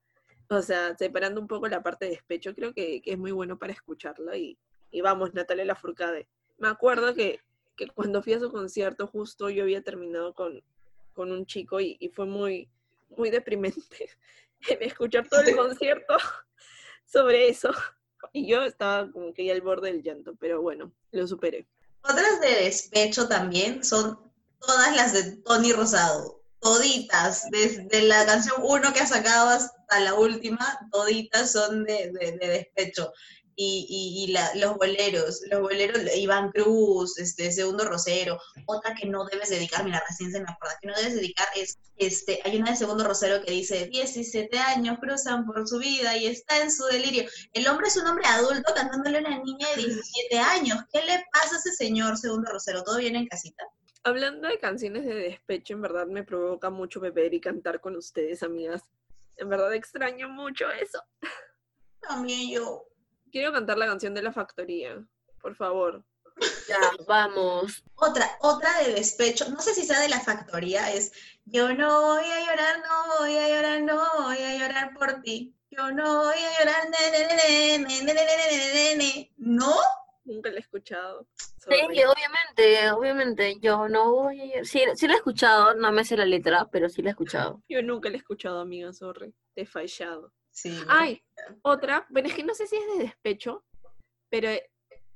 O 0.49 0.61
sea, 0.61 0.97
separando 0.97 1.39
un 1.41 1.47
poco 1.47 1.67
la 1.67 1.83
parte 1.83 2.05
de 2.05 2.11
despecho, 2.11 2.55
creo 2.55 2.73
que, 2.73 3.01
que 3.01 3.11
es 3.11 3.17
muy 3.17 3.31
bueno 3.31 3.59
para 3.59 3.73
escucharlo. 3.73 4.35
Y, 4.35 4.57
y 4.91 5.01
vamos, 5.01 5.33
Natalia 5.33 5.65
Lafourcade. 5.65 6.27
Me 6.57 6.67
acuerdo 6.67 7.13
que, 7.13 7.39
que 7.75 7.87
cuando 7.87 8.23
fui 8.23 8.33
a 8.33 8.39
su 8.39 8.51
concierto, 8.51 9.07
justo 9.07 9.49
yo 9.49 9.63
había 9.63 9.83
terminado 9.83 10.33
con, 10.33 10.63
con 11.13 11.31
un 11.31 11.45
chico 11.45 11.79
y, 11.79 11.97
y 11.99 12.09
fue 12.09 12.25
muy, 12.25 12.69
muy 13.15 13.29
deprimente 13.29 14.09
escuchar 14.81 15.27
todo 15.27 15.41
el 15.41 15.55
concierto 15.55 16.17
sobre 17.05 17.49
eso. 17.49 17.71
Y 18.33 18.47
yo 18.47 18.63
estaba 18.63 19.11
como 19.11 19.33
que 19.33 19.45
ya 19.45 19.53
al 19.53 19.61
borde 19.61 19.91
del 19.91 20.03
llanto, 20.03 20.35
pero 20.39 20.61
bueno, 20.61 20.91
lo 21.11 21.27
superé. 21.27 21.67
Otras 22.03 22.39
de 22.41 22.63
despecho 22.65 23.27
también 23.27 23.83
son 23.83 24.19
todas 24.59 24.95
las 24.95 25.13
de 25.13 25.37
Tony 25.37 25.71
Rosado. 25.73 26.37
Toditas, 26.59 27.49
desde 27.51 28.01
la 28.03 28.25
canción 28.25 28.57
1 28.61 28.91
que 28.93 28.99
ha 28.99 29.07
sacado 29.07 29.47
hasta 29.49 29.99
la 30.01 30.13
última, 30.13 30.77
toditas 30.91 31.53
son 31.53 31.85
de, 31.85 32.11
de- 32.11 32.37
de 32.37 32.47
despecho. 32.47 33.13
Y, 33.61 33.85
y- 33.89 34.23
y 34.23 34.27
la- 34.31 34.55
los 34.55 34.77
boleros, 34.77 35.41
los 35.51 35.59
boleros, 35.59 35.99
Iván 36.15 36.49
Cruz, 36.51 37.17
este, 37.19 37.51
Segundo 37.51 37.83
Rosero, 37.83 38.39
otra 38.67 38.95
que 38.95 39.05
no 39.05 39.25
debes 39.25 39.49
dedicar, 39.49 39.83
mira, 39.83 40.01
recién 40.07 40.31
se 40.31 40.39
me 40.39 40.49
acuerda, 40.49 40.77
que 40.79 40.87
no 40.87 40.95
debes 40.95 41.15
dedicar 41.15 41.45
es, 41.57 41.77
este, 41.97 42.39
hay 42.45 42.55
una 42.55 42.71
de 42.71 42.77
Segundo 42.77 43.03
Rosero 43.03 43.43
que 43.43 43.51
dice, 43.51 43.87
17 43.87 44.57
años 44.59 44.97
cruzan 45.01 45.45
por 45.45 45.67
su 45.67 45.77
vida 45.77 46.15
y 46.15 46.27
está 46.27 46.61
en 46.61 46.71
su 46.71 46.85
delirio. 46.85 47.25
El 47.51 47.67
hombre 47.67 47.89
es 47.89 47.97
un 47.97 48.07
hombre 48.07 48.25
adulto 48.27 48.73
cantándole 48.73 49.17
a 49.17 49.21
una 49.21 49.39
niña 49.43 49.67
de 49.75 49.83
17 49.83 50.39
años. 50.39 50.77
¿Qué 50.93 51.01
le 51.03 51.25
pasa 51.33 51.55
a 51.55 51.59
ese 51.59 51.73
señor, 51.73 52.17
Segundo 52.17 52.49
Rosero? 52.49 52.83
¿Todo 52.83 52.97
bien 52.99 53.17
en 53.17 53.27
casita? 53.27 53.65
Hablando 54.03 54.47
de 54.47 54.57
canciones 54.57 55.03
de 55.05 55.15
despecho, 55.15 55.73
en 55.73 55.81
verdad 55.81 56.07
me 56.07 56.23
provoca 56.23 56.69
mucho 56.69 57.01
beber 57.01 57.33
y 57.33 57.41
cantar 57.41 57.81
con 57.81 57.97
ustedes, 57.97 58.41
amigas. 58.41 58.83
En 59.35 59.49
verdad 59.49 59.73
extraño 59.73 60.29
mucho 60.29 60.71
eso. 60.71 61.03
También 61.99 62.49
yo. 62.49 62.85
Quiero 63.31 63.51
cantar 63.51 63.77
la 63.77 63.85
canción 63.85 64.13
de 64.13 64.21
la 64.21 64.31
factoría, 64.31 65.03
por 65.41 65.55
favor. 65.55 66.03
Ya, 66.67 66.77
vamos. 67.07 67.83
Otra, 67.95 68.29
otra 68.41 68.79
de 68.79 68.93
despecho, 68.93 69.49
no 69.49 69.59
sé 69.59 69.73
si 69.73 69.85
sea 69.85 69.99
de 69.99 70.09
la 70.09 70.21
factoría, 70.21 70.91
es 70.93 71.11
Yo 71.45 71.73
no 71.73 72.01
voy 72.01 72.25
a 72.25 72.45
llorar, 72.45 72.79
no 72.79 73.17
voy 73.19 73.37
a 73.37 73.49
llorar, 73.49 73.81
no 73.81 74.23
voy 74.23 74.37
a 74.37 74.57
llorar 74.57 74.93
por 74.93 75.21
ti. 75.21 75.53
Yo 75.69 75.91
no 75.91 76.23
voy 76.23 76.37
a 76.37 76.59
llorar, 76.59 76.89
ne, 76.89 77.85
ne, 78.05 78.95
ne, 78.95 79.31
¿No? 79.37 79.73
Nunca 80.23 80.49
la 80.49 80.57
he 80.57 80.59
escuchado. 80.59 81.27
Sorry. 81.57 81.77
Sí, 81.77 82.03
obviamente, 82.03 82.91
obviamente. 82.91 83.59
Yo 83.59 83.87
no 83.87 84.11
voy 84.13 84.41
a 84.41 84.45
llorar. 84.45 84.65
Sí, 84.65 84.81
sí 84.95 85.07
la 85.07 85.13
he 85.13 85.17
escuchado, 85.17 85.75
no 85.75 85.91
me 85.91 86.05
sé 86.05 86.17
la 86.17 86.25
letra, 86.25 86.69
pero 86.71 86.89
sí 86.89 87.01
la 87.01 87.09
he 87.09 87.11
escuchado. 87.11 87.61
Yo 87.67 87.81
nunca 87.83 88.09
la 88.09 88.15
he 88.15 88.19
escuchado, 88.19 88.59
amiga, 88.59 88.93
sorry. 88.93 89.33
Te 89.53 89.61
he 89.61 89.65
fallado. 89.65 90.31
Sí. 90.61 90.77
Ay, 90.89 91.23
otra, 91.61 92.05
pero 92.13 92.27
es 92.27 92.33
que 92.33 92.43
no 92.43 92.53
sé 92.53 92.67
si 92.67 92.75
es 92.75 92.85
de 92.97 93.03
despecho, 93.03 93.63
pero 94.29 94.49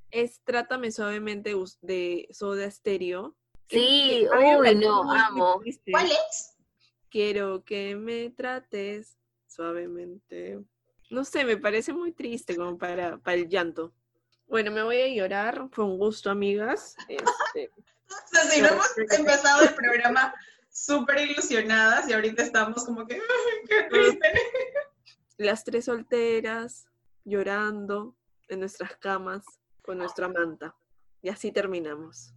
es 0.10 0.42
Trátame 0.46 0.90
Suavemente 0.90 1.54
de 1.82 2.30
Soda 2.32 2.72
Stereo. 2.72 3.36
Sí, 3.70 4.26
uy, 4.58 4.76
no, 4.76 5.12
amo. 5.12 5.62
¿Cuál 5.92 6.12
es? 6.12 6.56
Quiero 7.10 7.66
que 7.66 7.96
me 7.98 8.30
trates 8.30 9.18
suavemente. 9.48 10.60
No 11.10 11.26
sé, 11.26 11.44
me 11.44 11.58
parece 11.58 11.92
muy 11.92 12.14
triste 12.14 12.56
como 12.56 12.78
para, 12.78 13.18
para 13.18 13.36
el 13.36 13.50
llanto. 13.50 13.94
Bueno, 14.48 14.72
me 14.72 14.82
voy 14.84 15.02
a 15.02 15.08
llorar. 15.10 15.68
Fue 15.72 15.84
un 15.84 15.98
gusto, 15.98 16.30
amigas. 16.30 16.96
Este, 17.10 17.70
O 17.76 18.28
sea, 18.32 18.44
si 18.44 18.62
no 18.62 18.68
hemos 18.70 18.98
empezado 18.98 19.64
el 19.64 19.74
programa 19.76 20.34
súper 20.70 21.20
ilusionadas 21.28 22.08
y 22.08 22.14
ahorita 22.14 22.44
estamos 22.44 22.86
como 22.86 23.06
que, 23.06 23.16
"Ay, 23.20 23.68
qué 23.68 23.84
triste. 23.90 24.28
las 25.38 25.64
tres 25.64 25.86
solteras 25.86 26.86
llorando 27.26 28.16
en 28.50 28.60
nuestras 28.60 28.96
camas 28.98 29.44
con 29.82 29.98
nuestra 29.98 30.28
manta. 30.30 30.76
Y 31.22 31.30
así 31.30 31.52
terminamos. 31.52 32.34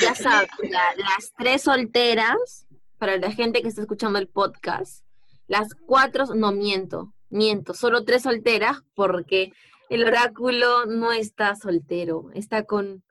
Ya 0.00 0.14
saben, 0.14 0.48
la- 0.70 0.94
las 0.96 1.32
tres 1.36 1.62
solteras, 1.62 2.66
para 2.98 3.16
la 3.16 3.32
gente 3.32 3.60
que 3.62 3.68
está 3.68 3.80
escuchando 3.82 4.18
el 4.18 4.28
podcast, 4.28 5.04
las 5.48 5.74
cuatro, 5.74 6.26
no 6.34 6.52
miento, 6.52 7.12
miento, 7.28 7.74
solo 7.74 8.04
tres 8.04 8.22
solteras 8.22 8.82
porque 8.94 9.52
el 9.88 10.04
oráculo 10.06 10.86
no 10.86 11.10
está 11.12 11.56
soltero, 11.56 12.30
está 12.34 12.64
con 12.64 13.02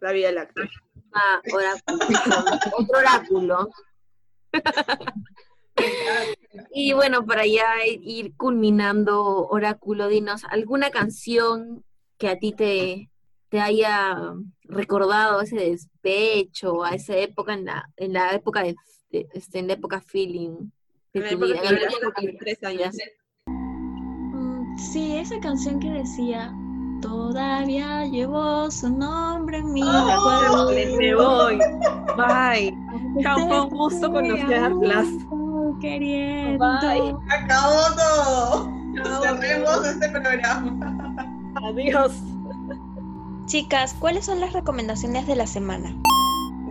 La 0.00 0.12
Vía 0.12 0.32
Láctea. 0.32 0.64
ah, 1.12 1.42
oráculo, 1.52 1.98
otro 2.78 2.98
oráculo. 2.98 3.70
Y 6.72 6.92
bueno, 6.92 7.24
para 7.26 7.46
ya 7.46 7.64
ir 7.86 8.34
culminando, 8.36 9.46
oráculo, 9.48 10.08
dinos, 10.08 10.42
¿alguna 10.50 10.90
canción 10.90 11.84
que 12.18 12.28
a 12.28 12.38
ti 12.38 12.52
te, 12.52 13.10
te 13.48 13.60
haya 13.60 14.16
recordado 14.64 15.40
ese 15.40 15.56
despecho, 15.56 16.84
a 16.84 16.90
esa 16.94 17.16
época, 17.16 17.54
en 17.54 17.64
la, 17.66 17.88
en 17.96 18.12
la 18.12 18.32
época 18.32 18.62
de, 18.62 18.76
de- 19.10 19.28
este, 19.34 19.58
en 19.58 19.66
la 19.68 19.72
época 19.74 20.00
feeling? 20.00 20.70
de 21.12 21.20
En 21.20 21.22
la 21.22 21.28
tu 21.30 21.34
época 21.36 21.46
vida, 21.46 21.60
que 21.60 21.66
en 21.68 21.74
la 21.74 21.78
duraste 21.80 22.04
época 22.06 22.20
que- 22.22 22.32
tres 22.38 22.64
años. 22.64 22.96
Mm, 23.46 24.76
Sí, 24.78 25.16
esa 25.16 25.38
canción 25.40 25.78
que 25.80 25.88
decía, 25.90 26.52
todavía 27.00 28.06
llevo 28.06 28.70
su 28.70 28.88
nombre 28.90 29.58
en 29.58 29.72
mi 29.72 29.82
Oh, 29.82 30.68
recuerdo. 30.68 30.96
Me 30.98 31.14
voy. 31.14 31.58
Bye. 32.16 32.76
Chao, 33.22 33.46
fue 33.48 33.60
un 33.60 33.68
gusto 33.70 34.10
conocerlas. 34.12 35.06
Queriendo. 35.80 36.64
Bye. 36.80 37.14
Acabó 37.30 37.82
todo. 37.96 39.22
Cerremos 39.22 39.86
este 39.86 40.08
programa. 40.10 41.52
Adiós. 41.64 42.12
Chicas, 43.46 43.94
¿cuáles 43.98 44.24
son 44.26 44.40
las 44.40 44.52
recomendaciones 44.52 45.26
de 45.26 45.36
la 45.36 45.46
semana? 45.46 45.94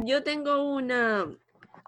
Yo 0.05 0.23
tengo 0.23 0.63
una. 0.73 1.25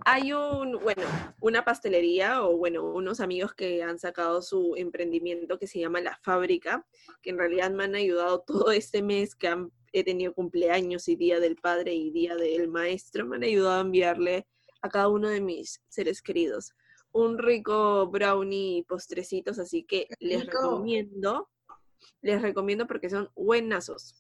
Hay 0.06 0.34
un, 0.34 0.74
bueno, 0.84 1.04
una 1.40 1.66
pastelería 1.66 2.44
o 2.44 2.58
bueno, 2.58 2.84
unos 2.84 3.20
amigos 3.22 3.54
que 3.56 3.82
han 3.82 3.98
sacado 3.98 4.42
su 4.42 4.76
emprendimiento 4.78 5.58
que 5.58 5.68
se 5.68 5.80
llama 5.80 6.02
La 6.02 6.20
Fábrica, 6.22 6.86
que 7.24 7.32
en 7.32 7.38
realidad 7.40 7.72
me 7.72 7.86
han 7.86 7.96
ayudado 7.96 8.42
todo 8.46 8.72
este 8.72 9.02
mes 9.02 9.34
que 9.36 9.48
han- 9.48 9.72
he 9.94 10.04
tenido 10.04 10.34
cumpleaños 10.34 11.08
y 11.08 11.16
Día 11.16 11.40
del 11.40 11.56
Padre 11.56 11.94
y 11.96 12.12
Día 12.12 12.36
del 12.36 12.68
Maestro, 12.68 13.26
me 13.26 13.38
han 13.38 13.44
ayudado 13.44 13.78
a 13.78 13.82
enviarle 13.82 14.46
a 14.82 14.90
cada 14.90 15.08
uno 15.08 15.30
de 15.30 15.42
mis 15.42 15.82
seres 15.88 16.22
queridos 16.22 16.74
un 17.16 17.38
rico 17.38 18.08
brownie 18.08 18.80
y 18.80 18.84
postrecitos, 18.84 19.58
así 19.58 19.84
que 19.84 20.10
les 20.20 20.42
rico. 20.42 20.58
recomiendo, 20.58 21.50
les 22.22 22.42
recomiendo 22.42 22.88
porque 22.88 23.10
son 23.10 23.32
buenazos. 23.36 24.16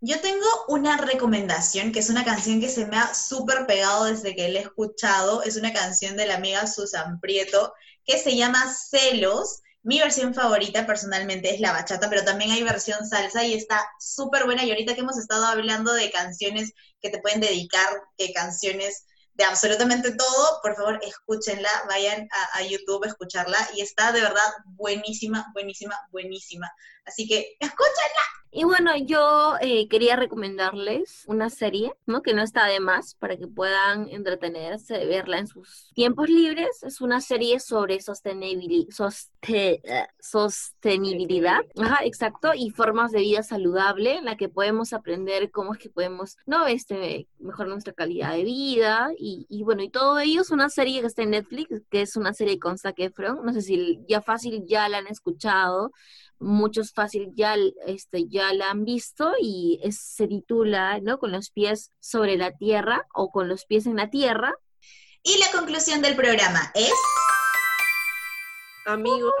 Yo 0.00 0.18
tengo 0.20 0.46
una 0.68 0.96
recomendación, 0.96 1.92
que 1.92 1.98
es 1.98 2.08
una 2.08 2.24
canción 2.24 2.60
que 2.60 2.70
se 2.70 2.86
me 2.86 2.96
ha 2.96 3.12
súper 3.14 3.66
pegado 3.66 4.04
desde 4.04 4.34
que 4.34 4.48
la 4.48 4.60
he 4.60 4.62
escuchado. 4.62 5.42
Es 5.42 5.56
una 5.56 5.74
canción 5.74 6.16
de 6.16 6.26
la 6.26 6.36
amiga 6.36 6.66
Susan 6.66 7.20
Prieto, 7.20 7.74
que 8.04 8.16
se 8.16 8.34
llama 8.34 8.72
Celos. 8.72 9.60
Mi 9.82 9.98
versión 9.98 10.32
favorita 10.32 10.86
personalmente 10.86 11.54
es 11.54 11.60
la 11.60 11.72
bachata, 11.72 12.08
pero 12.08 12.24
también 12.24 12.52
hay 12.52 12.62
versión 12.62 13.06
salsa 13.06 13.44
y 13.44 13.54
está 13.54 13.86
súper 13.98 14.46
buena. 14.46 14.64
Y 14.64 14.70
ahorita 14.70 14.94
que 14.94 15.00
hemos 15.00 15.18
estado 15.18 15.44
hablando 15.44 15.92
de 15.92 16.10
canciones 16.10 16.72
que 17.02 17.10
te 17.10 17.20
pueden 17.20 17.40
dedicar, 17.40 18.04
que 18.16 18.32
canciones 18.32 19.04
de 19.38 19.44
absolutamente 19.44 20.10
todo, 20.16 20.60
por 20.62 20.74
favor 20.74 20.98
escúchenla, 21.00 21.70
vayan 21.86 22.28
a, 22.54 22.62
YouTube 22.62 23.04
a 23.04 23.08
escucharla 23.08 23.56
y 23.76 23.82
está 23.82 24.10
de 24.10 24.20
verdad 24.20 24.50
buenísima, 24.64 25.46
buenísima, 25.54 25.96
buenísima. 26.10 26.68
Así 27.06 27.28
que 27.28 27.56
escúchenla. 27.60 28.24
Y 28.50 28.64
bueno, 28.64 28.92
yo 28.96 29.56
eh, 29.60 29.88
quería 29.88 30.16
recomendarles 30.16 31.24
una 31.26 31.50
serie, 31.50 31.92
¿no? 32.06 32.22
Que 32.22 32.32
no 32.32 32.42
está 32.42 32.64
de 32.66 32.80
más 32.80 33.14
para 33.14 33.36
que 33.36 33.46
puedan 33.46 34.08
entretenerse, 34.08 35.04
verla 35.04 35.38
en 35.38 35.46
sus 35.46 35.90
tiempos 35.94 36.28
libres. 36.30 36.82
Es 36.82 37.00
una 37.02 37.20
serie 37.20 37.60
sobre 37.60 37.98
sostenibili- 37.98 38.88
soste- 38.88 39.80
eh, 39.84 40.06
sostenibilidad, 40.18 41.60
ajá, 41.78 42.04
exacto, 42.04 42.52
y 42.54 42.70
formas 42.70 43.12
de 43.12 43.20
vida 43.20 43.42
saludable, 43.42 44.16
en 44.16 44.24
la 44.24 44.36
que 44.36 44.48
podemos 44.48 44.92
aprender 44.94 45.50
cómo 45.50 45.74
es 45.74 45.78
que 45.78 45.90
podemos, 45.90 46.36
¿no? 46.46 46.66
Este, 46.66 47.28
mejorar 47.38 47.68
nuestra 47.72 47.92
calidad 47.92 48.32
de 48.32 48.44
vida. 48.44 49.10
Y, 49.18 49.46
y 49.50 49.62
bueno, 49.62 49.82
y 49.82 49.90
todo 49.90 50.18
ello 50.18 50.40
es 50.40 50.50
una 50.50 50.70
serie 50.70 51.00
que 51.02 51.06
está 51.08 51.22
en 51.22 51.30
Netflix, 51.30 51.82
que 51.90 52.00
es 52.02 52.16
una 52.16 52.32
serie 52.32 52.58
con 52.58 52.78
Zac 52.78 52.98
Efron. 52.98 53.44
No 53.44 53.52
sé 53.52 53.60
si 53.60 54.00
ya 54.08 54.22
fácil 54.22 54.64
ya 54.66 54.88
la 54.88 54.98
han 54.98 55.06
escuchado 55.06 55.92
muchos 56.40 56.92
fácil 56.92 57.32
ya, 57.34 57.56
este, 57.86 58.28
ya 58.28 58.47
la 58.52 58.70
han 58.70 58.84
visto 58.84 59.32
y 59.40 59.80
es- 59.82 60.00
se 60.00 60.26
titula, 60.28 61.00
¿no? 61.00 61.18
Con 61.18 61.32
los 61.32 61.50
pies 61.50 61.92
sobre 62.00 62.36
la 62.36 62.52
tierra 62.56 63.06
o 63.14 63.30
con 63.30 63.48
los 63.48 63.64
pies 63.66 63.86
en 63.86 63.96
la 63.96 64.10
tierra. 64.10 64.54
Y 65.22 65.38
la 65.38 65.50
conclusión 65.52 66.00
del 66.02 66.16
programa 66.16 66.70
es... 66.74 66.92
Amigos 68.86 69.32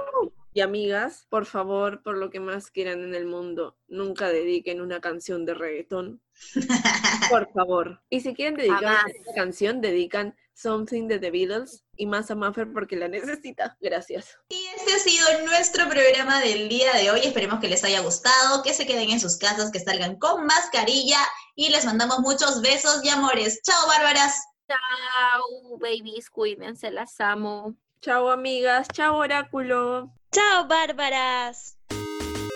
y 0.52 0.60
amigas, 0.60 1.26
por 1.30 1.46
favor, 1.46 2.02
por 2.02 2.16
lo 2.18 2.30
que 2.30 2.40
más 2.40 2.70
quieran 2.70 3.02
en 3.02 3.14
el 3.14 3.24
mundo, 3.26 3.78
nunca 3.86 4.28
dediquen 4.28 4.80
una 4.80 5.00
canción 5.00 5.46
de 5.46 5.54
reggaetón. 5.54 6.20
Por 7.30 7.50
favor. 7.52 8.00
Y 8.10 8.20
si 8.20 8.32
quieren 8.34 8.54
dedicar 8.56 8.80
Jamás. 8.82 9.04
una 9.26 9.34
canción, 9.34 9.80
dedican 9.80 10.36
Something 10.54 11.08
de 11.08 11.18
The 11.18 11.30
Beatles 11.30 11.84
y 11.96 12.06
más 12.06 12.30
a 12.30 12.34
Muffer 12.34 12.72
porque 12.72 12.96
la 12.96 13.08
necesita. 13.08 13.76
Gracias. 13.80 14.38
Y 14.48 14.67
ha 14.98 15.00
sido 15.00 15.26
nuestro 15.46 15.88
programa 15.88 16.40
del 16.40 16.68
día 16.68 16.92
de 16.94 17.10
hoy. 17.10 17.20
Esperemos 17.22 17.60
que 17.60 17.68
les 17.68 17.84
haya 17.84 18.00
gustado, 18.00 18.62
que 18.64 18.74
se 18.74 18.84
queden 18.84 19.10
en 19.10 19.20
sus 19.20 19.36
casas, 19.36 19.70
que 19.70 19.78
salgan 19.78 20.16
con 20.16 20.44
mascarilla 20.44 21.18
y 21.54 21.68
les 21.68 21.84
mandamos 21.84 22.18
muchos 22.18 22.60
besos 22.62 23.04
y 23.04 23.08
amores. 23.08 23.60
Chao, 23.62 23.86
bárbaras. 23.86 24.42
Chao, 24.66 25.78
babies, 25.78 26.30
cuídense, 26.30 26.90
las 26.90 27.20
amo. 27.20 27.74
Chao, 28.00 28.30
amigas. 28.30 28.88
Chao, 28.92 29.16
oráculo. 29.16 30.10
¡Chao, 30.32 30.66
bárbaras! 30.66 31.76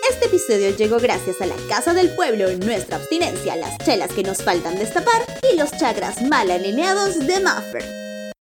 Este 0.09 0.25
episodio 0.25 0.75
llegó 0.75 0.99
gracias 0.99 1.39
a 1.41 1.45
la 1.45 1.55
Casa 1.69 1.93
del 1.93 2.13
Pueblo, 2.13 2.51
nuestra 2.57 2.97
abstinencia, 2.97 3.55
las 3.55 3.77
chelas 3.79 4.11
que 4.11 4.23
nos 4.23 4.43
faltan 4.43 4.77
destapar 4.77 5.23
y 5.49 5.57
los 5.57 5.71
chakras 5.77 6.21
mal 6.23 6.51
alineados 6.51 7.19
de 7.19 7.39
Muffer. 7.39 8.02